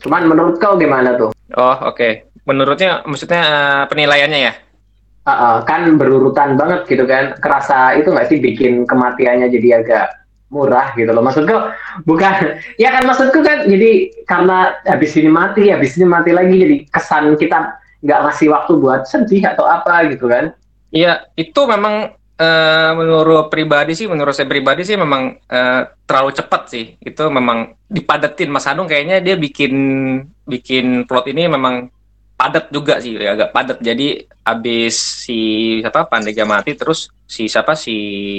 [0.01, 1.35] Cuman menurut kau gimana tuh?
[1.57, 2.28] Oh, oke.
[2.49, 4.53] Menurutnya maksudnya eh, penilaiannya ya?
[5.29, 7.37] Ah, ah, kan berurutan banget gitu kan.
[7.37, 10.07] Kerasa itu nggak sih bikin kematiannya jadi agak
[10.49, 11.21] murah gitu loh.
[11.21, 11.57] Maksudku
[12.09, 16.77] bukan ya kan maksudku kan jadi karena habis ini mati, habis ini mati lagi jadi
[16.89, 20.57] kesan kita nggak ngasih waktu buat sedih atau apa gitu kan.
[20.89, 26.63] Iya, itu memang eh, menurut pribadi sih, menurut saya pribadi sih memang eh, terlalu cepat
[26.73, 26.97] sih.
[27.05, 29.75] Itu memang dipadetin Mas Hanung kayaknya dia bikin
[30.49, 31.93] bikin plot ini memang
[32.39, 33.79] padat juga sih, ya, agak padat.
[33.83, 34.95] Jadi habis
[35.27, 35.39] si
[35.83, 37.97] siapa Pandega mati terus si siapa si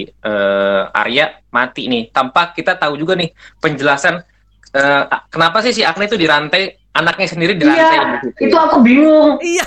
[0.08, 2.08] eh, Arya mati nih.
[2.16, 4.24] Tanpa kita tahu juga nih penjelasan
[4.72, 8.28] eh, kenapa sih si Agni itu dirantai anaknya sendiri dirantai Iya, gitu.
[8.42, 9.38] Itu aku bingung.
[9.40, 9.66] Iya.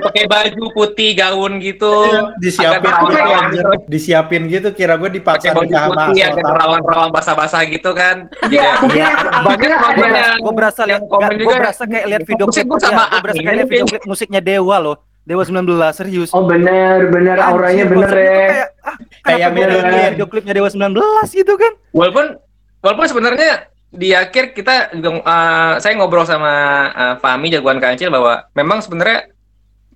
[0.00, 1.92] Pakai baju putih gaun gitu.
[2.38, 3.64] Disiapin Agak gitu, anjir.
[3.86, 6.56] disiapin gitu, kira gue pakai dipaksa baju putih agak Sultan.
[6.56, 8.30] rawan-rawan basah-basah gitu kan.
[8.46, 11.30] Iya, aku Iya, kira, aku banyak kira komen ada yang- gue berasa yang lihat komen
[11.30, 11.56] gue juga.
[11.58, 14.76] berasa kayak lihat video klip gua sama gue berasa kayak lihat video klip musiknya Dewa
[14.78, 15.62] loh Dewa 19
[15.92, 18.26] serius Oh bener, bener auranya bener ya.
[18.42, 19.64] kayak, ah, Kayak gue
[20.10, 20.98] video klipnya Dewa 19
[21.32, 22.26] gitu kan Walaupun
[22.80, 26.52] walaupun sebenarnya di akhir kita juga eh, saya ngobrol sama
[26.90, 29.28] eh, Fahmi jagoan kancil bahwa memang sebenarnya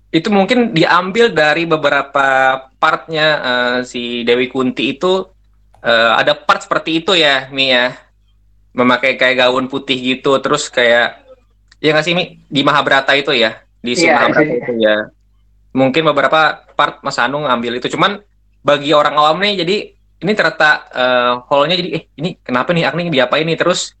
[0.07, 2.27] itu mungkin diambil dari beberapa
[2.77, 5.25] partnya eh, si Dewi Kunti itu
[5.81, 7.97] eh, ada part seperti itu ya Mi ya.
[8.77, 11.25] Memakai kayak gaun putih gitu terus kayak
[11.81, 12.37] ya nggak sih Mi?
[12.45, 14.95] Di Mahabharata itu ya di si Iya, Mahabharata jadi- itu ya.
[15.73, 17.89] Mungkin beberapa part Mas Anung ambil itu.
[17.89, 18.21] Cuman
[18.61, 22.83] bagi orang awam nih jadi ini ternyata eh, hallnya jadi eh ini kenapa nih?
[22.89, 23.57] Agni diapain nih?
[23.57, 23.93] Terus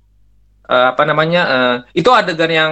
[0.65, 2.71] eh, apa namanya eh, itu adegan yang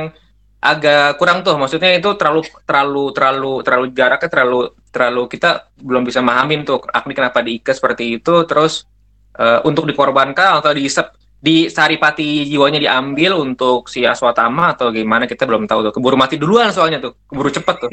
[0.65, 1.55] agak kurang tuh.
[1.61, 7.13] Maksudnya itu terlalu terlalu terlalu terlalu jaraknya terlalu terlalu kita belum bisa mahamin tuh Agni
[7.13, 8.33] kenapa diikat seperti itu?
[8.49, 8.89] Terus
[9.37, 11.13] eh, untuk dikorbankan atau diisep
[11.45, 15.93] di Saripati jiwanya diambil untuk si Aswatama atau gimana kita belum tahu tuh.
[15.93, 17.91] Keburu mati duluan soalnya tuh, keburu cepet tuh.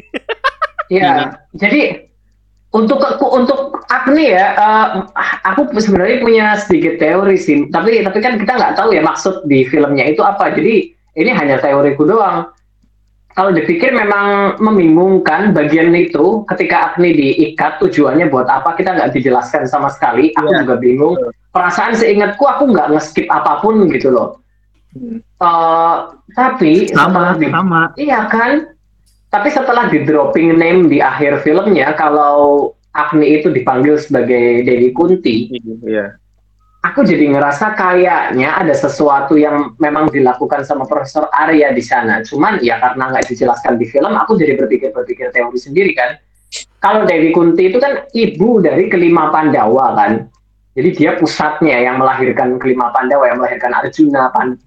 [0.92, 2.11] Iya, jadi
[2.72, 3.60] untuk untuk
[3.92, 4.86] Agni ya, eh,
[5.44, 7.68] aku sebenarnya punya sedikit teori sih.
[7.68, 10.48] Tapi tapi kan kita nggak tahu ya maksud di filmnya itu apa.
[10.48, 12.48] Jadi ini hanya teoriku doang.
[13.32, 19.68] Kalau dipikir memang membingungkan bagian itu ketika Agni diikat tujuannya buat apa kita nggak dijelaskan
[19.68, 20.32] sama sekali.
[20.36, 20.64] Aku Iya.
[20.64, 21.16] juga bingung.
[21.52, 24.40] Perasaan seingatku aku nggak nge-skip apa pun gitu loh.
[25.40, 25.96] Eh,
[26.32, 27.80] tapi Sama, di- sama.
[27.96, 28.71] Iya kan?
[29.32, 35.48] Tapi setelah di dropping name di akhir filmnya, kalau Agni itu dipanggil sebagai Dewi Kunti,
[35.88, 36.20] Iya.
[36.84, 42.20] aku jadi ngerasa kayaknya ada sesuatu yang memang dilakukan sama Profesor Arya di sana.
[42.20, 46.20] Cuman ya karena nggak dijelaskan di film, aku jadi berpikir-berpikir teori sendiri kan.
[46.84, 50.28] Kalau Dewi Kunti itu kan ibu dari kelima Pandawa kan.
[50.76, 54.60] Jadi dia pusatnya yang melahirkan kelima Pandawa, yang melahirkan Arjuna, Pan-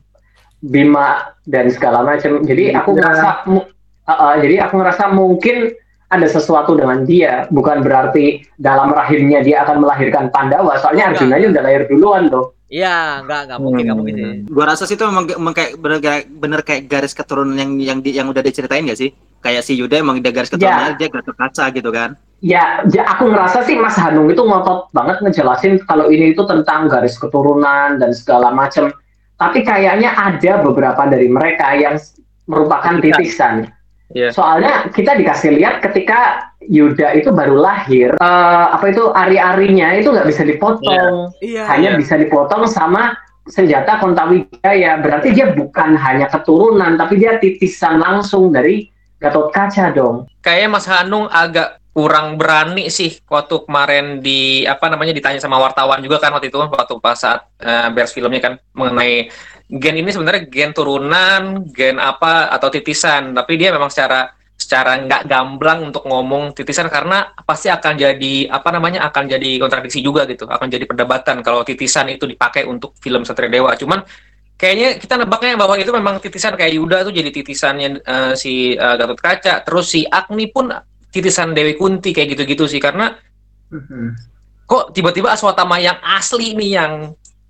[0.66, 2.42] Bima dan segala macam.
[2.42, 2.98] Jadi aku Iya.
[2.98, 3.70] ngerasa, mu-
[4.08, 5.74] uh, uh, jadi aku ngerasa mungkin
[6.10, 7.50] ada sesuatu dengan dia.
[7.50, 10.78] Bukan berarti dalam rahimnya dia akan melahirkan Pandawa.
[10.80, 11.12] Soalnya.
[11.14, 12.56] Arjuna udah lahir duluan tuh.
[12.66, 14.34] Iya, enggak enggak mungkin, enggak mungkin sih.
[14.50, 18.00] Gua rasa sih itu emang, emang kayak bener, kayak- bener kayak garis keturunan yang yang
[18.02, 19.14] di, yang udah diceritain gak sih?
[19.46, 22.18] Kayak si Yuda emang dia garis keturunannya dia gatot kaca gitu kan.
[22.42, 26.90] Ya, ya aku ngerasa sih Mas Hanung itu ngotot banget ngejelasin kalau ini itu tentang
[26.90, 28.90] garis keturunan dan segala macam.
[29.38, 32.02] Tapi kayaknya ada beberapa dari mereka yang
[32.50, 33.70] merupakan titisan.
[34.16, 34.32] Iya.
[34.32, 40.26] Soalnya kita dikasih lihat ketika Yuda itu baru lahir, eh, apa itu ari-arinya itu nggak
[40.32, 41.68] bisa dipotong, Iya.
[41.68, 43.14] hanya bisa dipotong sama
[43.46, 44.98] senjata Kontawijaya.
[45.04, 48.90] Berarti dia bukan hanya keturunan, tapi dia titisan langsung dari
[49.20, 50.26] Gatot Kaca dong.
[50.42, 56.04] Kayaknya Mas Hanung agak kurang berani sih waktu kemarin di apa namanya ditanya sama wartawan
[56.04, 59.32] juga kan waktu itu waktu pas saat eh, beres filmnya kan mengenai
[59.66, 65.28] gen ini sebenarnya gen turunan, gen apa atau titisan, tapi dia memang secara secara nggak
[65.28, 70.48] gamblang untuk ngomong titisan karena pasti akan jadi apa namanya akan jadi kontradiksi juga gitu,
[70.48, 73.76] akan jadi perdebatan kalau titisan itu dipakai untuk film Satria Dewa.
[73.76, 74.06] Cuman
[74.56, 78.96] kayaknya kita nebaknya bahwa itu memang titisan kayak Yuda tuh jadi titisannya eh, si eh,
[78.96, 80.72] Gatot Kaca, terus si Agni pun
[81.12, 82.80] titisan Dewi Kunti kayak gitu-gitu sih.
[82.80, 83.12] Karena
[84.66, 86.94] kok tiba-tiba Aswatama yang asli nih yang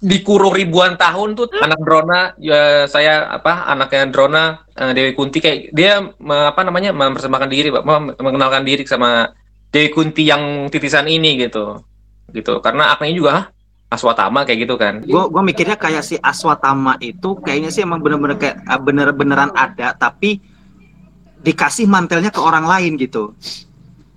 [0.06, 4.44] dikurung ribuan tahun tuh anak Drona ya saya apa anaknya Drona
[4.78, 7.84] eh, Dewi Kunti kayak dia me- apa namanya mempersembahkan diri Pak,
[8.22, 9.34] mengenalkan diri sama
[9.74, 11.82] Dewi Kunti yang titisan ini gitu
[12.30, 13.46] gitu karena Agni juga "Hah?
[13.86, 18.38] Aswatama kayak gitu kan Gua gua mikirnya kayak si Aswatama itu kayaknya sih emang bener-bener
[18.38, 20.42] kayak ah, bener-beneran ada tapi
[21.46, 23.38] dikasih mantelnya ke orang lain gitu.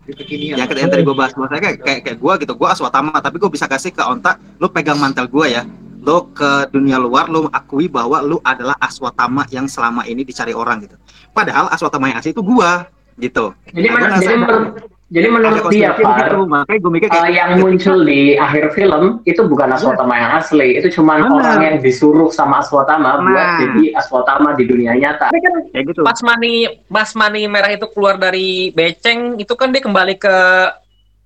[0.09, 3.36] Ya kayak yang tadi gue bahas maksudnya kayak kayak, kayak gue gitu, gue Aswatama tapi
[3.36, 5.62] gue bisa kasih ke Onta, lu pegang mantel gue ya.
[6.00, 10.80] Lo ke dunia luar, lo akui bahwa lu adalah Aswatama yang selama ini dicari orang
[10.88, 10.96] gitu.
[11.36, 12.88] Padahal Aswatama yang asli itu gua
[13.18, 13.52] gitu.
[13.68, 17.32] Jadi, Nah, ngerasa jadi menurut jadi ada menurut dia Far, gitu, makanya gue mikir kayak
[17.32, 22.28] yang muncul di akhir film itu bukan Aswatama yang asli, itu cuma orang yang disuruh
[22.28, 23.59] sama Aswatama buat Nah.
[23.64, 25.32] jadi Aswatama di dunia nyata.
[25.32, 26.04] kayak gitu.
[26.04, 30.36] pas mani pas mani merah itu keluar dari beceng itu kan dia kembali ke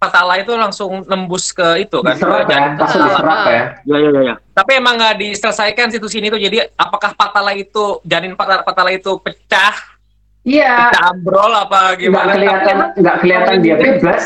[0.02, 3.62] Patala itu langsung nembus ke itu kan Diserap ya, langsung diserap ya.
[3.86, 4.34] Ya ya ya ya.
[4.50, 9.14] tapi emang nggak diselesaikan situ sini tuh jadi apakah Patala itu janin Patala, Patala itu
[9.22, 9.74] pecah
[10.42, 14.24] Iya, pecah ambrol apa nggak gimana kelihatan Tapi nggak kelihatan dia bebas.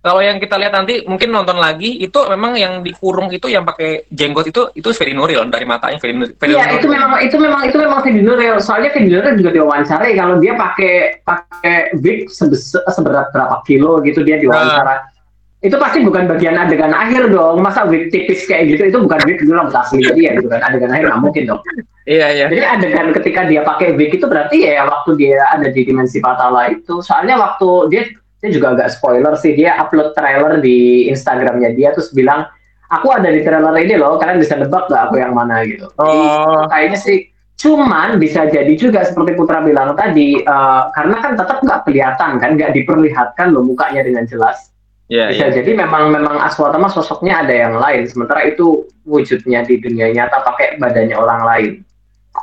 [0.00, 4.08] kalau yang kita lihat nanti mungkin nonton lagi itu memang yang dikurung itu yang pakai
[4.08, 7.76] jenggot itu itu Ferry Nuril dari matanya Ferry Nuril Iya, itu memang itu memang itu
[7.76, 8.56] memang Vin Nuril.
[8.64, 14.40] Soalnya Vin Nuril juga diwawancarai kalau dia pakai pakai wig seberat berapa kilo gitu dia
[14.40, 15.19] diwawancara.
[15.60, 17.60] Itu pasti bukan bagian adegan akhir dong.
[17.60, 20.64] Masa wig tipis kayak gitu itu bukan wig dulu asli dia gitu kan.
[20.64, 21.62] Adegan akhir nggak mungkin dong.
[22.08, 25.80] iya iya Jadi adegan ketika dia pakai wig itu berarti ya waktu dia ada di
[25.84, 27.04] dimensi Patala itu.
[27.04, 28.02] Soalnya waktu dia
[28.40, 32.48] dia juga agak spoiler sih dia upload trailer di Instagramnya dia terus bilang
[32.88, 35.92] aku ada di trailer ini loh kalian bisa nebak gak aku yang mana gitu.
[36.00, 37.18] oh Kayaknya sih
[37.60, 42.50] cuman bisa jadi juga seperti Putra bilang tadi eh, karena kan tetap nggak kelihatan kan
[42.56, 44.72] nggak diperlihatkan loh mukanya dengan jelas.
[45.10, 50.14] Iya Bisa jadi memang memang Aswatama sosoknya ada yang lain sementara itu wujudnya di dunia
[50.14, 51.72] nyata pakai badannya orang lain.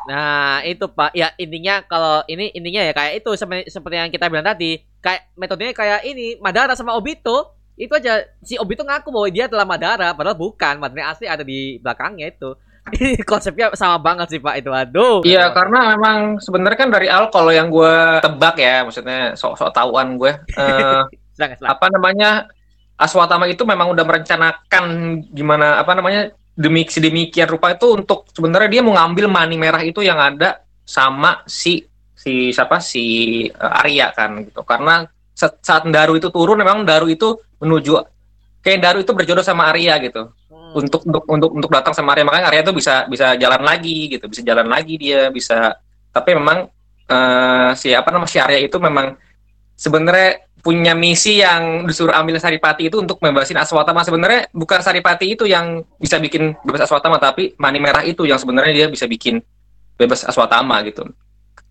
[0.08, 1.16] Nah, itu Pak.
[1.16, 4.84] Ya, intinya kalau ini intinya ya kayak itu seperti, seperti yang kita bilang tadi.
[5.00, 7.56] Kayak metodenya kayak ini, Madara sama Obito.
[7.78, 10.82] Itu aja si Obito ngaku bahwa dia adalah Madara, padahal bukan.
[10.82, 12.52] Madara asli ada di belakangnya itu.
[12.96, 14.72] Ini konsepnya sama banget sih Pak itu.
[14.72, 15.20] Aduh.
[15.28, 20.16] Iya, karena memang sebenarnya kan dari awal kalau yang gue tebak ya, maksudnya sok-sok tahuan
[20.16, 20.32] gue,
[20.64, 21.04] eh,
[21.36, 21.68] silakan.
[21.68, 22.30] apa namanya
[22.98, 24.84] Aswatama itu memang udah merencanakan
[25.30, 30.02] gimana apa namanya demi sedemikian rupa itu untuk sebenarnya dia mau ngambil mani merah itu
[30.02, 31.86] yang ada sama si
[32.18, 33.06] si siapa si
[33.46, 34.66] eh, Arya kan gitu.
[34.66, 35.06] Karena
[35.38, 38.02] saat, saat Daru itu turun memang Daru itu menuju
[38.66, 40.34] kayak Daru itu berjodoh sama Arya gitu.
[40.50, 40.84] Hmm.
[40.84, 42.26] untuk untuk untuk untuk datang sama Arya.
[42.26, 44.26] Makanya Arya itu bisa bisa jalan lagi gitu.
[44.26, 45.78] Bisa jalan lagi dia bisa.
[46.10, 46.66] Tapi memang
[47.08, 49.16] eh si apa namanya si Arya itu memang
[49.78, 55.48] sebenarnya punya misi yang disuruh ambil Saripati itu untuk membebasin Aswatama sebenarnya bukan Saripati itu
[55.48, 59.40] yang bisa bikin bebas Aswatama tapi Mani Merah itu yang sebenarnya dia bisa bikin
[59.96, 61.08] bebas Aswatama gitu.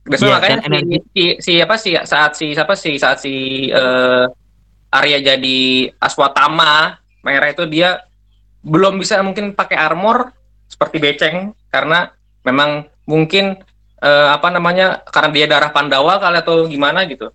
[0.08, 3.34] Dan Iya, makanya energi- si, si, si apa si saat si siapa si saat si
[3.68, 4.24] eh,
[4.96, 8.00] Arya jadi Aswatama merah itu dia
[8.64, 10.32] belum bisa mungkin pakai armor
[10.72, 12.16] seperti beceng karena
[12.48, 13.60] memang mungkin
[14.00, 17.28] eh, apa namanya karena dia darah Pandawa kali atau gimana gitu.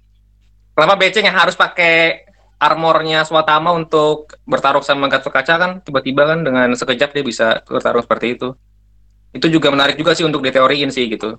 [0.82, 2.25] Kenapa beceng yang harus pakai
[2.57, 8.01] armornya Swatama untuk bertarung sama Gatot Kaca kan tiba-tiba kan dengan sekejap dia bisa bertarung
[8.01, 8.57] seperti itu.
[9.29, 11.38] Itu juga menarik juga sih untuk diteoriin sih gitu.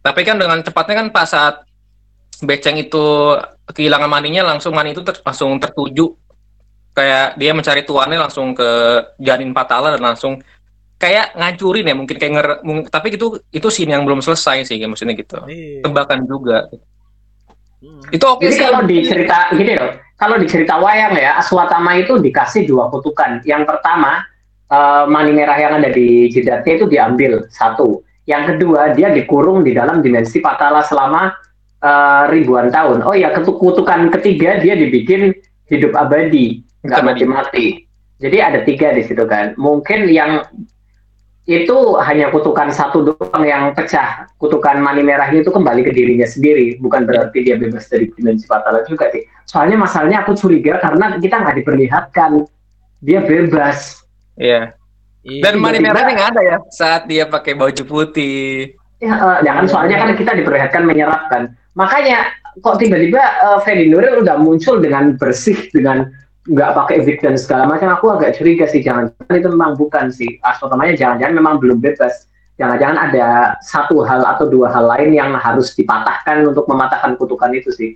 [0.00, 1.68] Tapi kan dengan cepatnya kan pas saat
[2.40, 3.36] beceng itu
[3.76, 6.16] kehilangan maninya langsung mani itu ter- langsung tertuju
[6.96, 8.68] kayak dia mencari tuannya langsung ke
[9.20, 10.40] janin patala dan langsung
[10.96, 12.48] kayak ngancurin ya mungkin kayak nger
[12.90, 15.86] tapi itu itu scene yang belum selesai sih maksudnya gitu Iya.
[15.86, 16.66] tebakan juga
[17.78, 18.02] Hmm.
[18.10, 21.94] itu oke Jadi sih kalau di cerita gini loh, kalau di cerita wayang ya, Aswatama
[21.94, 23.38] itu dikasih dua kutukan.
[23.46, 24.26] Yang pertama,
[24.66, 28.02] eh, mani merah yang ada di jidatnya itu diambil satu.
[28.26, 31.30] Yang kedua, dia dikurung di dalam dimensi Patala selama
[31.78, 33.06] eh, ribuan tahun.
[33.06, 35.30] Oh ya, kutukan ketiga dia dibikin
[35.70, 37.86] hidup abadi, nggak mati-mati.
[38.18, 39.54] Jadi ada tiga di situ kan.
[39.54, 40.42] Mungkin yang
[41.48, 44.28] itu hanya kutukan satu doang yang pecah.
[44.36, 48.84] Kutukan mani merahnya itu kembali ke dirinya sendiri, bukan berarti dia bebas dari dimensi fatala
[48.84, 49.24] juga sih.
[49.48, 52.44] Soalnya masalahnya aku curiga karena kita nggak diperlihatkan
[53.00, 54.04] dia bebas.
[54.36, 54.76] Iya.
[55.28, 55.42] Iya.
[55.44, 59.96] dan mani merahnya nggak ada ya saat dia pakai baju putih Ya, eh, jangan soalnya
[60.02, 61.54] kan kita diperlihatkan menyerap kan.
[61.78, 66.10] Makanya kok tiba-tiba uh, Fedi Nuril udah muncul dengan bersih dengan
[66.48, 67.92] nggak pakai wig dan segala macam.
[67.92, 70.40] Aku agak curiga sih jangan-jangan itu memang bukan sih.
[70.40, 72.26] Aswatamanya jangan-jangan memang belum bebas.
[72.58, 77.70] Jangan-jangan ada satu hal atau dua hal lain yang harus dipatahkan untuk mematahkan kutukan itu
[77.70, 77.90] sih.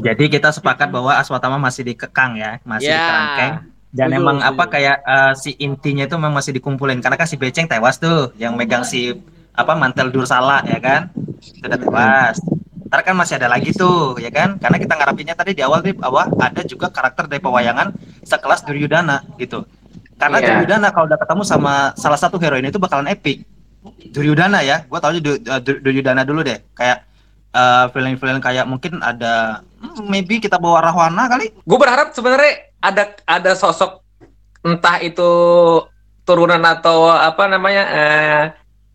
[0.00, 2.96] Jadi kita sepakat bahwa Aswatama masih dikekang ya, masih Ya.
[2.98, 3.54] dikerangkeng.
[3.88, 7.40] Dan Setuju, emang apa kayak eh, si intinya itu memang masih dikumpulin karena kan si
[7.40, 9.16] Beceng tewas tuh yang megang si
[9.56, 11.08] apa mantel Dursala ya kan
[11.40, 12.36] itu udah tewas
[12.88, 14.56] ntar kan masih ada lagi tuh ya kan?
[14.56, 17.92] Karena kita ngarapinnya tadi di awal di bawah ada juga karakter dari pewayangan
[18.24, 19.68] sekelas Duryudana gitu.
[20.16, 20.46] Karena Iya.
[20.50, 23.44] Duryudana kalau udah ketemu sama salah satu heroin itu bakalan epic.
[24.10, 26.58] Duryudana ya gua tau Du- Du- Duryudana dulu deh.
[26.72, 27.04] Kayak
[27.48, 31.52] eh, film-film kayak mungkin ada hmm, maybe kita bawa Rahwana kali.
[31.62, 34.00] Gue berharap sebenarnya ada ada sosok
[34.64, 35.30] entah itu
[36.24, 38.42] turunan atau apa namanya eh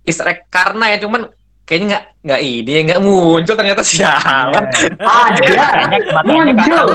[0.03, 0.97] Easter egg karena ya.
[0.99, 1.29] Cuman
[1.63, 4.63] kayaknya nggak nggak ini nggak muncul ternyata sialan
[4.99, 5.67] Ada.
[6.11, 6.87] makanya Muncul.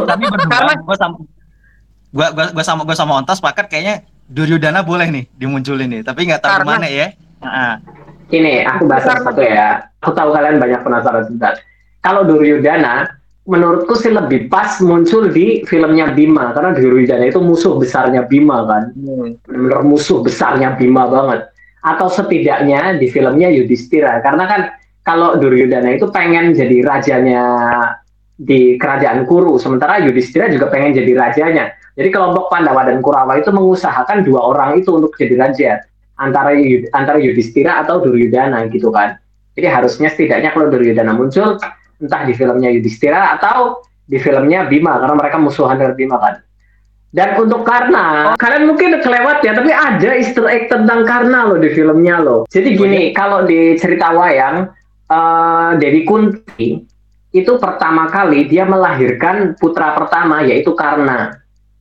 [0.47, 1.17] Karena- gua sama
[2.09, 3.95] gua gua, gua sama gua sama Ontas sepakat kayaknya
[4.29, 7.09] Duryudana boleh nih dimunculin nih tapi nggak tahu Karena- mana ya
[7.39, 7.75] Heeh.
[8.29, 9.89] Ini aku bahas satu ya.
[10.05, 11.57] Aku tahu kalian banyak penasaran sebentar.
[12.05, 13.09] Kalau Duryudana,
[13.49, 18.93] menurutku sih lebih pas muncul di filmnya Bima karena Duryudana itu musuh besarnya Bima kan.
[19.49, 21.49] benar musuh besarnya Bima banget.
[21.79, 24.61] Atau setidaknya di filmnya Yudhistira karena kan
[25.07, 27.43] kalau Duryudana itu pengen jadi rajanya
[28.39, 31.75] di kerajaan Kuru, sementara Yudhistira juga pengen jadi rajanya.
[31.99, 35.71] Jadi kelompok Pandawa dan Kurawa itu mengusahakan dua orang itu untuk jadi raja
[36.19, 36.55] antara
[36.95, 39.19] antara Yudhistira atau Duryudana gitu kan.
[39.59, 41.59] Jadi harusnya setidaknya kalau Duryudana muncul
[41.99, 46.39] entah di filmnya Yudhistira atau di filmnya Bima karena mereka musuhan dengan Bima kan.
[47.09, 51.73] Dan untuk Karna, kalian mungkin kelewat ya, tapi ada easter egg tentang Karna loh di
[51.73, 52.45] filmnya loh.
[52.47, 54.69] Jadi gini, kalau di cerita wayang,
[55.09, 56.85] eh Dewi Kunti
[57.31, 61.33] itu pertama kali dia melahirkan putra pertama yaitu Karna.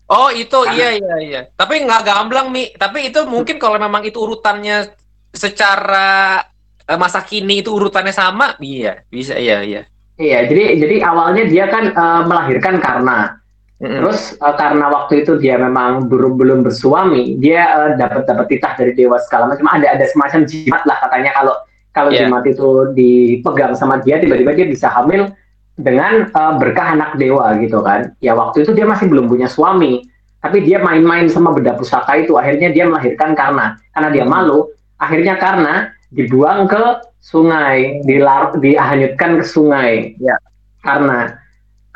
[0.07, 4.03] oh itu Karena- iya iya iya tapi nggak gamblang mi tapi itu mungkin kalau memang
[4.03, 4.91] itu urutannya
[5.31, 6.39] secara
[6.83, 9.83] eh, masa kini itu urutannya sama iya bisa iya iya
[10.17, 13.37] Iya, jadi jadi awalnya dia kan eh, melahirkan Karna.
[13.77, 14.01] Mm-mm.
[14.01, 18.73] Terus eh, karena waktu itu dia memang belum belum bersuami, dia eh, dapat dapat titah
[18.73, 19.69] dari dewa segala macam.
[19.69, 21.55] Ada ada semacam jimat lah katanya kalau
[21.93, 22.25] kalau Iya.
[22.25, 25.29] jimat itu dipegang sama dia, tiba-tiba dia bisa hamil
[25.77, 28.17] dengan eh, berkah anak dewa gitu kan.
[28.17, 30.09] Ya waktu itu dia masih belum punya suami,
[30.41, 32.33] tapi dia main-main sama benda pusaka itu.
[32.33, 33.77] Akhirnya dia melahirkan Karna.
[33.93, 40.17] Karena dia malu, akhirnya Karna dibuang ke sungai, dilar dihanyutkan ke sungai.
[40.17, 40.33] Ya.
[40.81, 41.37] Karena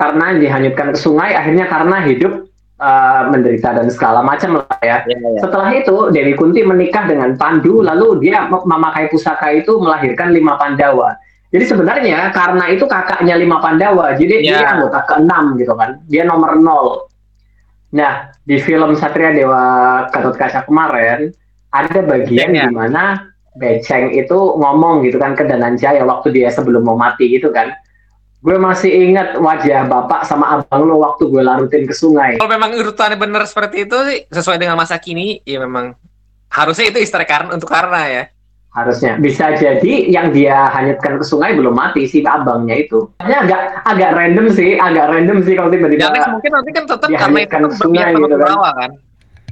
[0.01, 2.49] karena dihanyutkan ke sungai, akhirnya karena hidup
[2.81, 5.05] eh, menderita dan segala macam lah ya.
[5.05, 5.39] Iya, iya.
[5.45, 10.57] Setelah itu Dewi Kunti menikah dengan Pandu, lalu dia mem- memakai pusaka itu melahirkan lima
[10.57, 11.13] Pandawa.
[11.51, 14.57] Jadi sebenarnya karena itu kakaknya lima Pandawa, jadi Ya.
[14.57, 17.11] dia anggota keenam gitu kan, dia nomor nol.
[17.91, 21.35] Nah di film Satria Dewa Gatot Kaca kemarin
[21.75, 22.65] ada bagian Beceng ya?
[22.65, 23.03] di mana
[23.59, 27.75] Beceng itu ngomong gitu kan ke Dananjaya waktu dia sebelum mau mati gitu kan.
[28.41, 32.41] Gue masih ingat wajah bapak sama abang lo waktu gue larutin ke sungai.
[32.41, 35.93] Kalau memang urutannya benar seperti itu sih sesuai dengan masa kini, ya memang
[36.49, 38.23] harusnya itu istri karena untuk karena ya.
[38.71, 43.83] harusnya bisa jadi yang dia hanyutkan ke sungai belum mati si abangnya itu Ini agak
[43.83, 47.67] agak random sih agak random sih kalau tiba-tiba Jangan mungkin nanti kan tetap karena itu
[47.75, 48.47] sungai gitu kan.
[48.47, 48.91] Kurawa kan.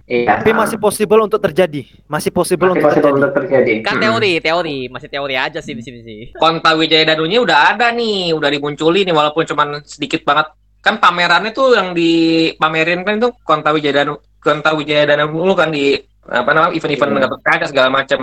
[0.09, 1.85] Iya, Tapi masih possible untuk terjadi.
[2.09, 3.19] Masih possible masih untuk possible terjadi.
[3.21, 4.03] untuk terjadi Kan Mm-mm.
[4.03, 6.19] teori, teori, masih teori aja sih di sini sih.
[6.33, 10.49] Konta Wijaya Danunya udah ada nih, udah dimunculin nih walaupun cuman sedikit banget.
[10.81, 15.69] Kan pamerannya tuh yang dipamerin kan itu Konta Wijaya Danu, Konta Wijaya Danu dulu kan
[15.69, 15.93] di
[16.25, 17.21] apa namanya event-event Iya.
[17.25, 18.19] Gatot Kaca segala macam.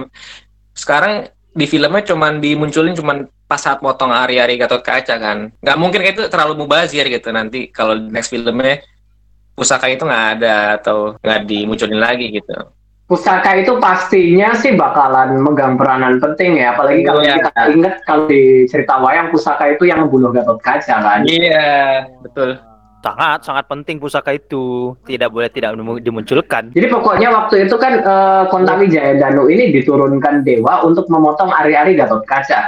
[0.72, 1.12] Sekarang
[1.56, 3.16] di filmnya cuman dimunculin cuman
[3.46, 5.52] pas saat potong ari-ari Gatot Kaca kan.
[5.60, 8.80] Nggak mungkin kayak itu terlalu mubazir gitu nanti kalau next filmnya
[9.56, 12.52] pusaka itu nggak ada atau nggak dimunculin lagi gitu.
[13.06, 17.38] pusaka itu pastinya sih bakalan megang peranan penting ya apalagi kalau Iya.
[17.38, 22.58] kita ingat kalau di cerita wayang pusaka itu yang membunuh Gatot Kaca kan Iya, betul.
[22.98, 24.98] Sangat sangat penting pusaka itu.
[25.00, 26.74] Tidak boleh tidak dimu- dimunculkan.
[26.74, 31.94] Jadi pokoknya waktu itu kan eh, Kontawi Jaya Danu ini diturunkan dewa untuk memotong ari-ari
[31.94, 32.66] Gatot Kaca.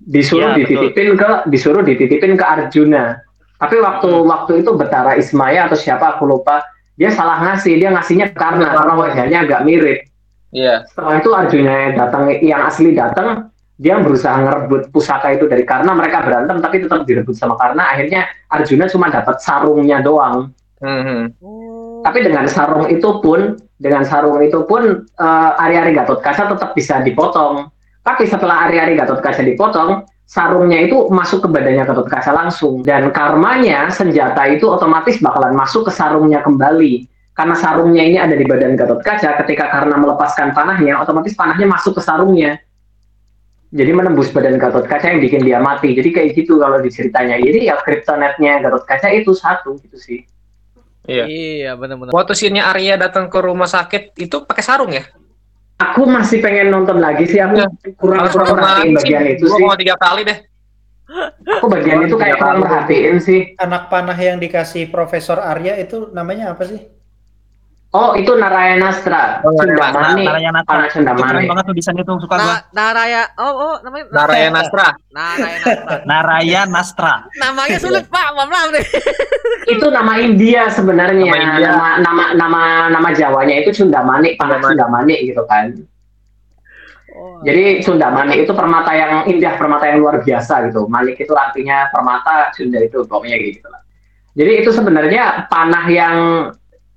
[0.00, 0.80] Disuruh Ya, betul.
[0.80, 3.20] dititipin ke disuruh dititipin ke Arjuna.
[3.64, 4.28] Tapi waktu Hmm.
[4.28, 6.60] waktu itu Betara Ismaya atau siapa aku lupa,
[7.00, 10.04] dia salah ngasih, dia ngasihnya karena karena wajahnya agak mirip.
[10.52, 10.84] Iya.
[10.84, 13.48] Setelah itu Arjuna yang datang yang asli datang,
[13.80, 18.28] dia berusaha ngerebut pusaka itu dari karena mereka berantem tapi tetap direbut sama karena akhirnya
[18.52, 20.52] Arjuna cuma dapat sarungnya doang.
[20.84, 21.20] Mhm.
[22.04, 27.00] Tapi dengan sarung itu pun, dengan sarung itu pun eh, ari-ari Gatot Kaca tetap bisa
[27.00, 27.72] dipotong.
[28.04, 32.82] Tapi setelah ari-ari Gatot Kaca dipotong, sarungnya itu masuk ke badannya Gatot Kaca langsung.
[32.82, 37.08] Dan karmanya senjata itu otomatis bakalan masuk ke sarungnya kembali.
[37.34, 41.98] Karena sarungnya ini ada di badan Gatot Kaca, ketika karena melepaskan panahnya, otomatis panahnya masuk
[41.98, 42.62] ke sarungnya.
[43.74, 45.98] Jadi menembus badan Gatot Kaca yang bikin dia mati.
[45.98, 47.42] Jadi kayak gitu kalau diceritanya.
[47.42, 50.22] Jadi ya kryptonetnya Gatot Kaca itu satu gitu sih.
[51.04, 51.26] Iya.
[51.28, 52.14] Iya, benar-benar.
[52.14, 55.04] Waktu scene-nya Arya datang ke rumah sakit itu pakai sarung ya?
[55.74, 57.38] Aku masih pengen nonton lagi sih.
[57.38, 57.66] Aku Iya.
[57.98, 59.64] kurang kurang perhatiin bagian itu Gua sih.
[59.64, 60.38] mau tiga kali deh.
[61.58, 63.40] Aku bagian itu kayak kurang perhatiin sih.
[63.58, 66.78] Anak panah yang dikasih Profesor Arya itu namanya apa sih?
[67.94, 72.56] Oh itu Narayana-stra, Oh, Narayana- Cundamani, Narayana Itu keren banget tuh desain itu suka gua.
[72.74, 74.86] Naraya, oh, oh, namanya Narayana Astra.
[75.14, 75.66] Narayana.
[76.10, 76.82] Narayana
[77.38, 78.82] Namanya sulit Pak, maaf maaf deh.
[79.78, 81.22] Itu nama India sebenarnya.
[81.22, 81.68] Nama India.
[81.70, 84.58] Nama nama nama nama Jawanya itu Cundamani, panah.
[84.58, 85.70] Cundamani gitu kan.
[87.14, 90.90] Oh, Jadi Cundamani itu permata yang indah, permata yang luar biasa gitu.
[90.90, 93.80] Manik itu artinya permata, Sunda itu pokoknya gitu lah.
[94.34, 96.16] Jadi itu sebenarnya panah yang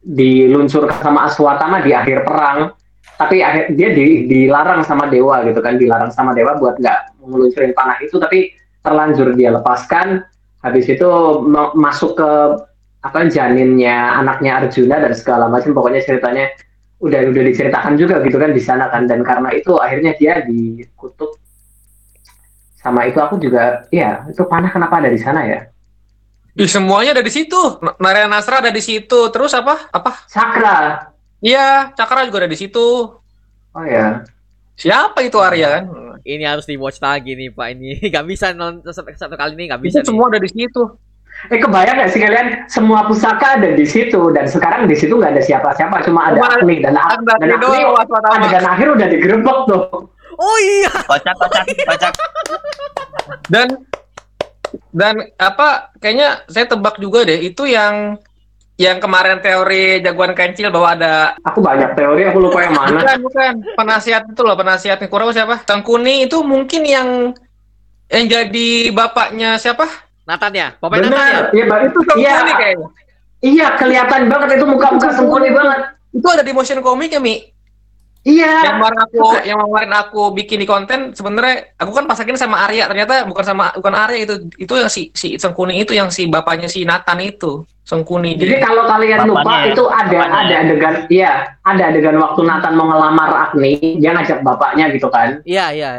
[0.07, 2.71] diluncurkan sama Aswatama di akhir perang,
[3.19, 7.75] tapi akhir, dia di- dilarang sama dewa gitu kan, dilarang sama dewa buat nggak ngeluncurin
[7.75, 10.23] panah itu, tapi terlanjur dia lepaskan.
[10.63, 11.09] Habis itu
[11.43, 12.31] ma- masuk ke
[13.03, 15.75] apa janinnya anaknya Arjuna dan segala macam.
[15.75, 16.49] Pokoknya ceritanya
[16.97, 21.37] udah udah diceritakan juga gitu kan di sana kan dan karena itu akhirnya dia dikutuk
[22.81, 25.69] sama itu aku juga ya itu panah kenapa ada di sana ya
[26.57, 27.55] Ih, semuanya ada di situ.
[27.77, 29.29] N- Narayana Astra ada di situ.
[29.29, 29.87] Terus apa?
[29.89, 30.25] Apa?
[30.25, 31.05] Sakra
[31.37, 33.13] Iya, Cakra juga ada di situ.
[33.69, 34.25] oh ya
[34.73, 35.83] Siapa itu Arya kan?
[36.19, 38.01] Ini harus di watch lagi nih Pak ini.
[38.09, 40.07] Gak bisa nonton satu, satu kali ini gak bisa Itu nih.
[40.11, 40.81] semua ada di situ.
[41.49, 45.37] eh kebayang nggak sih kalian semua pusaka ada di situ dan sekarang di situ nggak
[45.37, 48.41] ada siapa-siapa cuma ada Agni dan Ada dan di Agni Aswatama.
[48.41, 49.85] adegan akhir udah digerebek tuh
[50.33, 50.89] Oh iya.
[51.05, 52.13] Kocak, kocak, kocak.
[53.47, 53.85] Dan
[54.93, 58.17] dan apa kayaknya saya tebak juga deh itu yang
[58.77, 63.01] yang kemarin teori jagoan kancil bahwa ada aku banyak teori aku lupa yang mana.
[63.01, 63.53] Bukan bukan.
[63.73, 65.65] Penasihat itu loh penasihatnya Kurawa siapa?
[65.65, 67.09] Tangkuni itu mungkin yang
[68.13, 69.89] yang jadi bapaknya siapa?
[70.29, 71.17] Nathan ya, pemain Nathan ya.
[71.17, 71.43] benar.
[71.57, 71.65] ya?
[71.65, 71.81] Bang.
[71.89, 72.55] itu Tangkuni iya.
[72.55, 72.87] kayaknya.
[73.37, 75.79] Iya kelihatan banget itu muka-muka sempurna banget.
[76.13, 77.56] Itu ada di motion comic ya Mi
[78.27, 82.67] iya yang kemarin aku yang kemarin aku bikin di konten sebenarnya aku kan pasakin sama
[82.67, 86.27] Arya ternyata bukan sama bukan Arya itu itu yang si si Sengkuni itu yang si
[86.27, 89.71] bapaknya si Nathan itu Sengkuni Jadi kalau kalian lupa Bapaknya ya?
[89.71, 90.57] itu ada Bapaknya ada ya?
[90.59, 91.31] adegan iya,
[91.63, 95.39] ada adegan waktu Nathan mau ngelamar Agni, dia ngajak bapaknya gitu kan.
[95.47, 95.91] Iya, iya.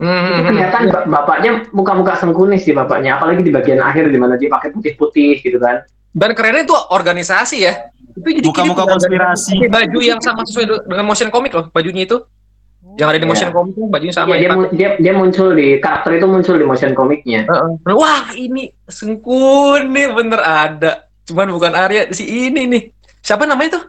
[0.00, 4.16] Hmm, Itu hmm, kelihatan ba- bapaknya muka-muka sengkunis sih bapaknya, apalagi di bagian akhir di
[4.16, 5.84] mana dia pakai putih-putih gitu kan.
[6.16, 7.92] Dan kerennya itu organisasi ya.
[8.14, 9.58] Itu jadi Muka-muka konspirasi.
[9.58, 12.22] pakai baju yang sama sesuai de- dengan motion comic loh, bajunya itu.
[12.94, 13.30] Yang ada di Iya.
[13.34, 14.58] motion comic tuh bajunya sama Iya, dia, dipakai.
[14.60, 17.40] mu- dia dia muncul di karakter itu muncul di motion komiknya.
[17.44, 17.70] Heeh.
[17.90, 20.92] Wah, ini Sengkun nih bener ada.
[21.24, 22.82] Cuman bukan Arya si ini nih.
[23.18, 23.84] Siapa namanya tuh?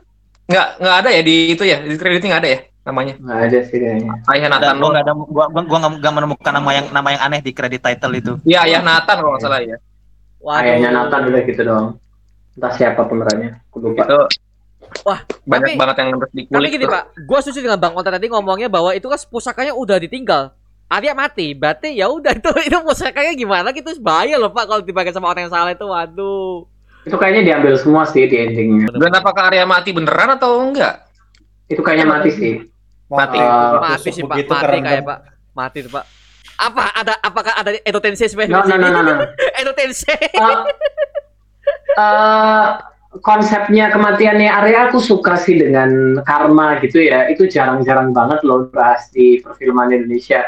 [0.46, 3.14] Nggak nggak ada ya di itu ya di kreditnya nggak ada ya namanya.
[3.18, 4.14] Nggak ada sih kayaknya.
[4.26, 7.52] Ayah Nathan nggak ada, gua, gua, gua nggak menemukan nama yang nama yang aneh di
[7.52, 8.34] kredit title itu.
[8.42, 9.78] Iya ayah Nathan kalau nggak salah ya.
[10.40, 10.62] Waduh.
[10.62, 11.88] Ayahnya Nathan udah gitu doang.
[12.56, 14.04] Entah siapa pemerannya, aku lupa.
[14.08, 14.20] Itu
[15.04, 16.70] Wah, banyak tapi- banget yang harus Tapi dikulik.
[16.72, 16.94] gini tuh.
[16.96, 20.56] pak, gue setuju dengan bang Onta tadi ngomongnya bahwa itu kan pusakanya udah ditinggal.
[20.86, 25.12] Arya mati, berarti ya udah itu itu pusakanya gimana gitu bahaya loh pak kalau dipakai
[25.12, 26.64] sama orang yang salah itu, waduh.
[27.04, 28.90] Itu kayaknya diambil semua sih di endingnya.
[28.94, 31.06] Dan apakah Arya mati beneran atau enggak?
[31.68, 32.54] Itu kayaknya mati sih.
[33.10, 33.38] Mati.
[33.38, 35.20] Uh, mati sih pak, mati kayak pak,
[35.54, 36.06] mati tuh pak.
[36.56, 39.14] Apa ada apakah ada etotensi No, no, no, no, no.
[39.62, 40.08] Etotensi.
[40.40, 40.64] Uh,
[41.98, 42.80] uh,
[43.24, 47.32] konsepnya kematiannya Arya aku suka sih dengan karma gitu ya.
[47.32, 50.44] Itu jarang-jarang banget loh bahas di perfilman Indonesia.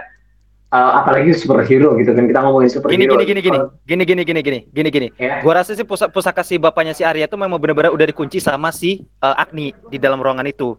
[0.68, 3.16] Uh, apalagi superhero gitu kan kita ngomongin Gini superhero.
[3.16, 3.60] gini gini gini.
[3.88, 4.60] Gini gini gini gini.
[4.68, 5.08] Gini gini.
[5.16, 5.40] Ya.
[5.40, 8.76] Gua rasa sih pusaka pusaka si bapaknya si Arya itu memang benar-benar udah dikunci sama
[8.76, 10.76] si eh, Agni di dalam ruangan itu.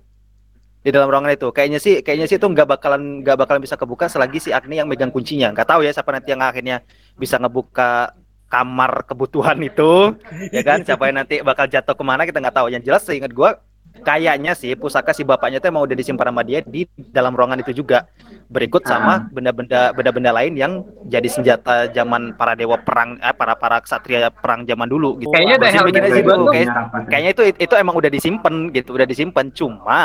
[0.84, 1.48] Di dalam ruangan itu.
[1.48, 4.92] Kayaknya sih kayaknya sih itu nggak bakalan nggak bakalan bisa kebuka selagi si Agni yang
[4.92, 5.56] megang kuncinya.
[5.56, 6.84] Nggak tahu ya siapa nanti yang akhirnya
[7.16, 8.12] bisa ngebuka
[8.48, 10.16] kamar kebutuhan itu
[10.50, 13.30] ya kan siapa yang nanti bakal jatuh ke mana kita nggak tahu yang jelas seingat
[13.30, 13.60] gua
[13.98, 17.74] kayaknya sih pusaka si bapaknya itu emang udah disimpan sama dia di dalam ruangan itu
[17.74, 18.06] juga
[18.46, 20.72] berikut sama benda-benda benda-benda lain yang
[21.04, 25.34] jadi senjata zaman para dewa perang eh, para para ksatria perang zaman dulu gitu.
[25.34, 26.52] Kayaknya ada Gua sih helmet mikirnya sih juga itu tuh.
[26.54, 26.74] kayak-
[27.10, 30.02] kayaknya itu itu emang udah disimpan gitu, udah disimpan cuma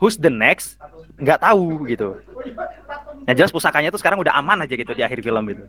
[0.00, 0.80] who's the next
[1.20, 2.16] nggak tahu gitu.
[3.28, 5.64] Yang jelas pusakanya tuh sekarang udah aman aja gitu di akhir film itu.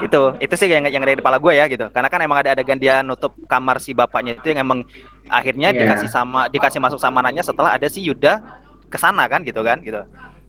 [0.00, 1.86] Itu itu sih yang yang ada di kepala gue ya gitu.
[1.92, 4.86] Karena kan emang ada adegan dia nutup kamar si bapaknya itu yang emang
[5.28, 5.84] akhirnya Iya.
[5.84, 8.40] dikasih sama dikasih masuk sama anaknya setelah ada si Yuda
[8.88, 10.00] ke sana kan gitu kan gitu.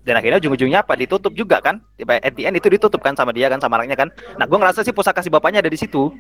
[0.03, 1.79] Dan akhirnya ujung-ujungnya apa ditutup juga kan?
[1.99, 4.11] At the end itu ditutup kan sama dia kan sama anaknya kan.
[4.35, 6.11] Nah, gue ngerasa sih pusaka si bapaknya ada di situ.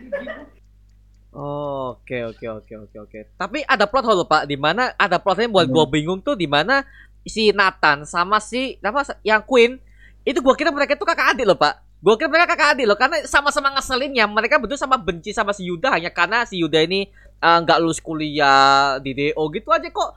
[1.35, 3.19] Oh, Oke oke oke oke oke.
[3.37, 6.81] Tapi ada plot hole pak, di mana ada plotnya buat gua bingung tuh di mana
[7.27, 9.77] si Nathan sama si apa yang Queen
[10.23, 11.79] itu gua kira mereka tuh kakak adik loh pak.
[12.03, 15.63] Gua kira mereka kakak adik loh karena sama-sama ngeselinnya mereka berdua sama benci sama si
[15.71, 17.07] Yuda hanya karena si Yuda ini
[17.39, 20.11] eh, nggak lulus kuliah di DO gitu aja kok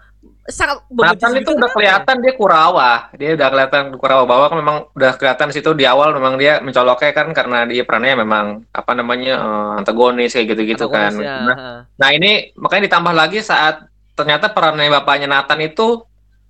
[0.47, 1.75] sangat Nathan itu udah kenapa ya?
[1.75, 2.91] kelihatan dia Kurawa.
[3.19, 7.11] Dia udah kelihatan Kurawa bahwa kan memang udah kelihatan situ di awal memang dia mencoloknya
[7.15, 11.15] kan karena dia perannya memang apa namanya eh, antagonis kayak gitu-gitu kan.
[11.15, 11.79] Antagonisnya, Nah.
[11.87, 16.03] Nah ini makanya ditambah lagi saat ternyata perannya bapaknya Nathan itu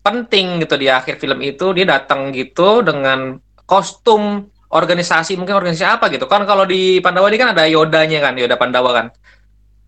[0.05, 6.11] penting gitu di akhir film itu dia datang gitu dengan kostum organisasi mungkin organisasi apa
[6.11, 6.27] gitu.
[6.27, 9.07] Kan kalau di Pandawa ini kan ada Yodanya kan Yoda Pandawa kan.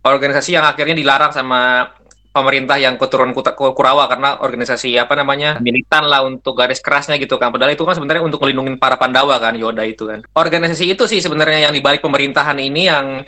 [0.07, 1.91] Organisasi yang akhirnya dilarang sama
[2.39, 7.51] pemerintah yang keturunan Kurawa karena organisasi apa namanya militan lah untuk garis kerasnya gitu kan.
[7.51, 10.23] Padahal itu kan sebenarnya untuk melindungi para Pandawa kan Yoda itu kan.
[10.39, 13.27] Organisasi itu sih sebenarnya yang dibalik pemerintahan ini yang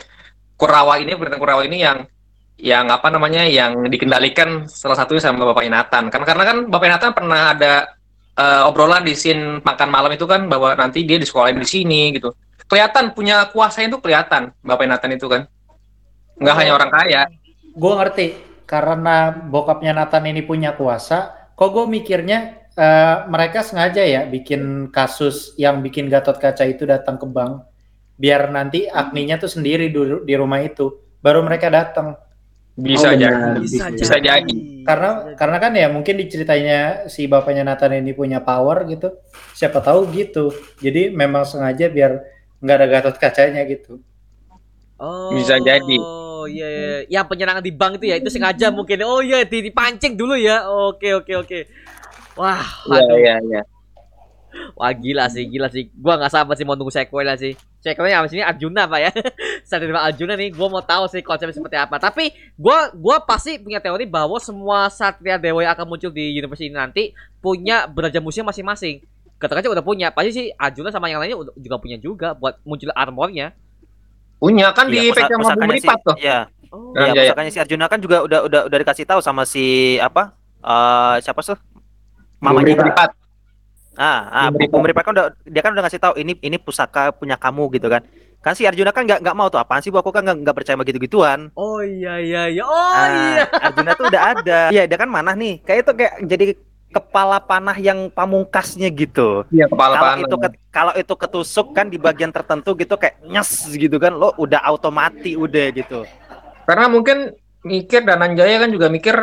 [0.55, 2.07] Kurawa ini pemerintahan Kurawa ini yang
[2.61, 6.21] yang apa namanya yang dikendalikan salah satunya sama bapaknya Nathan kan.
[6.23, 7.73] Karena kan bapaknya Nathan pernah ada
[8.37, 12.15] eh, obrolan di scene makan malam itu kan bahwa nanti dia di sekolah di sini
[12.15, 12.31] gitu.
[12.67, 15.43] Kelihatan punya kuasa itu kelihatan bapaknya Nathan itu kan.
[16.39, 17.21] Nggak hanya orang kaya.
[17.75, 18.27] Gue ngerti
[18.71, 25.51] karena bokapnya Nathan ini punya kuasa kok gue mikirnya eh, mereka sengaja ya bikin kasus
[25.59, 27.67] yang bikin Gatot Kaca itu datang ke bank
[28.15, 30.87] biar nanti Agninya tuh sendiri di, di rumah itu
[31.19, 32.15] baru mereka datang
[32.75, 33.59] bisa Oh, benar.
[33.59, 34.57] bisa, Bisa jadi.
[34.81, 39.13] karena karena kan ya mungkin diceritanya si bapaknya Nathan ini punya power gitu
[39.53, 40.49] siapa tahu gitu
[40.81, 42.11] jadi memang sengaja biar
[42.57, 44.01] nggak ada Gatot Kacanya gitu
[45.01, 45.97] Oh, Bisa jadi.
[45.97, 46.97] Oh iya, iya.
[47.09, 49.01] yang penyerangan di bank itu ya itu sengaja mungkin.
[49.01, 50.69] Oh iya, di- dipancing dulu ya.
[50.69, 51.59] Oke oke oke.
[52.37, 53.17] Wah, Iya aduh.
[53.17, 53.61] iya iya
[54.75, 55.89] Wah gila sih, gila sih.
[55.95, 57.53] Gua nggak sabar sih mau nunggu sequel lah sih.
[57.81, 59.11] Sequelnya abis ini Arjuna pak ya.
[59.67, 61.97] Saya terima Arjuna nih, gua mau tahu sih konsepnya seperti apa.
[61.97, 66.63] Tapi gua gua pasti punya teori bahwa semua satria dewa yang akan muncul di universe
[66.63, 67.03] ini nanti
[67.39, 69.01] punya beraja musuh masing-masing.
[69.41, 73.57] Kata udah punya, pasti sih Arjuna sama yang lainnya juga punya juga buat muncul armornya.
[74.37, 76.39] punya kan Iya, di PK Mampu pusakanya si, Meripat tuh ya,
[76.71, 76.95] Oh.
[76.95, 77.21] Iya, ya, iya.
[77.29, 80.33] pusakanya si Arjuna kan juga udah udah udah dikasih tahu sama si apa?
[80.61, 81.57] eh siapa sih?
[82.41, 83.09] Mamanya Bumeripat.
[83.93, 84.71] Ah, ah Bumeripat.
[84.71, 87.87] Bu Meripat kan udah dia kan udah ngasih tahu ini ini pusaka punya kamu gitu
[87.87, 88.01] kan.
[88.39, 90.73] Kan si Arjuna kan nggak nggak mau tuh apaan sih Bu aku kan nggak percaya
[90.73, 91.51] begitu gituan.
[91.53, 92.63] Oh iya iya iya.
[92.63, 93.43] Oh Ah, iya.
[93.67, 94.59] Arjuna tuh udah ada.
[94.69, 95.59] Iya, dia kan manah nih.
[95.61, 96.45] Kayak itu kayak jadi
[96.91, 99.47] kepala panah yang pamungkasnya gitu.
[99.47, 103.15] iya kepala Kalau panah itu ke- kalau itu ketusuk kan di bagian tertentu gitu kayak
[103.23, 106.03] nyes gitu kan lo udah automati udah gitu.
[106.63, 107.31] Karena mungkin
[107.61, 109.15] mikir dan Anjaya kan juga mikir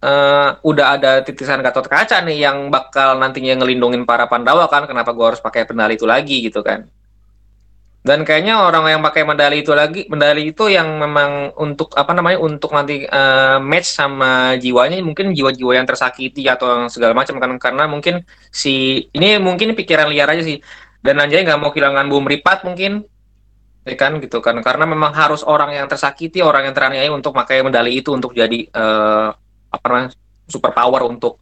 [0.00, 5.12] eh, udah ada titisan Gatot Kaca nih yang bakal nantinya ngelindungin para Pandawa kan, kenapa
[5.12, 6.88] gua harus pakai medali itu lagi gitu kan.
[8.00, 12.40] Dan kayaknya orang yang pakai medali itu lagi, medali itu yang memang untuk apa namanya
[12.40, 17.52] untuk nanti eh, match sama jiwanya mungkin jiwa-jiwa yang tersakiti atau yang segala macam kan
[17.60, 20.64] karena mungkin si ini mungkin pikiran liar aja sih.
[21.04, 23.04] Dan Anjay nggak mau kehilangan Bum Ripat mungkin
[23.84, 27.64] ya kan gitu kan karena memang harus orang yang tersakiti orang yang teraniaya untuk pakai
[27.64, 29.28] medali itu untuk jadi eh,
[29.70, 30.10] apa namanya
[30.50, 31.38] super power untuk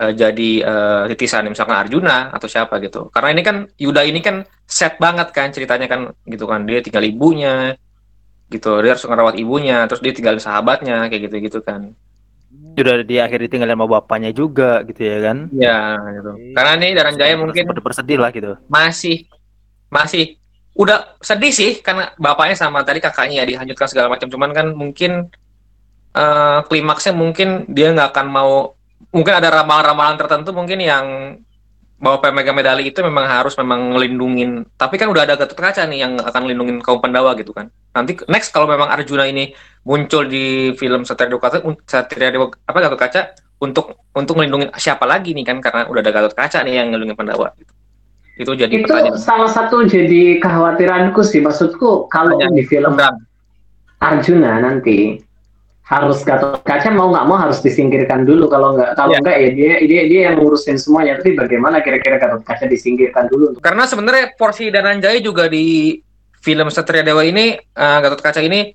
[0.00, 3.12] eh, jadi eh, titisan misalkan Arjuna atau siapa gitu.
[3.12, 6.64] Karena ini kan Yuda ini kan set banget kan ceritanya kan gitu kan.
[6.64, 7.76] Dia tinggal ibunya
[8.48, 8.80] gitu.
[8.80, 11.92] Dia harus ngerawat ibunya terus dia tinggalin sahabatnya kayak gitu gitu kan.
[12.76, 15.36] Sudah di akhir ditinggalin sama bapaknya juga gitu ya kan.
[15.52, 16.30] ya gitu.
[16.56, 18.52] Karena nih Daran Jaya mungkin Seperti bersedih lah gitu.
[18.68, 19.28] masih
[19.88, 20.36] masih
[20.76, 24.28] udah sedih sih karena bapaknya sama tadi kakaknya ya dihanyutkan segala macam.
[24.28, 25.32] Cuman kan mungkin
[26.16, 28.72] eh, klimaksnya mungkin dia nggak akan mau
[29.12, 31.06] mungkin ada ramalan-ramalan tertentu mungkin yang
[31.96, 36.04] bawa pemegang medali itu memang harus memang ngelindungin tapi kan udah ada Gatot Kaca nih
[36.04, 39.56] yang akan ngelindungin kaum Pandawa gitu kan nanti next kalau memang Arjuna ini
[39.88, 43.22] muncul di film Satria Dewa Kaca Satria Dewa apa Gatot Kaca
[43.64, 47.16] untuk untuk ngelindungin siapa lagi nih kan karena udah ada Gatot Kaca nih yang ngelindungin
[47.16, 47.72] Pandawa gitu.
[48.36, 52.60] itu jadi itu pertanyaan salah satu jadi kekhawatiranku sih maksudku kalau Pertanyaan.
[52.60, 52.92] di film.
[53.96, 55.24] Arjuna nanti
[55.86, 59.22] harus Gatot Kaca mau nggak mau harus disingkirkan dulu kalau nggak kalau Iya.
[59.22, 63.54] nggak ya dia dia dia yang ngurusin semuanya tapi bagaimana kira-kira Gatot Kaca disingkirkan dulu
[63.62, 65.94] Karena sebenarnya porsi Dananjaya juga di
[66.42, 68.74] film Satria Dewa ini eh, Gatot Kaca ini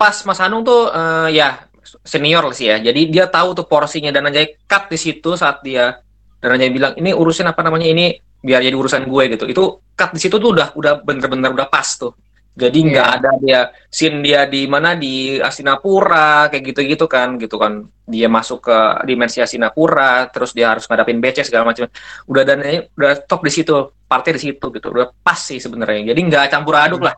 [0.00, 1.68] pas Mas Hanung tuh eh, ya
[2.04, 2.80] senior sih ya.
[2.80, 6.00] Jadi dia tahu tuh porsinya Dananjaya cut di situ saat dia
[6.40, 9.44] Dananjaya bilang ini urusin apa namanya ini biar jadi urusan gue gitu.
[9.44, 12.12] Itu cut di situ tuh udah udah bener-bener udah pas tuh.
[12.58, 13.16] Jadi nggak Iya.
[13.22, 14.98] ada dia scene dia di mana?
[14.98, 17.86] Di Astinapura kayak gitu-gitu kan gitu kan.
[18.02, 18.76] Dia masuk ke
[19.06, 21.86] dimensi Astinapura terus dia harus ngadapin BC segala macam.
[22.26, 22.58] Udah dan
[22.98, 23.70] udah top di situ
[24.04, 24.86] partnya di situ gitu.
[24.90, 26.10] Udah pas sih sebenarnya.
[26.10, 27.14] Jadi nggak campur aduk lah.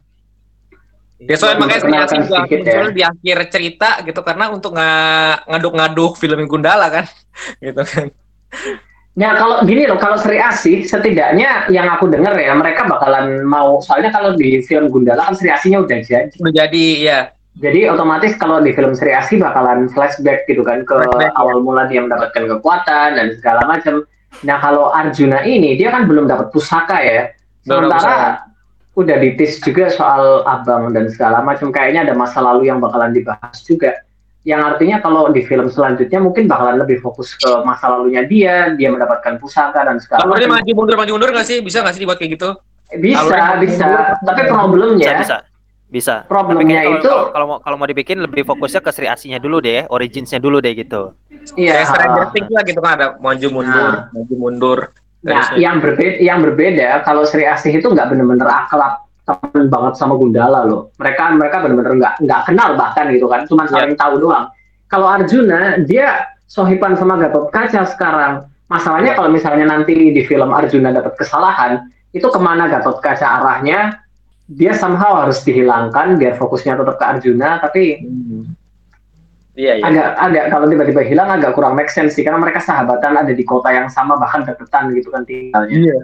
[1.21, 2.93] Ya soalnya Iya, makanya juga muncul ya.
[2.93, 7.05] di akhir cerita gitu karena untuk nga- ngaduk-ngaduk film Gundala kan.
[7.65, 8.13] Gitu kan
[9.19, 13.83] Ya kalau gini loh, kalau Sri Asih setidaknya yang aku dengar ya mereka bakalan mau
[13.83, 16.31] soalnya kalau di film Gundala kan Sri Asihnya udah jadi.
[16.39, 17.21] udah jadi ya
[17.59, 21.41] Jadi otomatis kalau di film Sri Asih bakalan flashback gitu kan ke Flashback, ya.
[21.43, 24.07] awal mula dia mendapatkan kekuatan dan segala macam.
[24.47, 27.35] Nah kalau Arjuna ini dia kan belum dapat pusaka ya.
[27.67, 28.47] Sementara
[28.95, 31.75] udah ditis juga soal abang dan segala macam.
[31.75, 33.99] Kayaknya ada masa lalu yang bakalan dibahas juga.
[34.43, 38.89] Yang artinya kalau di film selanjutnya mungkin bakalan lebih fokus ke masa lalunya dia, dia
[38.89, 40.49] mendapatkan pusaka dan segala macam.
[40.51, 42.51] maju mundur maju mundur nggak sih bisa nggak sih dibuat kayak gitu
[42.91, 43.85] Bisa, Alurnya bisa.
[43.85, 44.01] mundur.
[44.25, 45.37] Tapi Bisa, problemnya bisa.
[45.87, 46.15] Bisa.
[46.25, 49.07] Problemnya Tapi kayaknya kalau- itu- kalau, kalau mau kalau mau dibikin lebih fokusnya ke Sri
[49.07, 51.13] Asinya dulu deh, originsnya dulu deh gitu.
[51.55, 51.73] iya.
[51.75, 54.09] kayak Stranger Things lah gitu kan ada maju mundur Nah.
[54.11, 54.79] maju mundur
[55.21, 60.19] Nah, yang berbeda, yang berbeda kalau Sri Asih itu nggak bener-bener akrab temen banget sama
[60.19, 60.91] Gundala loh.
[60.99, 64.51] Mereka mereka bener-bener nggak nggak kenal bahkan gitu kan, cuma saling tahu doang.
[64.91, 68.51] Kalau Arjuna dia sohiban sama Gatot Kaca sekarang.
[68.67, 74.03] Masalahnya kalau misalnya nanti di film Arjuna dapat kesalahan, itu ke mana Gatot Kaca arahnya?
[74.51, 78.03] Dia somehow harus dihilangkan biar fokusnya tetap ke Arjuna, tapi
[79.59, 83.19] iya iya agak agak kalau tiba-tiba hilang agak kurang make sense sih karena mereka sahabatan
[83.19, 85.75] ada di kota yang sama bahkan deketan gitu kan tinggalnya.
[85.75, 85.99] iya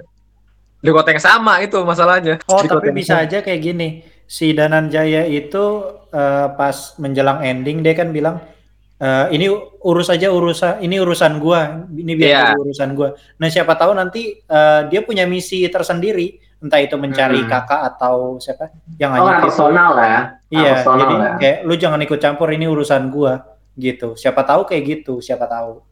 [0.77, 3.25] di kota yang sama itu masalahnya Oh, Di tapi bisa sama.
[3.25, 3.89] aja kayak gini.
[4.25, 5.65] Si Dananjaya itu
[6.09, 8.43] eh, pas menjelang ending dia kan bilang
[8.97, 9.47] eh, ini
[9.83, 12.41] urus aja urusan ini urusan gua, ini biar Iya.
[12.49, 13.09] jadi urusan gua.
[13.37, 17.51] Nah, siapa tahu nanti eh, dia punya misi tersendiri, entah itu mencari Hmm.
[17.51, 20.19] kakak atau siapa yang Oh, hanya personal ya.
[20.49, 21.31] Iya, personal jadi ya.
[21.37, 23.45] kayak lu jangan ikut campur ini urusan gua
[23.75, 24.15] gitu.
[24.15, 25.85] Siapa tahu kayak gitu, siapa tahu.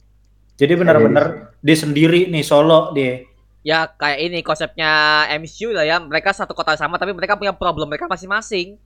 [0.55, 1.27] Jadi benar-benar
[1.59, 3.21] dia sendiri nih solo dia.
[3.65, 5.97] Ya kayak ini konsepnya MCU lah ya.
[5.97, 8.77] Mereka satu kota sama tapi mereka punya problem mereka masing-masing.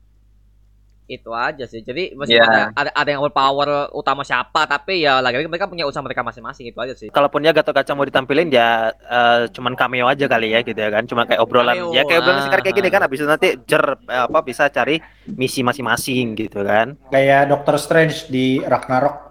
[1.09, 1.83] Itu aja sih.
[1.83, 2.71] Jadi meskipun Iya.
[2.77, 6.79] ada, ada yang power utama siapa tapi ya lagi-lagi mereka punya usaha mereka masing-masing itu
[6.79, 7.09] aja sih.
[7.11, 10.95] Kalaupun ya Gatot Kaca mau ditampilin ya eh, cuman cameo aja kali ya gitu ya
[10.95, 11.11] kan.
[11.11, 12.93] Cuma kayak obrolan Cameo, ya kayak obrolan singkat kayak gini ah.
[12.95, 15.03] kan habis itu nanti jer eh, apa bisa cari
[15.35, 16.95] misi masing-masing gitu kan.
[17.11, 19.27] Kayak Doctor Strange di Ragnarok.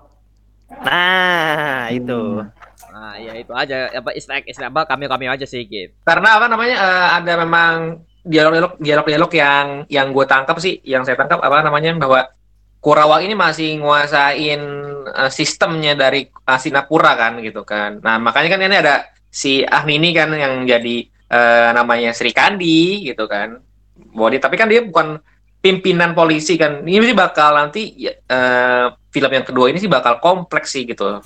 [0.83, 2.43] Nah, itu.
[2.77, 5.97] Nah, ya itu aja apa istilah istilah apa cameo-cameo aja sih gitu.
[6.05, 11.17] karena apa namanya eh, ada memang dialog-dialog dialog-dialog yang yang gue tangkap sih yang saya
[11.17, 12.29] tangkap apa namanya bahwa
[12.77, 14.61] Kurawa ini masih nguasain
[15.09, 18.95] eh, sistemnya dari Asinapura kan gitu kan nah makanya kan ini ada
[19.33, 23.57] si Ahni ini kan yang jadi eh, namanya Sri Kandi gitu kan
[23.97, 25.17] dia tapi kan dia bukan
[25.61, 26.85] pimpinan polisi kan.
[26.85, 31.19] Ini sih bakal nanti eh, film yang kedua ini sih bakal kompleks sih gitu.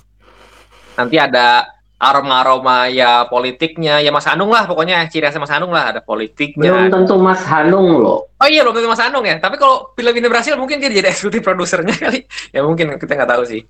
[1.01, 1.65] Nanti ada
[2.01, 6.69] aroma-aroma ya politiknya, ya Mas Anung lah pokoknya ciri khasnya Mas Anung lah ada politiknya.
[6.69, 8.29] Belum tentu Mas Hanung loh.
[8.41, 9.37] Oh iya belum tentu Mas Anung ya.
[9.37, 12.25] Tapi kalau film ini berhasil mungkin dia jadi eksekutif produsernya kali.
[12.49, 13.61] Ya mungkin kita nggak tahu sih.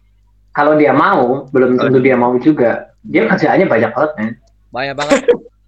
[0.51, 2.91] Kalau dia mau, belum tentu dia mau juga.
[3.03, 4.29] Dia kerjaannya banyak banget, men.
[4.71, 5.19] Banyak banget.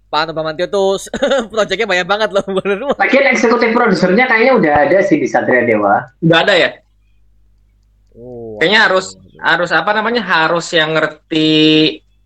[0.08, 0.94] Pak Anton Bramantio tuh
[1.52, 2.44] proyeknya banyak banget loh.
[2.48, 2.88] Bener lu.
[2.96, 6.06] Lagian eksekutif produsernya kayaknya udah ada sih di Satria Dewa.
[6.22, 6.70] Nggak ada ya?
[8.14, 11.52] Oh, Kayaknya harus harus apa namanya harus yang ngerti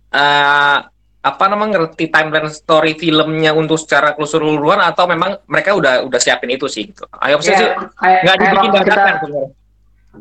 [0.08, 0.78] eh
[1.18, 6.54] apa namanya ngerti timeline story filmnya untuk secara keseluruhan atau memang mereka udah udah siapin
[6.54, 7.04] itu sih gitu.
[7.18, 9.50] Ayo sih Ya, kayak, nggak dibikin kita, dadakan sebenarnya.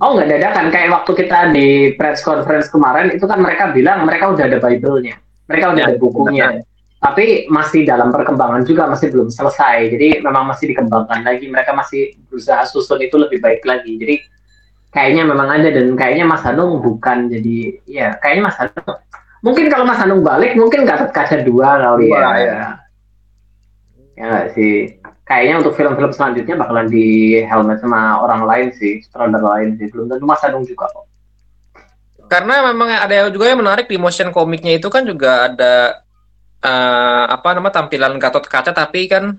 [0.01, 0.65] oh nggak dadakan.
[0.73, 5.15] Kayak waktu kita di press conference kemarin, itu kan mereka bilang mereka udah ada Bible-nya.
[5.47, 6.47] Mereka udah Ya, ada bukunya.
[6.97, 9.93] Tapi masih dalam perkembangan juga, masih belum selesai.
[9.93, 11.45] Jadi memang masih dikembangkan lagi.
[11.45, 13.95] Mereka masih berusaha susun itu lebih baik lagi.
[14.01, 14.15] Jadi
[14.97, 18.97] kayaknya memang ada dan kayaknya Mas Hanung bukan jadi ya kayaknya Mas Hanung
[19.45, 22.17] mungkin kalau Mas Hanung balik mungkin Gatot Kaca dua kali ya.
[22.17, 22.33] ya.
[22.41, 22.69] ya.
[24.17, 24.97] Ya nggak sih.
[25.27, 29.85] Kayaknya untuk film-film selanjutnya bakalan di helmet sama orang lain sih, sutradara lain sih.
[29.93, 31.05] Belum tentu Mas Hanung juga kok.
[32.25, 36.01] Karena memang ada juga yang menarik di motion komiknya itu kan juga ada
[36.65, 39.37] eh, apa nama tampilan Gatot Kaca tapi kan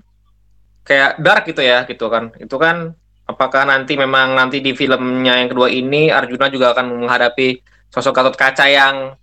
[0.87, 2.31] kayak dark gitu ya gitu kan.
[2.39, 2.95] Itu kan
[3.29, 7.61] apakah nanti memang nanti di filmnya yang kedua ini Arjuna juga akan menghadapi
[7.93, 9.13] sosok Gatot Kaca yang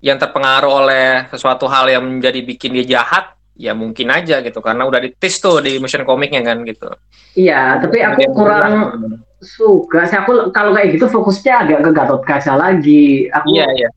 [0.00, 4.84] yang terpengaruh oleh sesuatu hal yang menjadi bikin dia jahat ya mungkin aja gitu karena
[4.84, 6.88] udah ditis tuh di motion komiknya kan gitu.
[7.36, 8.76] Iya, tapi aku kurang
[9.40, 10.16] suka sih.
[10.16, 13.28] Aku kalau kayak gitu fokusnya agak ke Gatot Kaca lagi.
[13.32, 13.88] Aku Iya iya.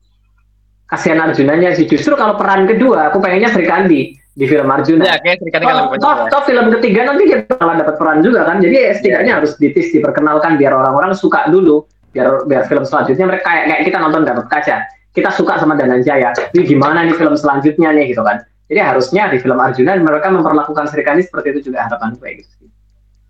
[0.88, 1.86] kasihan Arjunanya sih.
[1.86, 5.04] Justru kalau peran kedua, aku pengennya Sri Kandi di film Arjuna.
[5.04, 6.24] Ya kayak Kandi kan Toh, lebih toh, banyak.
[6.24, 6.30] ya.
[6.32, 8.56] toh film ketiga nanti dia bakalan dapat peran juga kan.
[8.64, 11.84] Jadi ya, setidaknya harus ditis diperkenalkan biar orang-orang suka dulu.
[12.16, 14.76] Biar biar film selanjutnya mereka kayak, kayak kita nonton Gatot Kaca.
[15.12, 16.32] Kita suka sama Dananjaya.
[16.56, 18.40] Ini gimana nih film selanjutnya nih gitu kan.
[18.70, 22.70] Jadi harusnya di film Arjuna mereka memperlakukan Sri Kandi seperti itu juga harapan kayak gitu.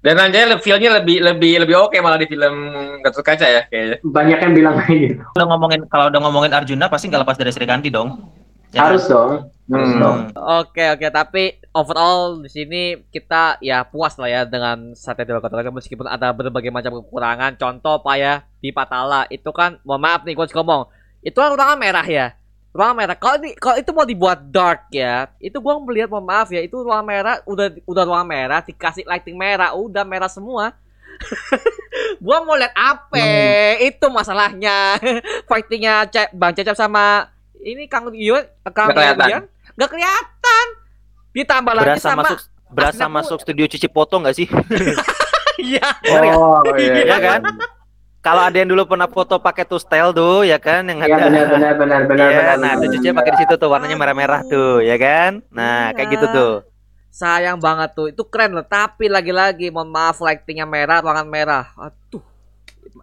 [0.01, 2.73] Dan Anjay feel-nya lebih lebih lebih oke malah di film
[3.05, 4.01] Gatot Kaca ya kayaknya.
[4.01, 5.23] Banyak yang bilang kayak gitu.
[5.37, 8.40] Udah ngomongin kalau udah ngomongin Arjuna pasti nggak lepas dari Sri Kandi dong.
[8.71, 8.95] Ya kan?
[8.95, 9.31] Harus dong.
[9.71, 10.03] Harus Hmm.
[10.03, 10.19] dong.
[10.35, 12.83] Oke oke tapi overall di sini
[13.15, 17.55] kita ya puas lah ya dengan Satya Dewa Kota meskipun ada berbagai macam kekurangan.
[17.55, 20.87] Contoh pak ya di Patala itu kan mohon maaf nih gue harus ngomong
[21.21, 22.27] itu kan ruangan merah ya
[22.71, 26.49] ruangan merah kalau di kalau itu mau dibuat dark ya itu gue melihat mohon maaf
[26.53, 30.77] ya itu ruangan merah udah udah ruangan merah dikasih lighting merah udah merah semua
[32.25, 33.21] gua mau lihat apa
[33.77, 34.97] itu masalahnya
[35.51, 37.29] fightingnya bang Cecep sama
[37.63, 39.29] ini Kang Yun Kang Nggak kelihatan.
[39.29, 40.67] Yun nggak kelihatan
[41.31, 42.39] ditambah lagi Berasa sama masuk
[42.71, 44.47] berasa masuk studio cuci foto nggak sih?
[45.63, 45.89] iya
[46.31, 47.41] Oh, Iya kan?
[48.21, 50.85] Kalau ada yang dulu pernah foto pakai tuh style tuh, ya kan?
[50.85, 52.57] Yang Iya ada benar benar benar benar Iya, benar.
[52.59, 52.83] nah, benar.
[52.85, 55.41] tuh cucinya pakai di situ tuh warnanya merah-merah tuh, ya kan?
[55.49, 56.37] Nah, kayak gitu Iya.
[56.37, 56.55] tuh.
[57.11, 62.23] sayang banget tuh itu keren loh tapi lagi-lagi mohon maaf lightingnya merah ruangan merah aduh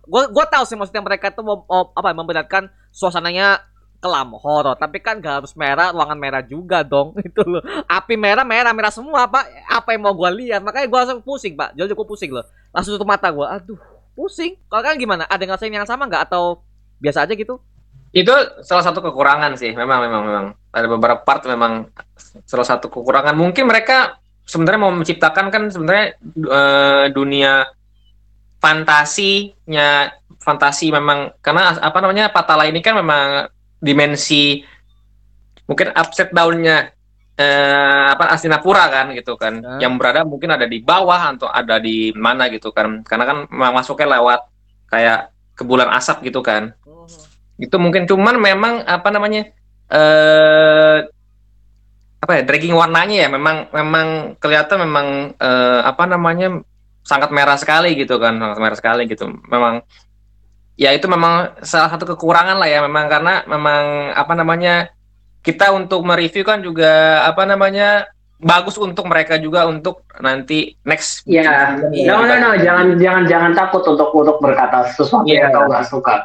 [0.08, 3.60] gua gua tahu sih maksudnya mereka tuh mau, mau apa membedakan suasananya
[3.98, 7.18] kelam horor tapi kan gak harus merah ruangan merah juga dong.
[7.28, 7.62] Itu loh.
[7.90, 9.46] Api merah merah merah semua pak.
[9.68, 10.62] Apa yang mau gua lihat?
[10.62, 11.74] Makanya gua langsung pusing pak.
[11.74, 12.46] Jauh cukup pusing loh.
[12.72, 13.58] Langsung tutup mata gua.
[13.58, 13.80] Aduh
[14.18, 14.58] pusing.
[14.70, 15.24] Kalau kan gimana?
[15.30, 16.30] Ada ngerasain yang sama nggak?
[16.30, 16.62] Atau
[16.98, 17.62] biasa aja gitu?
[18.16, 18.34] Itu
[18.64, 20.46] salah satu kekurangan sih, memang memang memang.
[20.74, 21.92] Ada beberapa part memang
[22.48, 23.38] salah satu kekurangan.
[23.38, 24.18] Mungkin mereka
[24.48, 27.68] sebenarnya mau menciptakan kan sebenarnya eh, dunia
[28.58, 30.10] fantasinya
[30.42, 34.64] fantasi memang karena apa namanya Patala ini kan memang dimensi
[35.68, 36.98] mungkin upside down-nya
[37.38, 39.62] eh, apa Astinapura kan gitu kan.
[39.62, 39.78] Ah.
[39.78, 43.06] yang berada mungkin ada di bawah atau ada di mana gitu kan.
[43.06, 44.42] Karena kan masuknya lewat
[44.90, 46.74] kayak ke bulan asap gitu kan.
[47.62, 49.54] Itu mungkin cuman memang apa namanya
[49.88, 50.98] eh
[52.18, 53.30] apa ya dragging warnanya ya.
[53.30, 54.08] Memang memang
[54.42, 56.66] kelihatan memang eh, apa namanya
[57.08, 59.30] sangat merah sekali gitu kan sangat merah sekali gitu.
[59.48, 59.86] Memang
[60.78, 64.94] ya itu memang salah satu kekurangan lah ya memang karena memang apa namanya
[65.42, 68.06] kita untuk mereview kan juga apa namanya
[68.38, 73.82] bagus untuk mereka juga untuk nanti next Iya, no no no, jangan jangan jangan takut
[73.90, 75.50] untuk untuk berkata sesuatu Iya.
[75.50, 76.16] yang kau nggak suka.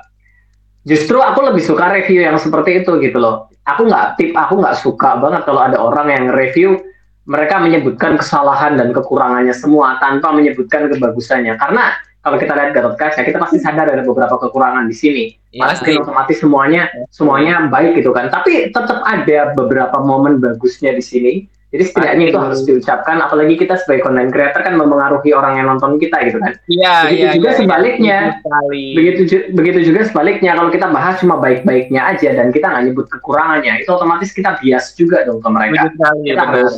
[0.85, 3.49] Justru aku lebih suka review yang seperti itu gitu loh.
[3.65, 6.83] Aku nggak tip, aku nggak suka banget kalau ada orang yang review
[7.25, 11.55] mereka menyebutkan kesalahan dan kekurangannya semua tanpa menyebutkan kebagusannya.
[11.55, 15.25] Karena kalau kita lihat Gatot Kaca, kita pasti sadar ada beberapa kekurangan di sini.
[15.51, 15.63] Iya.
[15.67, 18.31] Pasti otomatis semuanya semuanya baik gitu kan.
[18.31, 21.33] Tapi tetap ada beberapa momen bagusnya di sini
[21.73, 25.97] Jadi setidaknya itu harus diucapkan, apalagi kita sebagai content creator kan mempengaruhi orang yang nonton
[25.97, 26.53] kita gitu kan.
[26.69, 27.33] Iya, Begitu iya.
[27.33, 28.19] juga iya, sebaliknya.
[28.45, 28.85] Sekali.
[28.93, 29.21] Begitu
[29.57, 33.89] begitu juga sebaliknya kalau kita bahas cuma baik-baiknya aja dan kita nggak nyebut kekurangannya, itu
[33.89, 35.89] otomatis kita bias juga dong ke mereka.
[35.89, 36.53] Betul sekali, Kita benar.
[36.53, 36.75] harus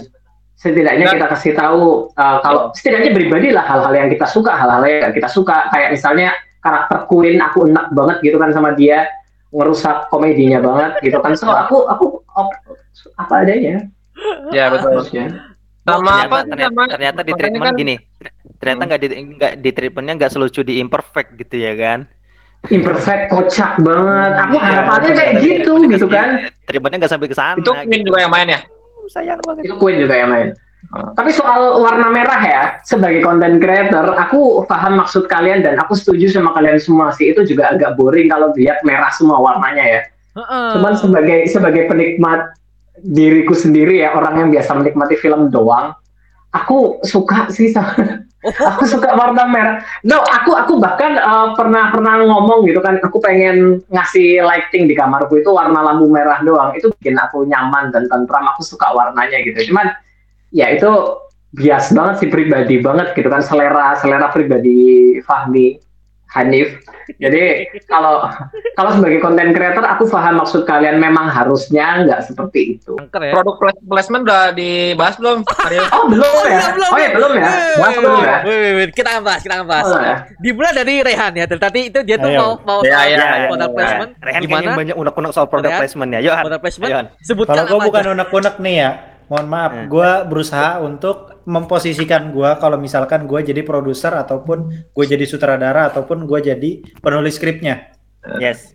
[0.55, 5.13] setidaknya kita kasih tahu uh, kalau setidaknya pribadi lah hal-hal yang kita suka, hal-hal yang
[5.13, 6.33] kita suka kayak misalnya
[6.65, 9.05] karakter Queen aku enak banget gitu kan sama dia
[9.53, 11.37] ngerusak komedinya banget gitu kan.
[11.37, 12.59] So aku aku op-
[13.21, 13.87] apa adanya.
[14.55, 14.99] Ya, betul.
[14.99, 15.25] Harusnya.
[15.85, 17.95] Sama apa ternyata, ternyata, sama ternyata di treatment kan- gini
[18.57, 22.09] ternyata nggak di nggak di treatmentnya nggak selucu di imperfect gitu ya kan
[22.73, 24.33] Imperfect kocak banget.
[24.41, 26.49] Aku Iya, harapannya kayak gitu gitu kan.
[26.65, 28.09] treatmentnya nggak sampai ke sana itu Queen gitu.
[28.09, 28.61] juga yang main ya?
[29.11, 30.51] Sayang banget Itu Queen juga yang main.
[30.93, 36.29] Tapi soal warna merah ya, sebagai content creator, aku paham maksud kalian dan aku setuju
[36.29, 37.33] sama kalian semua sih.
[37.33, 40.01] Itu juga agak boring kalau lihat merah semua warnanya ya.
[40.37, 40.69] Heeh.
[40.77, 42.53] Cuman sebagai sebagai penikmat
[43.01, 45.97] diriku sendiri ya, orang yang biasa menikmati film doang,
[46.55, 48.25] aku suka sih sama
[48.77, 49.77] aku suka warna merah.
[50.05, 54.93] No, aku aku bahkan eh, pernah pernah ngomong gitu kan, aku pengen ngasih lighting di
[54.93, 56.77] kamarku itu warna lampu merah doang.
[56.77, 58.45] Itu bikin aku nyaman dan tentram.
[58.53, 59.73] Aku suka warnanya gitu.
[59.73, 59.97] Cuman
[60.53, 60.93] ya itu
[61.55, 65.79] bias banget sih pribadi banget gitu kan selera selera pribadi Fahmi
[66.35, 66.83] Hanif.
[67.15, 67.43] Jadi
[67.85, 68.27] kalau
[68.73, 72.97] kalau sebagai content creator aku paham maksud kalian memang harusnya nggak seperti itu.
[72.97, 73.33] Angker ya.
[73.33, 75.47] Produk pla- placement udah dibahas belum?
[75.93, 76.61] Oh belum ya?
[76.89, 77.49] Oh ya belum ya?
[77.77, 78.37] Bahas belum ya?
[78.43, 78.91] Wait, wait, wait.
[78.91, 79.85] Kita akan bahas, kita akan bahas.
[79.87, 80.17] Oh, ya.
[80.41, 81.45] Dimulai dari Rehan ya.
[81.47, 82.41] Tadi itu dia tuh Ayo.
[82.41, 83.77] mau mau Ya, ya, ya, product ya.
[83.77, 84.11] placement.
[84.19, 84.51] Rehan Gimana?
[84.57, 85.81] kayaknya banyak unek-unek soal product Rehan?
[85.85, 86.43] placement ya yuk Han.
[86.43, 87.07] Product placement.
[87.21, 88.91] Sebutkan Kalau gue bukan unek-unek nih ya,
[89.25, 89.87] mohon maaf, Hmm.
[89.87, 96.25] gue berusaha untuk memposisikan gue kalau misalkan gue jadi produser ataupun gue jadi sutradara ataupun
[96.25, 97.93] gue jadi penulis skripnya.
[98.41, 98.75] yes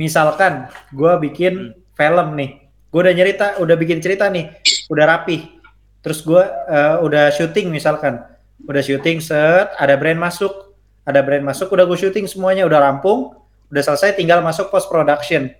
[0.00, 2.50] Misalkan gue bikin film nih,
[2.88, 4.48] gue udah nyerita, udah bikin cerita nih,
[4.88, 5.60] udah rapi,
[6.00, 8.24] terus gue eh, udah syuting misalkan,
[8.64, 10.72] udah syuting set, ada brand masuk,
[11.04, 13.36] ada brand masuk, udah gue syuting semuanya, udah rampung,
[13.68, 15.52] udah selesai, tinggal masuk post production.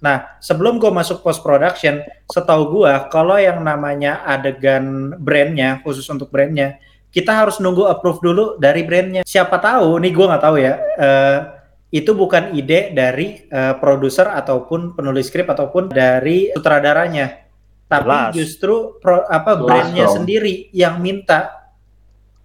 [0.00, 6.32] Nah, sebelum gue masuk post production, setahu gue kalau yang namanya adegan brandnya khusus untuk
[6.32, 6.80] brandnya,
[7.12, 9.22] kita harus nunggu approve dulu dari brandnya.
[9.28, 11.38] Siapa tahu, nih gue nggak tahu ya, eh,
[11.92, 17.44] itu bukan ide dari eh, produser ataupun penulis skrip ataupun dari sutradaranya,
[17.84, 18.32] tapi Jelas.
[18.32, 20.16] justru pro- apa Jelas brandnya dong.
[20.24, 21.68] sendiri yang minta,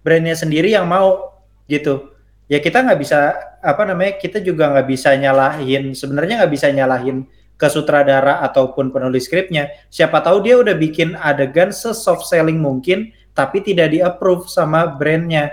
[0.04, 1.40] brandnya sendiri yang mau
[1.72, 2.12] gitu.
[2.52, 3.32] Ya kita nggak bisa
[3.64, 7.24] apa namanya, kita juga nggak bisa nyalahin, sebenarnya nggak bisa nyalahin
[7.56, 9.72] ke sutradara ataupun penulis skripnya.
[9.88, 15.52] Siapa tahu dia udah bikin adegan se-soft selling mungkin, tapi tidak di-approve sama brandnya.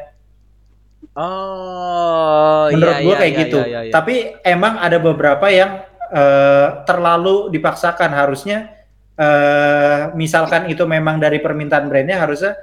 [1.14, 3.60] Oh, Menurut iya, gua iya, kayak iya, gitu.
[3.64, 3.94] iya, iya.
[3.94, 8.12] Tapi emang ada beberapa yang eh, terlalu dipaksakan.
[8.12, 8.74] Harusnya
[9.14, 12.58] eh, misalkan itu memang dari permintaan brandnya, harusnya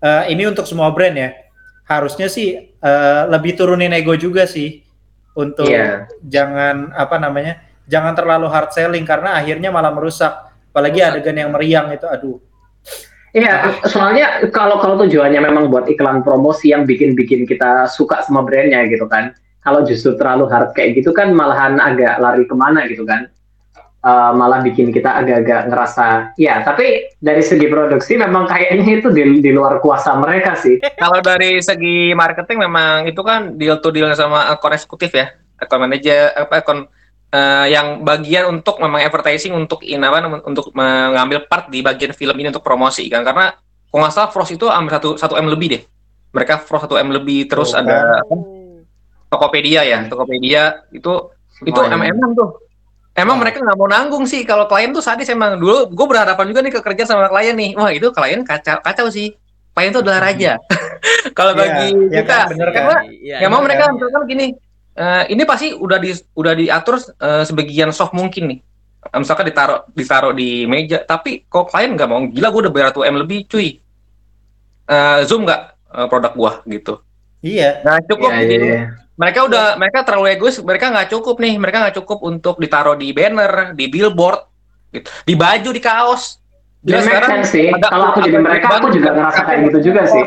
[0.00, 1.34] eh, ini untuk semua brand ya.
[1.84, 4.86] Harusnya sih eh, lebih turunin ego juga sih
[5.36, 6.06] untuk Iya.
[6.24, 10.52] jangan apa namanya, jangan terlalu hard selling karena akhirnya malah merusak.
[10.70, 12.36] Apalagi adegan yang meriang itu, aduh.
[13.32, 18.84] Iya, soalnya kalau kalau tujuannya memang buat iklan promosi yang bikin-bikin kita suka sama brandnya
[18.88, 19.32] gitu kan.
[19.64, 23.28] Kalau justru terlalu hard kayak gitu kan malahan agak lari ke mana gitu kan.
[24.06, 29.42] Eh, malah bikin kita agak-agak ngerasa, ya tapi dari segi produksi memang kayaknya itu di,
[29.42, 30.78] di luar kuasa mereka sih.
[31.02, 35.82] Kalau dari segi marketing memang itu kan deal to deal sama akun eksekutif ya, akun
[35.82, 36.86] manajer apa akun
[37.28, 42.36] eh, yang bagian untuk memang advertising untuk in apa untuk mengambil part di bagian film
[42.36, 43.54] ini untuk promosi kan karena
[43.86, 45.82] kalau nggak salah Frost itu ambil satu satu m lebih deh.
[46.30, 48.20] Mereka Frost satu m lebih terus Tuh, ada
[49.26, 51.10] Tokopedia ya, Tokopedia itu
[51.62, 52.12] itu Semuanya.
[52.12, 52.50] MM tuh.
[53.16, 53.48] Emang Wah.
[53.48, 56.72] mereka nggak mau nanggung sih kalau klien tuh sadis emang dulu gue berhadapan juga nih
[56.76, 59.32] ke kerja sama klien nih wah itu klien kacau kacau sih
[59.72, 60.60] klien tuh adalah raja
[61.38, 62.74] kalau Iya, bagi iya kita kan, bener kan?
[62.76, 63.92] karena Iya, yang mau bener mereka kan?
[63.96, 64.46] misalkan gini
[64.96, 68.58] eh, ini pasti udah di udah diatur eh, sebagian soft mungkin nih.
[69.06, 72.88] Eh, misalkan ditaruh ditaruh di meja tapi kok klien nggak mau gila gue udah bayar
[72.90, 73.78] 1 m lebih cuy.
[74.86, 75.60] Eh, zoom nggak
[75.92, 76.98] eh, produk gua gitu.
[77.42, 78.30] Iya, nah cukup.
[78.32, 78.80] Iya, iya, iya.
[79.16, 81.54] mereka udah mereka terlalu egois mereka nggak cukup nih.
[81.56, 84.40] Mereka nggak cukup untuk ditaruh di banner di billboard
[84.90, 85.08] gitu.
[85.24, 86.40] Di baju di kaos.
[86.86, 87.66] Ya, make sense sih.
[87.66, 90.24] ada- Kalau aku jadi mereka, aku juga ngerasa kayak gitu juga sih.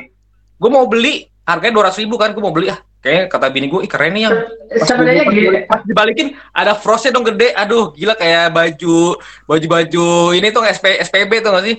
[0.60, 3.80] gue mau beli harganya dua ribu kan gue mau beli ah kayaknya kata bini gue
[3.80, 4.36] ih keren nih yang
[4.70, 10.08] Pas Sebenarnya gini, pas dibalikin ada frostnya dong gede aduh gila kayak baju baju baju
[10.32, 11.76] ini tuh SP, SPB tuh gak sih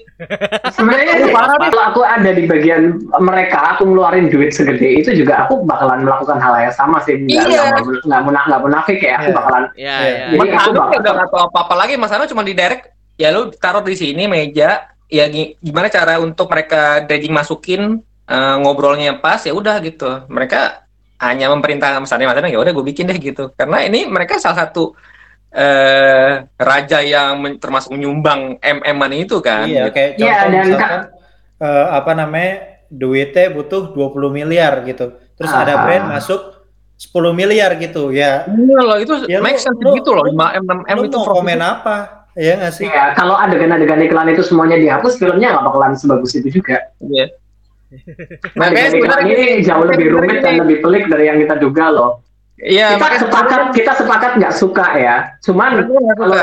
[0.71, 5.63] sebenarnya sih, kalau aku ada di bagian mereka, aku ngeluarin duit segede itu juga aku
[5.63, 7.15] bakalan melakukan hal yang sama sih.
[7.15, 7.63] Nggak Iya.
[7.71, 9.15] nggak nggak munafik nggak munafik ya.
[9.15, 9.37] Aku Iya.
[9.37, 10.09] bakalan Iya, Iya.
[10.09, 10.27] iya.
[10.27, 12.85] Jadi Mas aku bakal- udah gak tau apa-apa lagi Mas Anu cuma di direct
[13.15, 14.71] ya lu taruh di sini meja
[15.07, 17.83] ya gi- gimana cara untuk mereka dredging masukin
[18.27, 20.27] eh, ngobrolnya yang pas ya udah gitu.
[20.27, 20.87] Mereka
[21.21, 23.53] hanya memerintahkan misalnya misalnya ya udah gue bikin deh gitu.
[23.53, 24.97] Karena ini mereka salah satu
[25.51, 29.67] eh raja yang men- termasuk menyumbang MM-an itu kan.
[29.67, 29.95] Iya, gitu.
[29.95, 31.01] kayak Iya, contoh dan misalkan
[31.61, 32.53] eh, apa namanya
[32.89, 35.07] duitnya butuh 20 miliar gitu.
[35.37, 35.83] Terus ada Ah.
[35.85, 36.41] brand masuk
[36.97, 38.47] 10 miliar gitu ya.
[38.47, 41.29] Iya loh itu Ya, make sense lu- gitu loh lu- 5M 6M Lu itu mau
[41.35, 41.97] komen apa?
[42.39, 42.87] Iya nggak sih?
[42.87, 46.79] Ya, kalau adegan-adegan iklan itu semuanya dihapus, filmnya nggak bakalan sebagus itu juga.
[47.03, 47.27] Iya.
[48.55, 51.87] Makanya iklan sebenarnya ini jauh lebih makanya rumit dan lebih pelik dari yang kita duga
[51.89, 52.11] loh.
[52.57, 55.17] Iya, kita makanya sepakat, kita sepakat nggak suka ya.
[55.41, 56.43] Cuman suka.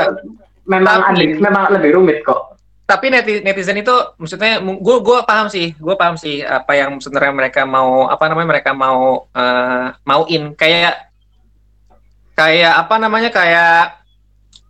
[0.64, 2.54] memang Tapi- adik, memang lebih rumit kok.
[2.84, 7.36] tapi neti- netizen itu maksudnya gue gue paham sih gue paham sih apa yang sebenarnya
[7.36, 10.96] mereka mau apa namanya mereka mau eh, mauin kayak
[12.32, 14.00] kayak apa namanya kayak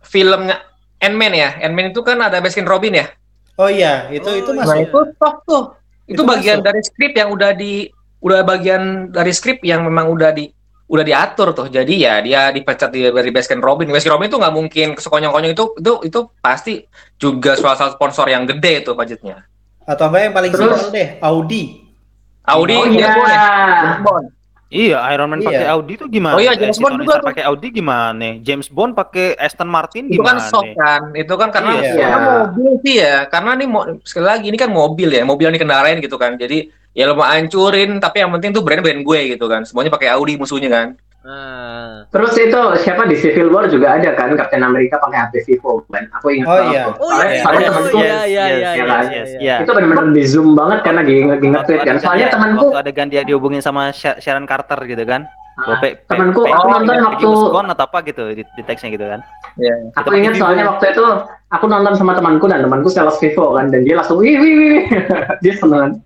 [0.01, 0.59] filmnya
[0.99, 3.07] Ant-Man ya Ant-Man itu kan ada Baskin Robin ya
[3.55, 4.83] Oh iya, itu itu Oh, nah masuk.
[4.83, 5.63] itu toh tuh
[6.09, 6.67] itu, Itu bagian masuk.
[6.67, 7.73] dari skrip yang udah di
[8.19, 8.81] udah bagian
[9.13, 10.49] dari skrip yang memang udah di
[10.89, 14.55] udah diatur tuh jadi ya dia dipecat di, dari Baskin Robin Baskin Robin itu nggak
[14.57, 16.73] mungkin sekonyong-konyong itu itu itu pasti
[17.15, 19.45] juga salah satu sponsor yang gede itu budgetnya
[19.85, 21.63] Atau enggak yang paling Terus- simpel deh, Audi.
[22.45, 24.01] Audi oh ya?
[24.01, 24.38] Bond.
[24.69, 25.49] Iya, Iron Man Iya.
[25.49, 26.37] pakai Audi tuh gimana?
[26.37, 28.37] Oh iya, Eh, James si Bond juga pakai Audi gimana?
[28.37, 30.45] James Bond pakai Aston Martin itu kan gimana?
[30.45, 32.05] sok kan itu kan karena Iya.
[32.05, 33.65] karena mobil sih ya karena ini
[34.05, 37.25] sekali lagi ini kan mobil ya mobil yang dikendarain gitu kan jadi ya lo mau
[37.25, 40.87] hancurin tapi yang penting tuh brand brand gue gitu kan semuanya pakai Audi musuhnya kan
[41.29, 42.09] Ah.
[42.09, 46.09] Terus itu siapa di Civil War juga ada kan Captain Amerika pakai HP Vivo kan?
[46.11, 46.83] Aku ingat Oh iya.
[46.89, 49.03] Oh Soalnya- iya, soalnya yes, temanku iya, iya, iya, iya, kan?
[49.05, 49.23] iya.
[49.37, 49.55] iya.
[49.61, 51.95] itu benar-benar di zoom banget kan lagi lagi nge-tweet kan.
[51.99, 55.29] Soalnya dia- temanku waktu adegan dia dihubungin sama Sha- Sharon Carter gitu kan.
[55.59, 59.19] Ah, Pe- temanku, aku nonton waktu- Bond atau apa gitu di, di teksnya gitu kan.
[59.93, 61.03] aku Itu ingat soalnya waktu itu
[61.51, 64.81] aku nonton sama temanku dan temanku sales Vivo kan dan dia langsung wih wih wih
[65.43, 65.99] dia seneng.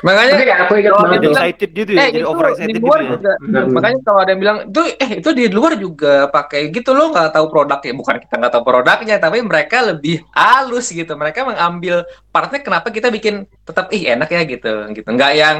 [0.00, 1.28] Makanya Tapi ya aku ingat Oh, banget.
[1.28, 3.08] excited gitu ya, eh jadi itu over di excited gitu luar ya.
[3.10, 3.32] juga.
[3.36, 3.68] Hmm.
[3.68, 7.28] makanya kalau ada yang bilang itu eh itu di luar juga pakai gitu lo nggak
[7.30, 11.12] tahu produknya bukan kita nggak tahu produknya tapi mereka lebih halus gitu.
[11.12, 15.08] Mereka mengambil partnya kenapa kita bikin tetap ih enak ya gitu gitu.
[15.08, 15.56] Nggak yang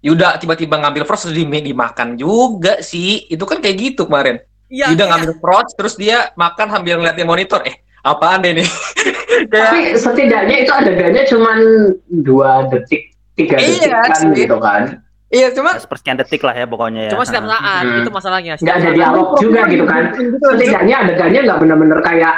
[0.00, 3.26] Yuda tiba-tiba ngambil frost terus di- dimakan juga sih.
[3.26, 4.40] Itu kan kayak gitu kemarin.
[4.66, 5.10] Iya, Yuda iya.
[5.12, 7.60] ngambil frost terus dia makan sambil ngeliatin monitor.
[7.66, 8.64] Eh apaan deh nih
[9.52, 11.52] kayak Tapi setidaknya itu adegannya cuma
[12.08, 14.28] dua detik, tiga detik Iya, kan sih.
[14.36, 14.82] gitu kan.
[15.28, 17.10] iya cuma Sepersekian detik lah ya pokoknya ya.
[17.10, 17.50] Cuma setiap Ah.
[17.52, 17.98] saat Hmm.
[17.98, 18.52] itu masalahnya.
[18.56, 20.02] Nggak ada dialog juga gitu kan.
[20.12, 22.34] Gitu, Setidaknya adegannya nggak bener-bener kayak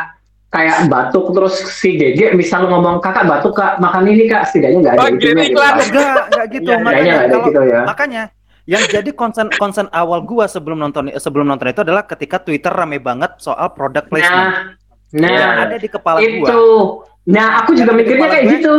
[0.48, 4.94] kayak batuk terus si Gege misal ngomong kakak batuk kak makan ini kak setidaknya nggak
[4.94, 5.74] ada itunya gitu kan.
[5.78, 6.68] Enggak, enggak gitu.
[6.68, 7.80] Iya, makanya nggak ada kalau gitu ya.
[7.82, 8.22] makanya
[8.62, 13.00] yang jadi concern concern awal gua sebelum nonton sebelum nonton itu adalah ketika Twitter rame
[13.00, 14.76] banget soal product placement.
[15.10, 16.38] Nah, yang nah ada di kepala itu.
[16.38, 16.52] gua.
[17.24, 18.72] Nah aku juga Yang mikirnya kayak gue, gitu.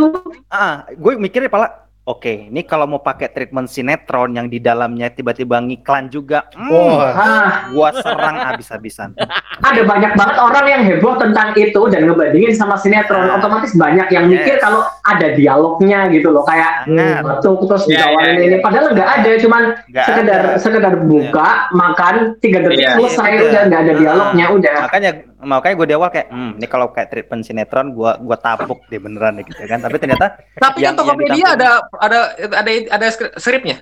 [0.47, 1.67] Ah, gue mikirnya kepala
[2.03, 7.11] Oke, ini kalau mau pakai treatment sinetron yang di dalamnya tiba-tiba ngiklan juga, hmm, Wah,
[7.15, 9.15] Ah, gua serang habis-habisan.
[9.63, 13.23] ada banyak banget orang yang heboh tentang itu dan ngebandingin sama sinetron.
[13.23, 13.39] Nah.
[13.39, 14.59] Otomatis banyak yang mikir Yes.
[14.59, 17.23] kalau ada dialognya gitu loh kayak Sangat.
[17.23, 18.57] batuk terus Iya, ditawarin iya, ini.
[18.59, 20.59] Padahal nggak ada, cuman Nggak sekedar ada.
[20.59, 22.99] sekedar buka makan tiga detik Iya.
[22.99, 23.97] selesai Iya, udah nggak ada Ah.
[23.97, 24.75] dialognya udah.
[24.83, 25.11] makanya
[25.43, 28.95] makanya gue di awal kayak hmm, ini kalau kayak treatment sinetron gua gua tapuk deh
[28.95, 31.69] beneran deh gitu kan tapi ternyata tapi kan Yang- yang Tokopedia ada
[32.01, 33.07] ada ada ada
[33.37, 33.81] skripnya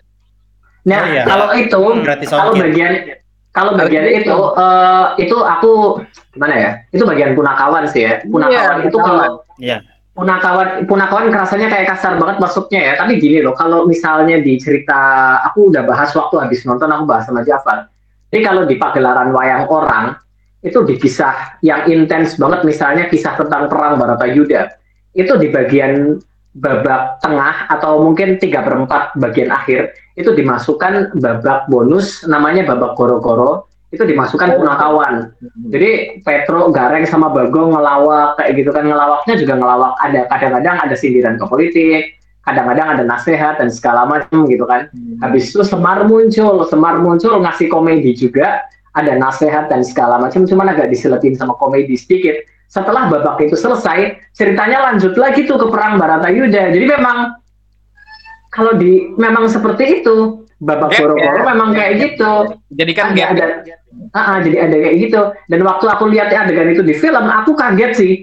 [0.81, 1.23] Nah Oh, iya.
[1.29, 2.91] kalau itu gratis kalau bagian
[3.53, 6.01] kalau bagian itu eh, itu aku
[6.33, 6.71] gimana ya?
[6.89, 8.23] Itu bagian punakawan sih ya.
[8.25, 9.77] Punakawan Iya, itu kalau Iya.
[10.17, 12.93] punakawan punakawan kerasanya kayak kasar banget masuknya ya.
[12.97, 17.27] Tapi gini loh, kalau misalnya di cerita aku udah bahas waktu habis nonton aku bahas
[17.29, 17.91] sama Jafar.
[18.33, 20.15] Jadi kalau di pagelaran wayang orang
[20.63, 24.71] itu di kisah yang intens banget misalnya kisah tentang perang Baratayuda
[25.11, 26.17] itu di bagian
[26.51, 33.71] babak tengah atau mungkin tiga perempat bagian akhir itu dimasukkan babak bonus namanya babak goro-goro
[33.91, 35.31] itu dimasukkan punakawan
[35.71, 39.99] jadi Petro Gareng sama Bagong ngelawak kayak gitu kan ngelawaknya juga ngelawak.
[39.99, 42.03] Ada kadang-kadang ada sindiran ke politik
[42.41, 44.89] kadang-kadang ada nasihat dan segala macam gitu kan.
[45.21, 50.67] Habis itu Semar muncul Semar muncul ngasih komedi juga ada nasihat dan segala macam cuman
[50.75, 52.35] agak diseletin sama komedi sedikit
[52.71, 57.41] setelah babak itu selesai ceritanya lanjut lagi tuh ke perang Baratayuda jadi memang
[58.51, 60.43] kalau di memang seperti itu.
[60.61, 61.47] Babak Gap, goro-goro ya.
[61.57, 62.53] memang kayak gitu.
[62.77, 63.45] Jadi kan ada ada
[64.11, 65.21] Ah, ah, jadi ada kayak gitu.
[65.47, 68.13] Dan waktu aku lihat adegan itu di film aku kaget sih.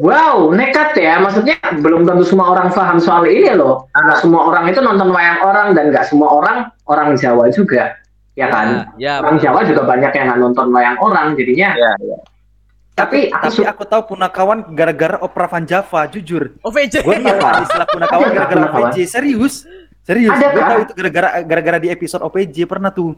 [0.00, 1.20] Wow nekat ya.
[1.20, 3.90] Maksudnya belum tentu semua orang paham soal ini loh.
[3.92, 6.56] Nggak semua orang itu nonton wayang orang dan nggak semua orang
[6.88, 7.92] orang Jawa juga
[8.32, 8.88] ya kan?
[8.96, 9.44] Ya, orang benar.
[9.44, 12.16] Jawa juga banyak yang nggak nonton wayang orang jadinya ya, ya.
[12.92, 16.52] Tapi aku tapi su- aku tahu punakawan gara-gara opera Van Java, jujur.
[16.60, 17.00] OVJ.
[17.00, 17.64] Gue tahu Iya.
[17.64, 18.62] istilah punakawan Ada gara-gara?
[18.68, 19.54] OPJ, serius.
[20.02, 23.16] Serius, Ada gue tahu itu gara-gara gara-gara di episode OPJ pernah tuh.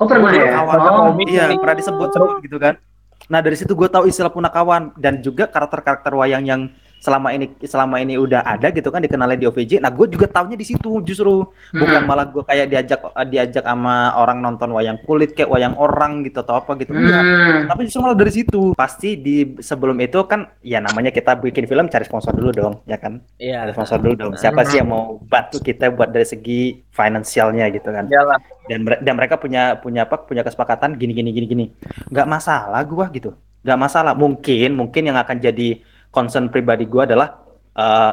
[0.00, 0.64] oh pernah ya?
[0.64, 2.80] Oh, iya pernah disebut-sebut gitu kan.
[3.28, 6.60] Nah dari situ gue tahu istilah punakawan dan juga karakter-karakter wayang yang
[7.00, 9.80] selama ini selama ini udah ada gitu kan dikenalin di OVJ.
[9.80, 12.06] Nah gue juga taunya di situ justru bukan Hmm.
[12.06, 16.60] malah gue kayak diajak diajak sama orang nonton wayang kulit kayak wayang orang gitu atau
[16.60, 16.92] apa gitu.
[16.92, 17.24] Enggak.
[17.24, 17.60] Hmm.
[17.66, 18.76] Tapi justru malah dari situ.
[18.76, 23.00] Pasti di sebelum itu kan ya namanya kita bikin film cari sponsor dulu dong, ya
[23.00, 23.24] kan?
[23.34, 23.72] Cari Iya.
[23.72, 24.32] sponsor dulu dong.
[24.36, 28.04] Siapa sih yang mau bantu kita buat dari segi finansialnya gitu kan?
[28.06, 28.36] Iyalah.
[28.68, 30.20] Dan dan mereka punya punya apa?
[30.20, 31.64] Punya kesepakatan gini gini gini gini.
[32.12, 33.32] Nggak masalah gua gitu.
[33.60, 34.12] Nggak masalah.
[34.12, 35.80] Mungkin mungkin yang akan jadi
[36.10, 37.28] concern pribadi gua adalah
[37.74, 38.12] eh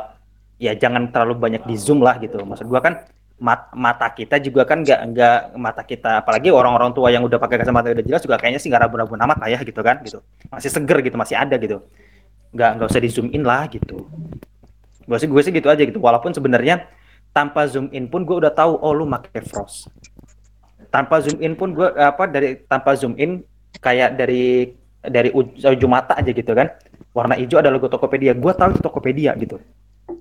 [0.58, 2.42] ya jangan terlalu banyak di zoom lah gitu.
[2.42, 3.06] Maksud gua kan
[3.38, 7.62] mat- mata kita juga kan nggak nggak mata kita apalagi orang-orang tua yang udah pakai
[7.62, 10.22] kacamata udah jelas juga kayaknya sih nggak ragu-ragu amat lah ya gitu kan gitu.
[10.50, 11.86] Masih seger gitu masih ada gitu.
[12.54, 14.10] Nggak nggak usah di zoom in lah gitu.
[15.08, 16.02] Gue sih gue sih gitu aja gitu.
[16.02, 16.90] Walaupun sebenarnya
[17.32, 19.94] tanpa zoom in pun gue udah tahu oh lu pakai frost.
[20.90, 23.46] Tanpa zoom in pun gue apa dari tanpa zoom in
[23.78, 24.74] kayak dari
[25.06, 26.74] dari uj- ujung mata aja gitu kan
[27.18, 29.58] warna hijau ada logo Tokopedia gue tahu itu Tokopedia gitu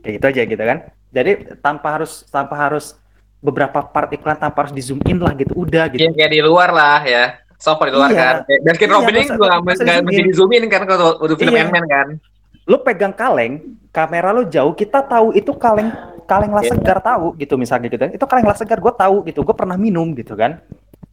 [0.01, 0.79] kayak gitu aja gitu kan
[1.13, 2.97] jadi tanpa harus tanpa harus
[3.39, 6.41] beberapa part iklan tanpa harus di zoom in lah gitu udah gitu Yang kayak di
[6.41, 7.25] luar lah ya.
[7.57, 8.21] Sofa di luar Iya.
[8.21, 8.35] kan.
[8.65, 11.53] Dan Skin Iya, Robin ini juga nggak mesti di zoom in kan kalau udah film
[11.55, 11.63] Iya.
[11.69, 12.09] Ant-Man kan.
[12.67, 15.87] lu pegang kaleng, kamera lu jauh, kita tahu itu kaleng
[16.27, 16.75] kaleng lah Iya.
[16.75, 18.03] segar tahu gitu misalnya gitu.
[18.11, 20.59] Itu kaleng lah segar gue tahu gitu, gue pernah minum gitu kan.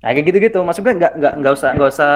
[0.02, 0.60] Nah, kayak gitu-gitu.
[0.60, 2.12] Maksud gue nggak nggak nggak usah nggak usah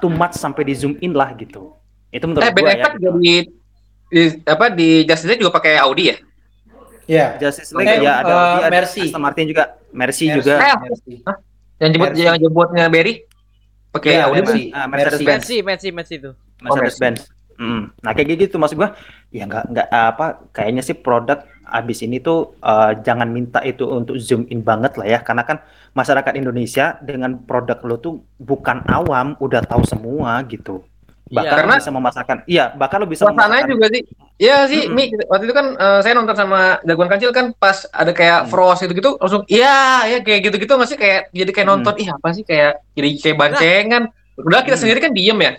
[0.00, 1.76] too much sampai di zoom in lah gitu.
[2.10, 2.90] Itu menurut Eh Ben gue ya.
[2.98, 3.34] Juga di,
[4.10, 6.16] di apa di Justice League juga pakai Audi ya?
[7.10, 7.26] Iya.
[7.42, 9.02] Justice League ya ada, eh, Audi, ada Mercy.
[9.10, 10.36] Aston Martin juga, Mercy, Mercy.
[10.38, 10.54] juga.
[10.58, 11.14] Eh, Mercy.
[11.80, 12.22] Yang jemput Mercy.
[12.22, 13.14] yang jemputnya Barry
[13.90, 14.40] pakai Iya, Audi.
[14.42, 14.62] Mercy.
[14.70, 15.24] Ah, Mercedes Mercy.
[15.26, 15.40] Benz.
[15.42, 16.30] Messi, Messi, Messi itu.
[16.62, 17.02] Mercedes Mercy.
[17.02, 17.20] Benz.
[17.60, 17.92] Mm.
[18.00, 18.96] Nah kayak gitu maksud gua
[19.28, 24.16] ya nggak nggak apa kayaknya sih produk abis ini tuh eh, jangan minta itu untuk
[24.16, 25.60] zoom in banget lah ya karena kan
[25.92, 30.80] masyarakat Indonesia dengan produk lo tuh bukan awam udah tahu semua gitu
[31.30, 31.58] bahkan Iya.
[31.62, 34.02] Karena- bisa memasarkan iya bahkan lo bisa Suasananya juga sih.
[34.34, 34.96] Iya sih, Mm-mm.
[34.96, 35.04] Mi.
[35.28, 38.48] Waktu itu kan eh, saya nonton sama Jagoan Kancil kan pas ada kayak Hmm.
[38.48, 41.74] Frost itu gitu langsung iya, ya kayak gitu-gitu nggak sih kayak jadi kayak Hmm.
[41.78, 44.02] nonton ih apa sih kayak jadi kayak bancengan.
[44.36, 44.82] Udah kita Hmm.
[44.82, 45.52] sendiri kan diem ya.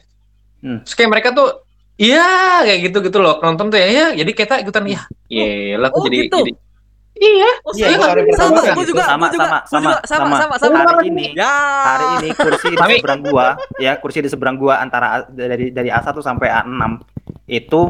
[0.60, 0.78] Hmm.
[0.82, 1.50] Terus kayak mereka tuh
[1.96, 2.26] iya
[2.62, 5.02] kayak gitu-gitu loh nonton tuh ya, ya jadi kita ikutan ya.
[5.26, 6.38] Iya lah Oh, jadi, gitu?
[6.42, 6.52] jadi
[7.22, 7.50] Iya.
[7.62, 9.62] Oh, Iya, sama, itu sama, hari pertama sama, kan gua juga, Sama, juga, sama, sama,
[9.70, 10.36] sama, sama.
[10.42, 10.78] sama, sama.
[10.90, 11.54] hari ini Ya.
[11.86, 16.18] hari ini kursi di seberang gua ya kursi di seberang gua antara dari dari A1
[16.18, 16.82] sampai A6
[17.46, 17.82] itu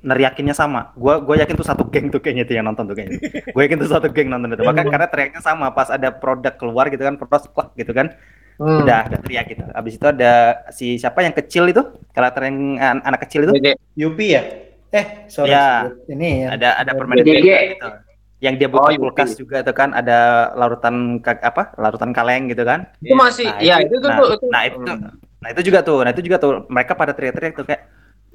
[0.00, 0.94] neriakinnya sama.
[0.94, 3.18] Gua gua yakin tuh satu geng tuh kayaknya tuh yang nonton tuh kayaknya.
[3.50, 4.62] Gua yakin tuh satu geng nonton itu.
[4.62, 8.14] Maka karena teriaknya sama pas ada produk keluar gitu kan, produk klak gitu kan.
[8.56, 8.84] Hmm.
[8.86, 9.64] Udah ada teriak gitu.
[9.66, 10.32] Habis itu ada
[10.70, 11.82] si siapa yang kecil itu?
[12.12, 13.52] Karakter yang an- anak kecil itu
[13.98, 14.42] Yupi ya?
[14.90, 15.52] Eh, sorry.
[15.52, 15.90] Ya.
[16.06, 16.48] Ini ya.
[16.54, 17.88] ada ada permainan gitu.
[18.40, 19.00] Yang dia buka Oh, Yupi.
[19.04, 20.18] kulkas juga itu kan ada
[20.54, 21.76] larutan apa?
[21.76, 22.88] Larutan kaleng gitu kan.
[22.98, 24.46] itu masih Nah, ya itu- itu tuh nah, tuh, itu.
[24.48, 24.78] nah, itu
[25.40, 27.82] nah itu juga tuh nah itu juga tuh mereka pada teriak-teriak tuh kayak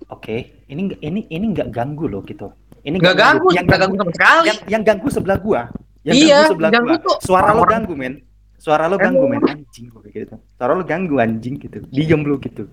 [0.08, 2.50] oke ini nggak- ini ini nggak ganggu loh gitu
[2.82, 4.46] ini Nggak ganggu, yang nggak ganggu sama sekali.
[4.46, 5.62] yang, yang ganggu sebelah gua
[6.02, 8.25] yang Iya, ganggu sebelah ganggu gua tuh suara lo ganggu men
[8.56, 9.44] suara lo ganggu men.
[9.44, 10.36] Anjing gua kayak gitu.
[10.58, 11.78] Suara lo ganggu anjing gitu.
[11.92, 12.66] Diem lu gitu.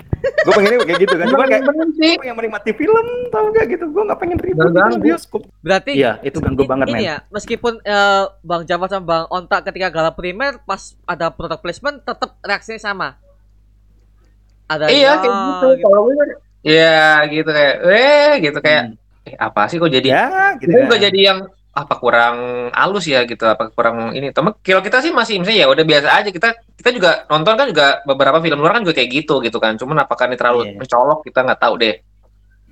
[0.45, 1.27] Gua pengennya kayak gitu kan.
[1.29, 3.85] Cuma kayak gua yang menikmati film tau gak gitu.
[3.93, 5.43] Gua nggak pengen ribut di bioskop.
[5.61, 7.01] Berarti iya itu ganggu banget men.
[7.03, 12.01] ya, meskipun eh, Bang Java sama Bang Onta ketika gala primer pas ada product placement
[12.03, 13.09] tetap reaksinya sama.
[14.71, 15.69] Ada Iya ya, kayak gitu.
[15.85, 16.29] Kalau gue kan
[16.63, 18.83] ya gitu kayak eh gitu kayak
[19.23, 19.29] Hmm.
[19.31, 20.25] eh apa sih kok jadi ya
[20.59, 20.99] gitu kita kan.
[20.99, 21.39] jadi yang
[21.73, 22.37] apa kurang
[22.71, 26.09] halus ya gitu apa kurang ini temen kalau kita sih masih misalnya ya udah biasa
[26.13, 29.57] aja kita kita juga nonton kan juga beberapa film luar kan juga kayak gitu gitu
[29.57, 30.77] kan cuman apakah ini terlalu Iya.
[30.77, 31.97] mencolok kita nggak tahu deh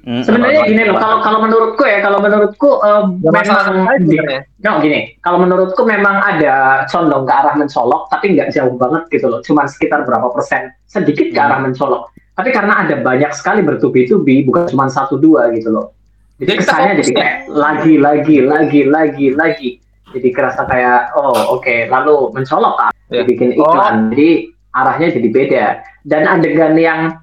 [0.01, 3.05] Mm, Sebenarnya gini loh, kalau kalau menurutku ya, kalau menurutku eh,
[3.45, 4.17] sama memang di-
[4.65, 9.29] No, gini, kalau menurutku memang ada condong ke arah mencolok, tapi nggak jauh banget gitu
[9.29, 9.45] loh.
[9.45, 12.17] Cuman sekitar berapa persen, sedikit ke arah mencolok.
[12.33, 15.93] Tapi karena ada banyak sekali bertubi-tubi, bukan cuma satu dua gitu loh.
[16.41, 17.17] Jadi kesannya jadi ya.
[17.17, 19.71] kayak lagi, lagi, lagi, lagi, lagi.
[20.11, 23.23] Jadi kerasa kayak, oh oke, lalu mencolok kan, Ya.
[23.23, 24.11] dibikin iklan.
[24.11, 24.31] Jadi
[24.73, 25.65] arahnya jadi beda.
[26.03, 27.21] Dan adegan yang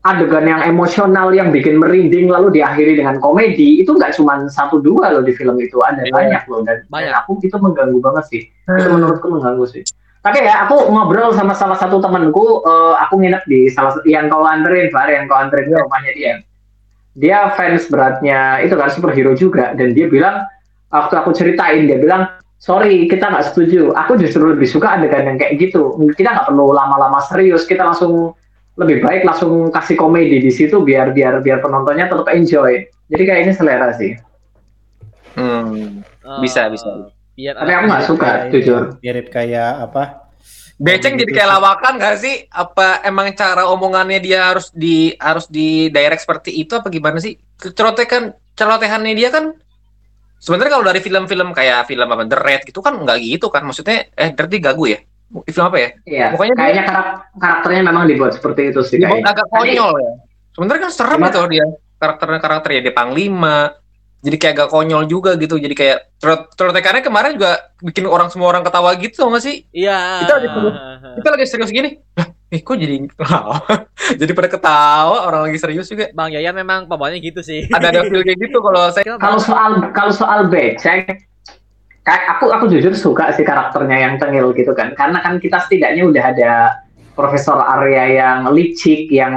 [0.00, 5.12] adegan yang emosional yang bikin merinding lalu diakhiri dengan komedi itu nggak cuma satu dua
[5.12, 6.08] loh di film itu ada Iya.
[6.08, 7.12] banyak loh dan, dan Banyak.
[7.20, 8.96] aku itu mengganggu banget sih itu Hmm.
[8.96, 9.84] menurutku mengganggu sih
[10.24, 14.32] tapi ya aku ngobrol sama salah satu temanku eh, aku nginep di salah satu yang
[14.32, 16.32] kau anterin Far yang kau anterin ke rumahnya dia
[17.18, 20.46] dia fans beratnya itu kan superhero juga dan dia bilang
[20.94, 22.30] waktu aku ceritain dia bilang
[22.62, 26.70] sorry kita nggak setuju aku justru lebih suka adegan yang kayak gitu kita nggak perlu
[26.70, 28.34] lama-lama serius kita langsung
[28.78, 32.80] lebih baik langsung kasih komedi di situ biar biar biar penontonnya tetap enjoy.
[33.10, 34.16] Jadi kayaknya selera sih.
[35.36, 36.00] Hmm.
[36.00, 37.10] Eh, Bisa, bisa.
[37.34, 38.82] Biar Tapi aku nggak suka, Kayak jujur.
[38.86, 40.19] ini, Mirip kayak apa?
[40.80, 41.54] Beceng Gitu jadi kayak sih.
[41.54, 42.34] lawakan gak sih?
[42.48, 47.36] Apa emang cara omongannya dia harus di harus di direct seperti itu apa gimana sih?
[47.60, 49.52] Celotehan celotehannya dia kan
[50.36, 54.08] sebenarnya kalau dari film-film kayak film apa The Red gitu kan nggak gitu kan maksudnya
[54.10, 54.98] eh berarti gagu ya?
[55.30, 55.90] Film apa ya?
[56.08, 56.26] Iya.
[56.32, 59.28] Pokoknya Kayaknya karak- karakternya memang dibuat seperti itu sih kayaknya.
[59.28, 60.12] agak konyol ya.
[60.50, 61.66] Sebenarnya kan serem itu dia
[62.00, 63.76] karakternya karakternya dia panglima.
[64.20, 65.56] Jadi kayak agak konyol juga gitu.
[65.56, 66.20] Jadi kayak
[66.52, 69.64] celotehannya kemarin juga bikin orang semua orang ketawa gitu nggak sih?
[69.72, 70.28] Iya.
[70.28, 70.76] Kita lagi serius.
[71.16, 71.90] Kita lagi serius gini.
[72.20, 73.56] Lah, eh kok jadi ketawa?
[74.20, 76.12] jadi pada ketawa orang lagi serius juga.
[76.12, 77.64] Bang Yayan memang pembawanya gitu sih.
[77.72, 81.24] Ada ada feel kayak gitu kalau saya Kalau soal kalau soal becek,
[82.04, 84.92] kayak aku aku jujur suka sih karakternya yang tengil gitu kan.
[84.92, 86.52] Karena kan kita setidaknya udah ada
[87.16, 89.34] Profesor Arya yang licik, yang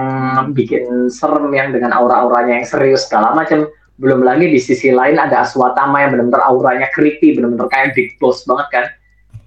[0.52, 3.68] bikin serem, yang dengan aura-auranya yang serius segala macam.
[4.02, 8.42] Belum lagi di sisi lain ada Aswatama yang benar-benar auranya creepy, benar-benar kayak big boss
[8.50, 8.86] banget kan.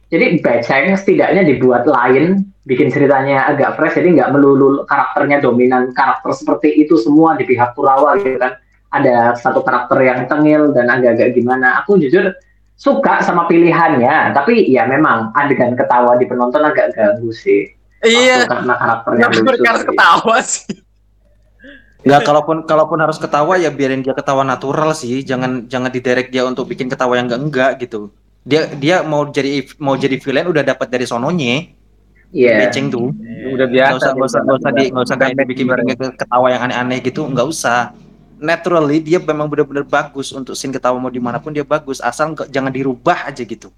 [0.07, 6.31] Jadi becek setidaknya dibuat lain, bikin ceritanya agak fresh, jadi nggak melulu karakternya dominan karakter
[6.31, 8.55] seperti itu semua di pihak Kurawa gitu kan
[8.95, 11.83] ada satu karakter yang tengil dan agak-agak gimana.
[11.83, 12.33] Aku jujur
[12.79, 17.67] suka sama pilihannya, tapi ya memang adegan ketawa di penonton agak ganggu sih.
[18.05, 18.47] iya.
[18.47, 19.59] Karena karakternya lucu.
[19.59, 19.87] sih.
[19.91, 20.75] ketawa sih?
[22.07, 25.27] Nggak, kalaupun kalaupun harus ketawa ya biarin dia ketawa natural sih.
[25.27, 28.15] Jangan jangan diderek dia untuk bikin ketawa yang enggak enggak gitu.
[28.47, 31.67] Dia dia mau jadi mau jadi villain udah dapat dari sononya.
[32.31, 32.71] Iya.
[32.71, 33.11] Beceng tuh.
[33.51, 33.91] Udah biasa.
[33.91, 36.99] Nggak usah nggak usah nggak usah di nggak usah kayak bikin bikin ketawa yang aneh-aneh
[37.03, 37.27] gitu.
[37.27, 37.91] Nggak usah.
[38.39, 41.99] Naturally dia memang benar-benar bagus untuk scene ketawa mau di mana pun dia bagus.
[41.99, 43.75] Asal jangan dirubah aja gitu.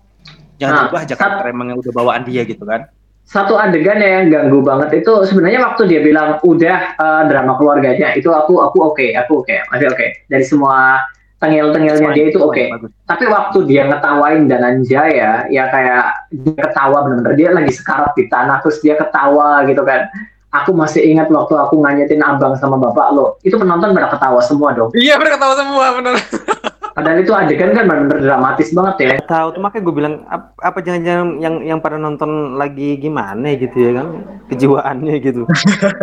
[0.60, 2.92] Jangan Nah, dirubah aja karakter emang yang udah bawaan dia gitu kan.
[3.28, 8.32] Satu adegan yang ganggu banget itu sebenarnya waktu dia bilang udah eh, drama keluarganya itu
[8.32, 10.06] aku aku oke, aku oke, masih oke.
[10.32, 11.04] Dari semua
[11.36, 12.64] tengil-tengilnya dia itu oke.
[12.72, 12.90] Bagus.
[13.04, 18.64] Tapi waktu dia ngetawain Dananjaya, ya kayak dia ketawa bener-bener dia lagi sekarat di tanah
[18.64, 20.08] terus dia ketawa gitu kan.
[20.48, 24.72] Aku masih ingat waktu aku nganyetin abang sama bapak lo, itu penonton pada ketawa semua
[24.72, 24.88] dong.
[24.96, 26.16] Iya, mereka ketawa semua bener.
[26.98, 29.10] Padahal itu adegan kan bener-bener dramatis banget ya.
[29.22, 33.78] tahu tuh makanya gue bilang ap- apa jangan-jangan yang yang pada nonton lagi gimana gitu
[33.78, 34.06] ya kan
[34.50, 35.46] kejiwaannya gitu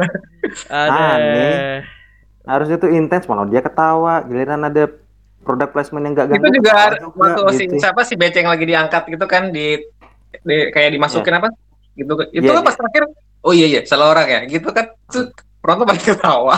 [0.72, 1.84] Aneh.
[2.48, 4.88] harusnya tuh intens malah dia ketawa giliran ada
[5.44, 7.76] produk placement yang gak Itu ganggu juga ketawa waktu si gitu.
[7.76, 9.84] siapa si Beceng lagi diangkat gitu kan di,
[10.48, 11.52] di- kayak dimasukin apa?
[11.92, 12.12] Gitu.
[12.32, 13.04] Itu Iya, kan pas terakhir
[13.44, 14.40] oh iya iya salah orang ya.
[14.48, 14.96] Gitu kan.
[15.66, 16.56] Terus penonton pada ketawa.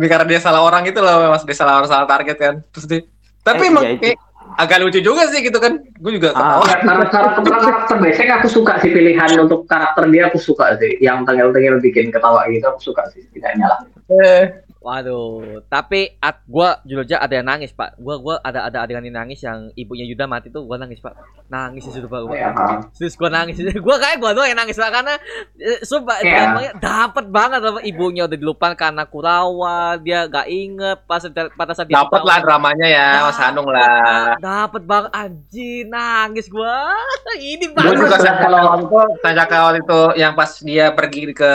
[0.00, 1.44] Karena dia salah orang gitu loh, Mas.
[1.44, 2.54] Dia salah orang salah target kan.
[2.72, 3.00] Terus dia
[3.40, 4.02] tapi Eh, emang iya, itu.
[4.04, 4.18] kayak
[4.56, 5.80] agak lucu juga sih gitu kan.
[5.96, 6.60] Gue juga Ah.
[6.60, 6.64] ketawa.
[6.64, 10.96] Karakter karakter karakter basic aku suka sih pilihan untuk karakter dia aku suka sih.
[10.98, 13.80] Yang tengil-tengil bikin ketawa gitu aku suka sih setidaknya lah.
[14.10, 14.44] Eh,
[14.80, 17.94] Waduh, tapi at, gua jujur aja ada yang nangis, Pak.
[17.94, 21.12] Gua gua ada ada adegan yang nangis yang ibunya Yuda mati tuh gua nangis, Pak.
[21.46, 22.20] Nangis di situ, Pak.
[22.22, 22.32] Gua.
[22.32, 22.88] Ya, paham.
[22.90, 23.60] Terus gua nangis.
[23.78, 25.20] Gua kayak gua doang yang nangis, Pak, karena
[25.54, 26.32] eh, sumpah Iya.
[26.48, 31.84] dramanya dapet banget apa ibunya udah dilupakan karena Kurawa, dia gak inget pas pada saat
[31.84, 34.32] dia Dapat lah dramanya ya, Mas Hanung lah.
[34.38, 36.88] Dapet banget anjir, nangis gua.
[37.36, 38.00] Ini Gue bagus.
[38.00, 41.52] juga kalau- itu, sejak awal itu yang pas dia pergi ke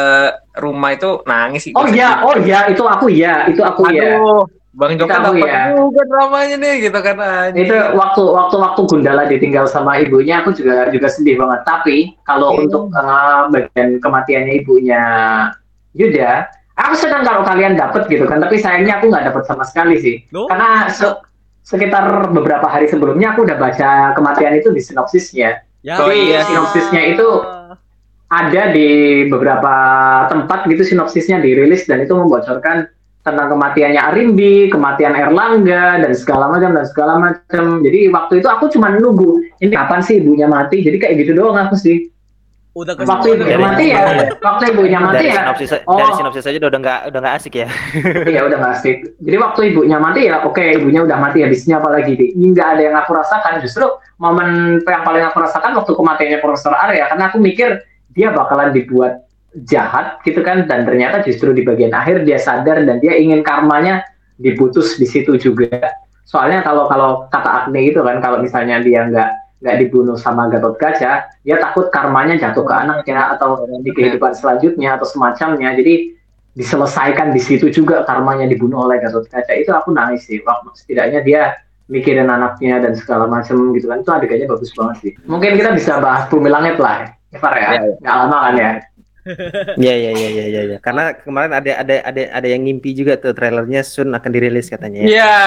[0.56, 1.68] rumah itu nangis.
[1.74, 4.20] Oh iya, oh iya itu aku ya, itu aku ya.
[4.20, 4.44] Aduh,
[4.76, 5.72] Bang Joko dapat ya.
[5.72, 7.64] juga dramanya nih gitu kan anjing.
[7.64, 11.64] Itu waktu waktu waktu Gundala ditinggal sama ibunya aku juga juga sedih banget.
[11.64, 11.96] Tapi
[12.28, 12.68] kalau Hmm.
[12.68, 15.02] untuk eh, bagian kematiannya ibunya
[15.96, 18.44] Yuda, aku senang kalau kalian dapet gitu kan.
[18.44, 20.16] Tapi sayangnya aku nggak dapet sama sekali sih.
[20.36, 20.52] Loh?
[20.52, 21.24] Karena se-
[21.64, 25.64] sekitar beberapa hari sebelumnya aku udah baca kematian itu di sinopsisnya.
[25.88, 27.24] Ya, Oh iya, sinopsisnya itu
[28.26, 28.90] ada di
[29.30, 29.74] beberapa
[30.28, 32.90] tempat gitu sinopsisnya dirilis dan itu membocorkan
[33.26, 37.82] tentang kematiannya Arimbi, kematian Erlangga dan segala macam dan segala macam.
[37.82, 40.80] Jadi waktu itu aku cuma nunggu ini kapan sih ibunya mati.
[40.80, 42.14] Jadi kayak gitu doang aku sih.
[42.76, 44.00] udah Waktu ibunya Dari- mati ya,
[44.38, 45.36] waktu ibunya mati dari ya.
[45.40, 45.96] sinopsis Oh.
[45.96, 47.68] dari sinopsis aja udah nggak udah nggak asik ya
[48.36, 48.98] Iya udah nggak asik.
[49.16, 52.36] Jadi waktu ibunya mati ya, oke ibunya udah mati habisnya apa lagi nih?
[52.36, 53.64] Nggak ada yang aku rasakan.
[53.64, 53.88] Justru
[54.20, 54.48] momen
[54.84, 57.80] yang paling aku rasakan waktu kematiannya Profesor Arya karena aku mikir
[58.12, 59.24] dia bakalan dibuat
[59.64, 64.04] jahat gitu kan dan ternyata justru di bagian akhir dia sadar dan dia ingin karmanya
[64.36, 65.72] diputus di situ juga.
[66.28, 69.30] Soalnya kalau kalau kata Agni itu kan kalau misalnya dia nggak
[69.64, 75.00] nggak dibunuh sama Gatot Kaca, dia takut karmanya jatuh ke anaknya atau di kehidupan selanjutnya
[75.00, 75.72] atau semacamnya.
[75.80, 76.12] Jadi
[76.56, 81.20] diselesaikan di situ juga karmanya dibunuh oleh Gatot Kaca itu aku nangis sih waktu setidaknya
[81.24, 81.42] dia
[81.92, 86.02] mikirin anaknya dan segala macam gitu kan itu adegannya bagus banget sih mungkin kita bisa
[86.02, 87.94] bahas Bumi Langit lah ya Far ya Ya, ya.
[88.02, 88.72] nggak lama kan ya
[89.82, 90.62] Iya iya iya iya iya.
[90.76, 90.78] Ya.
[90.78, 95.02] Karena kemarin ada ada ada ada yang ngimpi juga tuh trailernya Sun akan dirilis katanya.
[95.02, 95.10] ya.
[95.10, 95.38] Iya.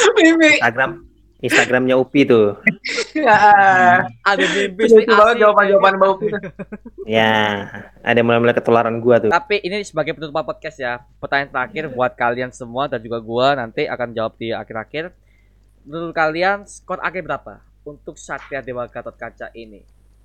[0.20, 0.60] Mimi.
[0.60, 1.10] Instagram
[1.40, 2.60] Instagramnya Upi tuh.
[3.16, 3.36] Ya.
[4.24, 6.26] Ada mimpi sih Lucu banget jawaban-jawaban Mbak Upi.
[7.08, 7.66] Ya,
[8.04, 9.32] ada mulai-mulai ketularan gua tuh.
[9.32, 11.00] Tapi ini sebagai penutup podcast ya.
[11.16, 15.16] Pertanyaan terakhir buat kalian semua dan juga gua nanti akan jawab di akhir-akhir.
[15.88, 19.80] Menurut kalian skor akhir berapa untuk Satria Dewa Gatot Kaca ini?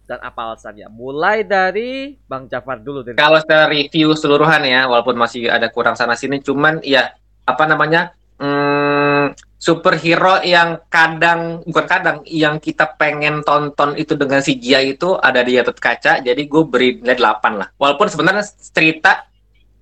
[0.05, 0.85] Dan apa alasannya?
[0.93, 5.97] Mulai dari Bang Jafar dulu dari Kalau secara review seluruhan ya, walaupun masih ada kurang
[5.97, 13.41] sana sini, cuman ya apa namanya hmm, superhero yang kadang bukan kadang yang kita pengen
[13.41, 17.67] tonton itu dengan CGI itu ada di Gatot Kaca, jadi gue beri nilai 8 lah.
[17.81, 19.25] Walaupun sebenarnya cerita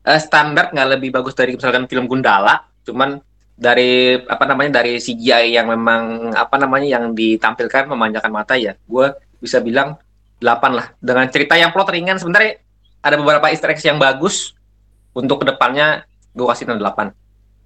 [0.07, 3.19] eh, standar nggak lebih bagus dari misalkan film Gundala, cuman
[3.59, 9.07] dari apa namanya dari CGI yang memang apa namanya yang ditampilkan memanjakan mata ya, gue
[9.43, 9.99] bisa bilang
[10.43, 10.91] 8 lah.
[10.99, 12.59] Dengan cerita yang plot ringan sebenarnya
[12.99, 14.51] ada beberapa easter eggs yang bagus
[15.15, 16.03] untuk ke depannya
[16.35, 16.83] gue kasih 8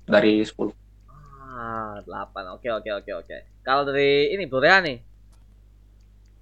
[0.05, 0.53] dari 10
[1.57, 2.53] Ah, 8.
[2.53, 3.37] Oke, oke, oke, oke.
[3.65, 5.01] Kalau dari ini Borea nih,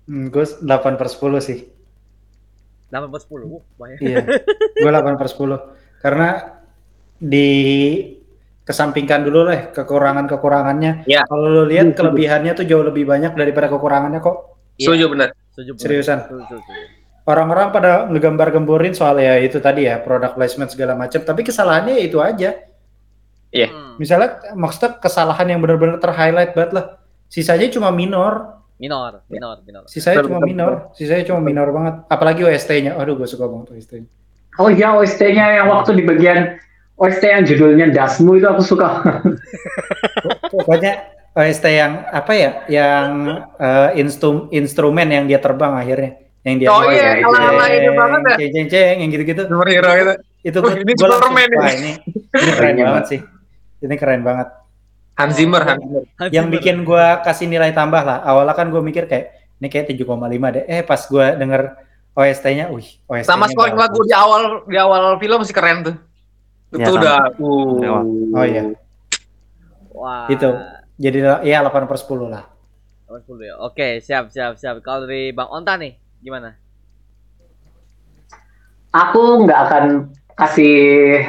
[0.06, 1.66] Hmm, gue 8 per 10 sih.
[2.94, 3.50] 8 per 10.
[3.50, 3.98] Uh, banyak.
[4.06, 4.22] Iya,
[4.78, 5.58] gue 8 per 10.
[5.98, 6.62] Karena
[7.18, 7.50] di
[8.62, 11.10] kesampingkan dulu lah kekurangan-kekurangannya.
[11.10, 11.26] Iya.
[11.26, 14.56] Kalau lo lihat kelebihannya tuh jauh lebih banyak daripada kekurangannya kok.
[14.76, 14.92] Iya.
[14.92, 15.72] setuju bener Setuju.
[15.80, 16.28] Seriusan.
[16.28, 16.84] Setuju, setuju, setuju.
[17.26, 22.04] Orang-orang pada ngegambar-gemborin soal ya itu tadi ya product placement segala macam, tapi kesalahannya ya
[22.06, 22.50] itu aja.
[23.50, 23.68] Iya.
[23.72, 26.86] Hmm, Misalnya maksudnya kesalahan yang benar-benar ter-highlight banget lah.
[27.32, 29.84] Sisanya cuma minor, minor, minor, minor.
[29.90, 31.96] sisanya Betul, cuma betul, minor, sisanya cuma minor banget.
[32.12, 33.00] Apalagi OST-nya.
[33.00, 34.10] Aduh, gue suka banget OST-nya.
[34.60, 36.62] Oh iya OST-nya yang waktu di bagian
[37.00, 39.02] OST yang judulnya Dasmu itu aku suka.
[40.54, 42.52] Pokoknya OST yang apa ya?
[42.66, 43.08] Yang
[43.58, 46.12] eh, instrum instrumen yang dia terbang akhirnya.
[46.42, 49.42] Yang dia oh Oh, iya iya, ala-ala ini banget ya ceng ceng ceng yang gitu-gitu.
[49.46, 50.14] superhero itu
[50.46, 51.58] Itu gua- ini Superman ini.
[51.74, 51.92] ini
[52.32, 53.20] ini keren banget sih.
[53.82, 54.48] Ini keren banget.
[55.16, 58.22] Hans Zimmer Hans Zimmer Yang bikin gua kasih nilai tambah lah.
[58.22, 59.26] Awalnya kan gua mikir kayak
[59.58, 60.06] ini kayak 7,5
[60.52, 60.64] deh.
[60.66, 61.74] Eh pas gua denger
[62.14, 65.96] OST-nya, wih, OST-nya sama scoring lagu di awal di awal film masih keren tuh
[66.72, 68.04] itu Ya, udah uh.
[68.32, 68.72] Oh iya.
[69.92, 70.28] Wah.
[70.28, 70.48] Itu.
[70.96, 72.44] Jadi ya 8 per 10 lah.
[73.12, 73.56] 80 ya.
[73.62, 74.80] Oke, siap, siap, siap.
[74.80, 76.66] Kalau dari Bang Onta nih, gimana?
[78.96, 79.86] aku nggak akan
[80.36, 80.76] kasih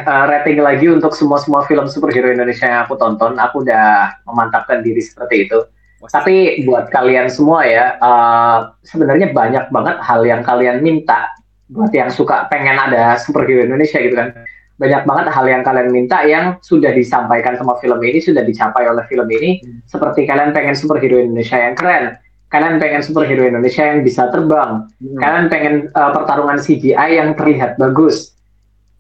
[0.03, 3.39] uh, rating lagi untuk semua semua film superhero Indonesia yang aku tonton.
[3.39, 5.67] Aku udah memantapkan diri seperti itu.
[6.07, 11.35] Tapi buat kalian semua ya, uh, sebenarnya banyak banget hal yang kalian minta
[11.67, 14.31] buat yang suka pengen ada superhero Indonesia gitu kan.
[14.77, 19.09] Banyak banget hal yang kalian minta yang sudah disampaikan sama film ini, sudah dicapai oleh
[19.09, 19.65] film ini.
[19.89, 22.13] Seperti kalian pengen superhero Indonesia yang keren,
[22.53, 24.87] kalian pengen superhero Indonesia yang bisa terbang,
[25.19, 28.37] kalian pengen uh, pertarungan CGI yang terlihat bagus.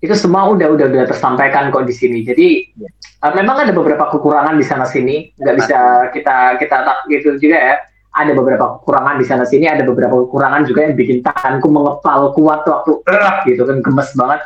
[0.01, 2.25] Itu semua udah udah udah tersampaikan kok di sini.
[2.25, 2.73] Jadi
[3.21, 5.79] uh, memang ada beberapa kekurangan di sana sini, nggak bisa
[6.17, 7.77] kita kita tak gitu juga ya.
[8.17, 12.65] Ada beberapa kekurangan di sana sini, ada beberapa kekurangan juga yang bikin tanganku mengepal kuat
[12.65, 13.05] waktu
[13.45, 14.41] gitu kan gemes banget.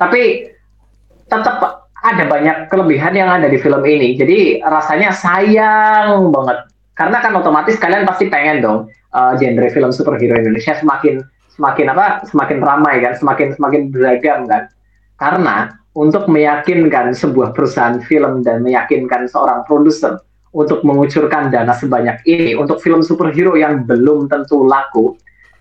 [0.00, 0.48] Tapi
[1.30, 4.18] tetap ada banyak kelebihan yang ada di film ini.
[4.18, 6.66] Jadi rasanya sayang banget.
[6.98, 8.78] Karena kan otomatis kalian pasti pengen dong
[9.14, 11.22] uh, genre film superhero Indonesia semakin
[11.54, 12.26] semakin apa?
[12.28, 14.68] Semakin ramai kan, semakin semakin beragam kan.
[15.16, 20.20] Karena untuk meyakinkan sebuah perusahaan film dan meyakinkan seorang produser
[20.50, 25.14] untuk mengucurkan dana sebanyak ini untuk film superhero yang belum tentu laku,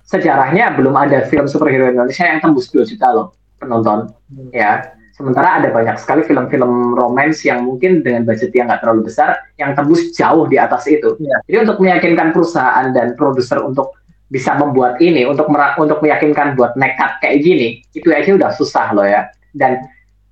[0.08, 3.28] sejarahnya belum ada film superhero Indonesia yang tembus 2 juta loh
[3.62, 4.10] penonton.
[4.56, 9.36] Ya, Sementara ada banyak sekali film-film romance yang mungkin dengan budget yang nggak terlalu besar,
[9.60, 11.20] yang tembus jauh di atas itu.
[11.20, 11.44] Iya.
[11.44, 14.00] Jadi untuk meyakinkan perusahaan dan produser untuk
[14.32, 19.04] bisa membuat ini, untuk untuk meyakinkan buat nekat kayak gini, itu aja udah susah loh
[19.04, 19.28] ya.
[19.52, 19.84] Dan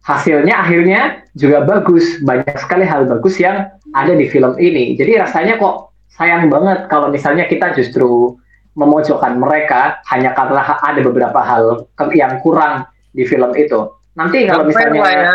[0.07, 2.23] hasilnya akhirnya juga bagus.
[2.23, 4.95] Banyak sekali hal bagus yang ada di film ini.
[4.95, 8.39] Jadi rasanya kok sayang banget kalau misalnya kita justru
[8.79, 13.96] memojokkan mereka hanya karena ada beberapa hal yang kurang di film itu.
[14.17, 15.33] Nanti kalau misalnya ya.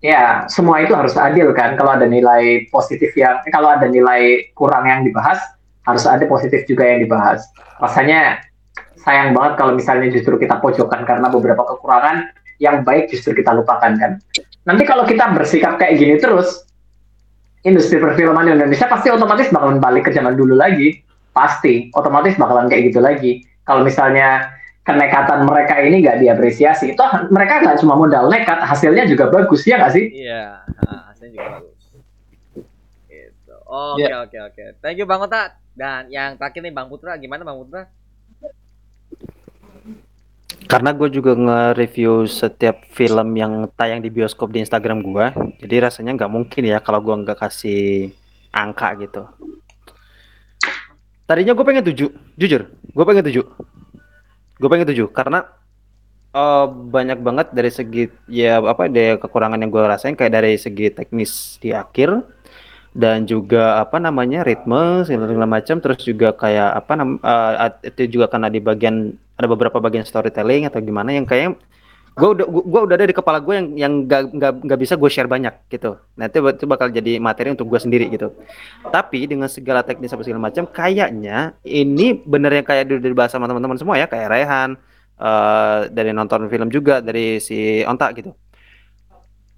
[0.00, 1.74] ya semua itu harus adil kan.
[1.74, 5.42] Kalau ada nilai positif yang eh, kalau ada nilai kurang yang dibahas,
[5.82, 7.42] harus ada positif juga yang dibahas.
[7.82, 8.38] Rasanya
[9.02, 12.30] sayang banget kalau misalnya justru kita pojokkan karena beberapa kekurangan
[12.62, 14.12] yang baik justru kita lupakan kan.
[14.66, 16.66] Nanti kalau kita bersikap kayak gini terus,
[17.66, 21.02] industri perfilman Indonesia pasti otomatis bakalan balik ke zaman dulu lagi.
[21.36, 23.44] Pasti, otomatis bakalan kayak gitu lagi.
[23.68, 24.55] Kalau misalnya
[24.86, 27.02] kenekatan mereka ini nggak diapresiasi, itu
[27.34, 30.06] mereka nggak cuma modal nekat, hasilnya juga bagus ya nggak sih?
[30.14, 31.74] Iya, ah, hasilnya juga bagus.
[33.10, 33.54] Gitu.
[33.66, 34.22] Oke, Iya.
[34.22, 34.64] oke, oke.
[34.78, 35.58] Thank you Bang Onta.
[35.76, 37.90] Dan yang terakhir nih Bang Putra, gimana Bang Putra?
[40.66, 45.30] Karena gue juga nge-review setiap film yang tayang di bioskop di Instagram gua,
[45.62, 48.10] jadi rasanya nggak mungkin ya kalau gua nggak kasih
[48.50, 49.22] angka gitu.
[51.26, 53.44] Tadinya gue pengen tujuh, jujur, gue pengen tujuh,
[54.56, 55.44] gue pengen tujuh karena
[56.32, 60.92] eh, banyak banget dari segi ya apa dari kekurangan yang gue rasain kayak dari segi
[60.92, 62.24] teknis di akhir
[62.96, 67.52] dan juga apa namanya ritme segala macam terus juga kayak apa nam eh,
[67.92, 71.60] itu juga karena di bagian ada beberapa bagian storytelling atau gimana yang kayak
[72.16, 75.10] gue udah gua udah ada di kepala gue yang yang gak, nggak nggak bisa gue
[75.12, 76.00] share banyak gitu.
[76.16, 78.32] Nanti itu bakal jadi materi untuk gue sendiri gitu.
[78.88, 83.44] Tapi dengan segala teknis apa segala macam kayaknya ini bener yang kayak udah dibahas sama
[83.44, 84.70] teman-teman semua ya kayak Rehan
[85.20, 88.32] eh, dari nonton film juga dari si Onta gitu.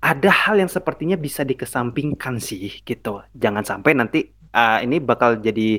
[0.02, 3.22] Ada hal yang sepertinya bisa dikesampingkan sih gitu.
[3.38, 5.78] Jangan sampai nanti eh, ini bakal jadi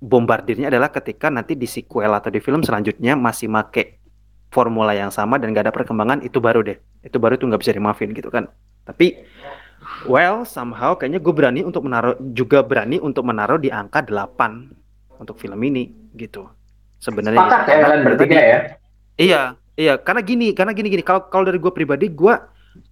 [0.00, 3.99] bombardirnya adalah ketika nanti di sequel atau di film selanjutnya masih make
[4.50, 7.72] formula yang sama dan gak ada perkembangan itu baru deh itu baru tuh nggak bisa
[7.72, 8.50] dimaafin gitu kan
[8.84, 9.22] tapi
[10.04, 15.38] well somehow kayaknya gue berani untuk menaruh juga berani untuk menaruh di angka 8 untuk
[15.38, 16.50] film ini gitu
[17.00, 17.72] sebenarnya Sepakat gitu.
[17.72, 18.58] ya kalian bertiga ya.
[19.20, 19.42] Iya,
[19.76, 21.04] iya, karena gini, karena gini gini.
[21.04, 22.34] Kalau kalau dari gue pribadi, gue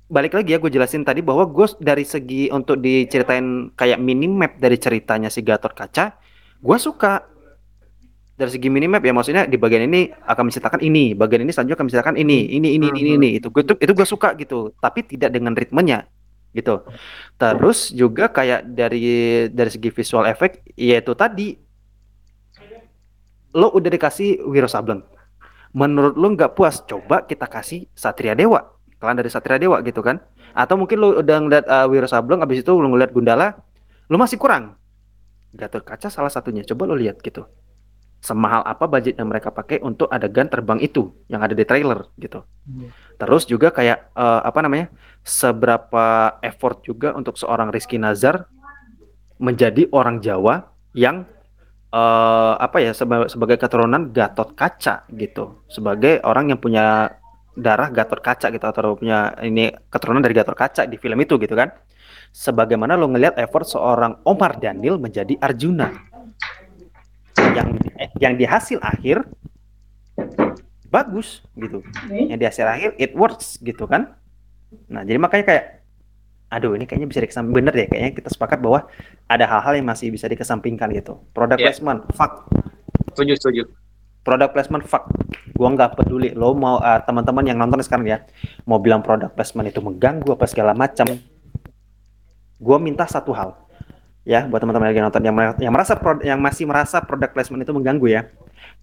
[0.09, 4.77] balik lagi ya, gue jelasin tadi bahwa gue dari segi untuk diceritain kayak minimap dari
[4.77, 6.17] ceritanya si Gatot Kaca,
[6.61, 7.25] gue suka
[8.39, 11.87] dari segi minimap ya maksudnya di bagian ini akan menceritakan ini, bagian ini selanjutnya akan
[11.91, 15.35] menceritakan ini, ini, ini, ini, ini, itu gue itu, itu gue suka gitu, tapi tidak
[15.35, 16.07] dengan ritmenya
[16.55, 16.87] gitu.
[17.35, 19.03] Terus juga kayak dari
[19.51, 21.59] dari segi visual effect, yaitu tadi
[23.59, 25.03] lo udah dikasih Wiro Sableng
[25.75, 30.23] menurut lo nggak puas coba kita kasih Satria Dewa kalian dari Satria Dewa gitu kan.
[30.55, 33.59] Atau mungkin lo udah ngeliat uh, Wiro Sableng abis itu lo ngeliat Gundala
[34.07, 34.79] lo masih kurang.
[35.55, 37.49] Gatot Kaca salah satunya coba lo lihat gitu
[38.19, 42.43] semahal apa budget yang mereka pakai untuk adegan terbang itu yang ada di trailer gitu.
[43.19, 44.91] Terus juga kayak uh, apa namanya
[45.23, 48.51] seberapa effort juga untuk seorang Rizky Nazar
[49.39, 50.67] menjadi orang Jawa
[50.99, 51.27] yang
[51.89, 55.63] eh apa ya seba- sebagai keturunan Gatot Kaca gitu.
[55.71, 57.17] Sebagai orang yang punya
[57.55, 61.55] darah Gatot Kaca gitu atau punya ini keturunan dari Gatot Kaca di film itu gitu
[61.55, 61.71] kan.
[62.29, 66.08] Sebagaimana lo ngelihat effort seorang Omar Daniel menjadi Arjuna
[67.55, 69.25] yang eh, yang di hasil akhir
[70.89, 71.85] bagus gitu.
[72.09, 74.17] Yang di hasil akhir it works gitu kan.
[74.89, 75.65] Nah jadi makanya kayak
[76.49, 78.89] aduh ini kayaknya bisa dikesampingkan bener deh kayaknya kita sepakat bahwa
[79.29, 81.21] ada hal-hal yang masih bisa dikesampingkan gitu.
[81.37, 81.73] Product Iya.
[81.73, 82.49] placement fuck.
[83.13, 83.63] Setuju, setuju.
[84.19, 85.09] product placement fuck.
[85.57, 88.19] Gua nggak peduli lo mau uh, teman-teman yang nonton sekarang ya
[88.65, 91.17] mau bilang product placement itu mengganggu apa segala macam
[92.59, 93.57] gua minta satu hal
[94.29, 97.73] ya buat teman-teman yang nonton yang, yang merasa prod- yang masih merasa product placement itu
[97.73, 98.23] mengganggu ya.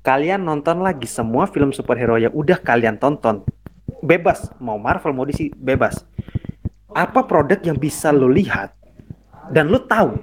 [0.02, 3.46] Kalian nonton lagi semua film superhero yang udah kalian tonton.
[4.02, 6.02] Bebas mau Marvel mau DC bebas.
[6.90, 8.74] Apa produk yang bisa lo lihat
[9.54, 10.18] dan lo tahu?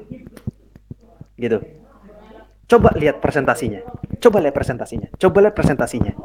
[1.39, 1.63] Gitu.
[2.67, 3.79] Coba lihat presentasinya.
[4.19, 5.07] Coba lihat presentasinya.
[5.23, 6.19] Coba lihat presentasinya.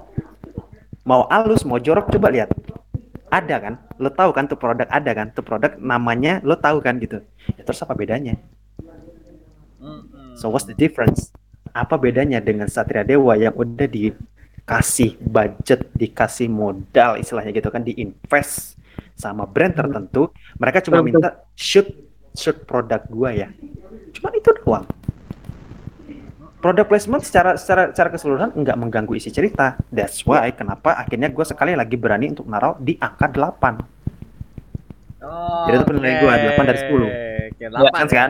[1.05, 2.49] Mau halus mau jorok coba lihat.
[3.29, 3.73] Ada kan?
[4.01, 5.29] Lo tahu kan tuh produk ada kan?
[5.33, 7.21] Tuh produk namanya lo tahu kan gitu.
[7.57, 8.37] Ya, terus apa bedanya
[10.37, 11.31] so what's the difference?
[11.73, 18.79] Apa bedanya dengan Satria Dewa yang udah dikasih budget dikasih modal istilahnya gitu kan diinvest
[19.17, 21.85] sama brand tertentu mereka cuma minta shoot
[22.33, 23.49] shoot produk gua ya.
[24.13, 24.85] Cuma itu doang.
[26.57, 29.77] Product placement secara secara secara keseluruhan nggak mengganggu isi cerita.
[29.93, 33.97] That's why kenapa akhirnya gue sekali lagi berani untuk naruh di angka 8.
[35.21, 36.93] Oh, Jadi itu penilaian gua, 8 dari 10.
[37.57, 38.29] Oke, 8 kan, kan?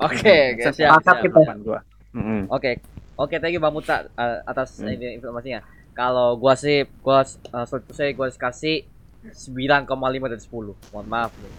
[0.00, 1.24] Oke, oke, siap, Sepakat siap.
[1.24, 1.40] kita.
[1.52, 1.78] 8 gua.
[2.10, 2.40] Mm-mm.
[2.48, 2.70] Oke,
[3.14, 5.60] oke, thank you Bang Muta uh, atas ini informasinya.
[5.92, 8.88] Kalau gua sih, gua uh, sorry, saya gua kasih
[9.26, 9.86] 9,5
[10.26, 10.48] dari 10.
[10.90, 11.52] Mohon maaf nih.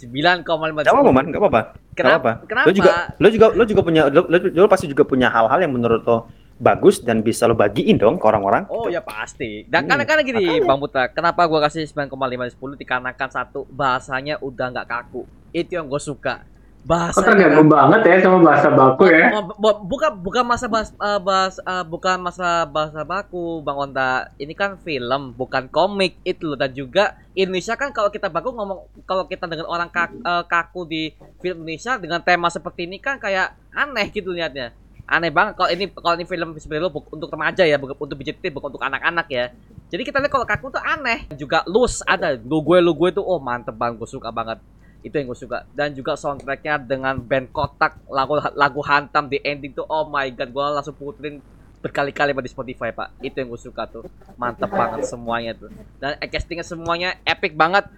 [0.00, 0.42] 9,5
[0.80, 0.96] dari Gak 10.
[0.96, 1.62] apa-apa, man, gak apa-apa.
[1.92, 2.30] Kenapa?
[2.48, 2.66] Kenapa?
[2.66, 5.70] Lo juga, lo juga, lo juga punya, lo, lo, lo pasti juga punya hal-hal yang
[5.70, 6.18] menurut lo
[6.56, 8.64] bagus dan bisa lo bagiin dong ke orang-orang.
[8.68, 8.96] Oh gitu.
[8.96, 9.64] ya pasti.
[9.68, 10.66] Dan Hmm, karena karena gini makanya.
[10.66, 15.22] Bang Putra, kenapa gua kasih 9,5 dari 10 dikarenakan satu bahasanya udah nggak kaku.
[15.52, 16.44] Itu yang gue suka.
[16.80, 19.28] Bahasa Kok terganggu banget ya sama bahasa baku ya?
[19.36, 24.32] Oh, bu- bukan bukan masa bahas, eh, bahas eh, bukan masa bahasa baku Bang Onta.
[24.40, 29.04] Ini kan film, bukan komik itu loh dan juga Indonesia kan kalau kita baku ngomong
[29.04, 31.02] kalau kita dengan orang kak- eh, kaku di
[31.44, 34.72] film Indonesia dengan tema seperti ini kan kayak aneh gitu lihatnya.
[35.04, 36.56] Aneh banget kalau ini kalau ini film
[36.88, 39.52] bu- untuk remaja ya, bukan untuk BJT, bukan untuk anak-anak ya.
[39.92, 41.28] Jadi kita lihat kalau kaku tuh aneh.
[41.36, 44.64] Juga loose ada lu gue lu gue tuh oh mantep banget gue suka banget
[45.00, 45.64] itu yang gue suka.
[45.72, 50.50] Dan juga soundtracknya dengan band kotak lagu lagu hantam di ending tuh oh my god
[50.52, 51.40] gue langsung puterin
[51.80, 53.16] berkali-kali di Spotify pak.
[53.24, 54.04] Itu yang gue suka tuh.
[54.36, 55.72] Mantep banget semuanya tuh.
[55.96, 57.88] Dan castingnya semuanya epic banget.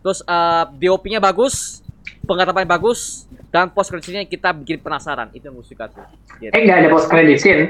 [0.00, 1.84] Terus eh, DOP-nya bagus
[2.26, 5.30] penggarapannya bagus dan post creditnya kita bikin penasaran.
[5.32, 6.04] Itu yang gue suka tuh.
[6.42, 6.52] Gitu.
[6.52, 7.62] Eh nggak ada post credit scene,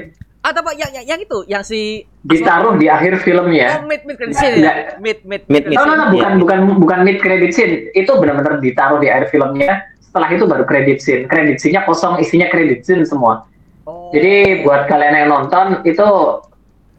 [0.47, 3.83] ada pak yang, yang yang itu yang si ditaruh di akhir oh filmnya.
[3.83, 5.75] mid mid credit scene ya mid mid Mid- mid.
[5.75, 6.11] No, no, no, Iya.
[6.15, 7.91] bukan bukan bukan mid credit scene.
[7.91, 9.83] Itu benar-benar ditaruh di akhir filmnya.
[9.99, 11.27] Setelah itu baru credit scene.
[11.27, 13.43] Credit scene-nya kosong, isinya credit scene semua.
[13.83, 14.09] Oh.
[14.15, 16.07] Jadi buat kalian yang nonton itu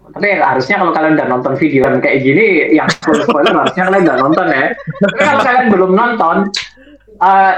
[0.09, 4.19] tapi harusnya kalau kalian udah nonton video yang kayak gini yang spoiler harusnya kalian udah
[4.21, 4.65] nonton ya.
[5.05, 6.37] Tapi kalau kalian belum nonton
[7.21, 7.53] eh,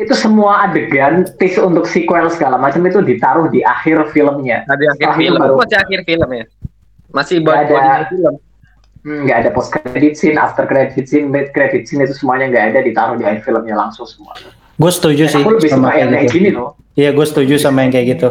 [0.00, 4.64] itu semua adegan tease untuk sequel segala macam itu ditaruh di akhir filmnya.
[4.64, 5.38] Nah, di akhir Setelah film.
[5.38, 6.44] baru- masih akhir film ya.
[7.10, 8.08] Masih buat ada.
[8.08, 8.34] film.
[9.00, 12.64] Hmm, nggak ada post credit scene, after credit scene, mid credit scene itu semuanya nggak
[12.70, 14.32] ada ditaruh di akhir filmnya langsung semua.
[14.76, 16.60] Gue setuju sih Aku lebih sama yang kayak kayak gini gitu.
[16.60, 16.70] loh.
[16.92, 18.28] Iya, gue setuju sama yang kayak gitu.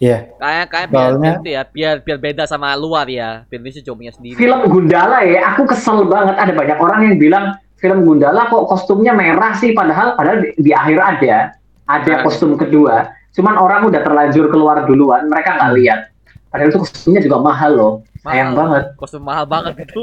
[0.00, 0.32] Iya.
[0.34, 4.12] kayak kayak biar Soalnya- gitu ya biar biar beda sama luar ya Indonesia cuma punya
[4.16, 7.44] sendiri Film Gundala ya, aku kesel banget ada banyak orang yang bilang
[7.80, 11.36] film Gundala kok kostumnya merah sih padahal padahal di, di akhir ada
[11.84, 12.22] ada Hmm.
[12.22, 13.08] kostum kedua.
[13.30, 16.00] Cuman orang udah terlanjur keluar duluan, mereka nggak lihat.
[16.46, 17.92] Padahal itu kostumnya juga mahal loh.
[18.20, 18.58] Sayang Mahal.
[18.58, 18.84] banget.
[18.94, 20.00] kostum mahal banget itu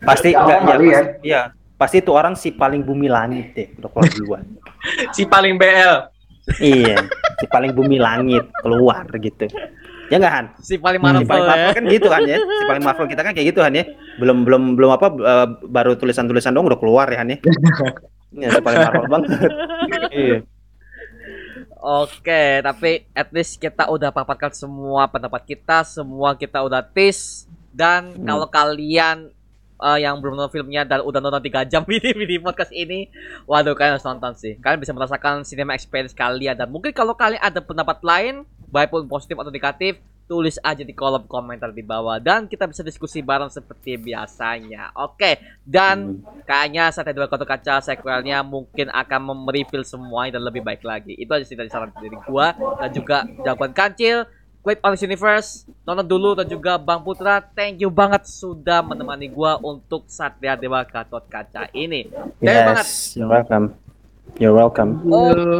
[0.00, 0.96] Pasti Ya, enggak orang ya, ya.
[0.96, 1.42] pasti, iya.
[1.74, 4.42] Pasti itu orang si paling bumi langit deh, udah keluar duluan.
[5.12, 5.94] Si paling BL.
[6.58, 6.96] iya,
[7.36, 9.44] si paling bumi langit keluar gitu.
[10.06, 10.46] Ya enggak Han?
[10.58, 12.36] si paling Si Marvel paling ya Marvel kan gitu kan ya.
[12.38, 13.84] Si paling Marvel kita kan kayak gitu Han ya.
[14.16, 17.38] Belum belum belum apa eh, baru tulisan-tulisan dong udah keluar ya Han ya.
[18.66, 19.30] Paling Marvel banget.
[20.14, 20.38] Iya.
[21.84, 28.16] Oke, tapi at least kita udah paparkan semua pendapat kita, semua kita udah tes dan
[28.16, 28.24] Hmm.
[28.24, 29.28] kalau kalian
[29.76, 33.10] eh, yang belum nonton filmnya dan udah nonton 3 jam ini di podcast ini,
[33.44, 34.56] waduh kalian harus nonton sih.
[34.56, 39.04] Kalian bisa merasakan cinema experience kalian dan mungkin kalau kalian ada pendapat lain, baik pun
[39.04, 43.52] positif atau negatif, tulis aja di kolom komentar di bawah dan kita bisa diskusi bareng
[43.52, 44.92] seperti biasanya.
[44.96, 50.80] Oke, dan kayaknya Sate Dua Kotak Kaca sequelnya mungkin akan mereveal semuanya dan lebih baik
[50.80, 51.12] lagi.
[51.12, 54.24] Itu aja sih dari saran dari gua dan juga jawaban kancil.
[54.64, 59.60] Clip on Universe nonton dulu dan juga Bang Putra thank you banget sudah menemani gua
[59.60, 62.08] untuk Satria Dewa Gatot Kaca ini.
[62.40, 62.86] Thank you banget.
[62.88, 63.83] Yes, you're welcome.
[64.34, 64.98] You're welcome.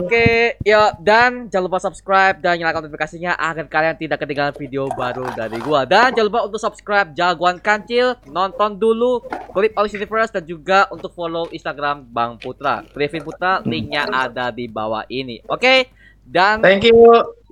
[0.02, 5.30] Oke, ya dan jangan lupa subscribe dan nyalakan notifikasinya agar kalian tidak ketinggalan video baru
[5.38, 5.86] dari gua.
[5.86, 9.22] Dan jangan lupa untuk subscribe Jagoan Kancil, nonton dulu
[9.54, 12.82] klip All Universe dan juga untuk follow Instagram Bang Putra.
[12.90, 15.38] Previn Putra, linknya ada di bawah ini.
[15.46, 15.94] Oke,
[16.26, 16.98] dan Thank you.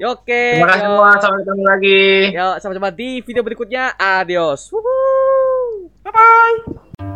[0.03, 1.11] oke, Terima kasih yo, semua.
[1.23, 2.03] Sampai ketemu lagi.
[2.35, 3.95] yo, sampai jumpa di video berikutnya.
[3.95, 4.75] Adios.
[4.75, 5.87] Wuhu.
[6.03, 7.12] Bye bye.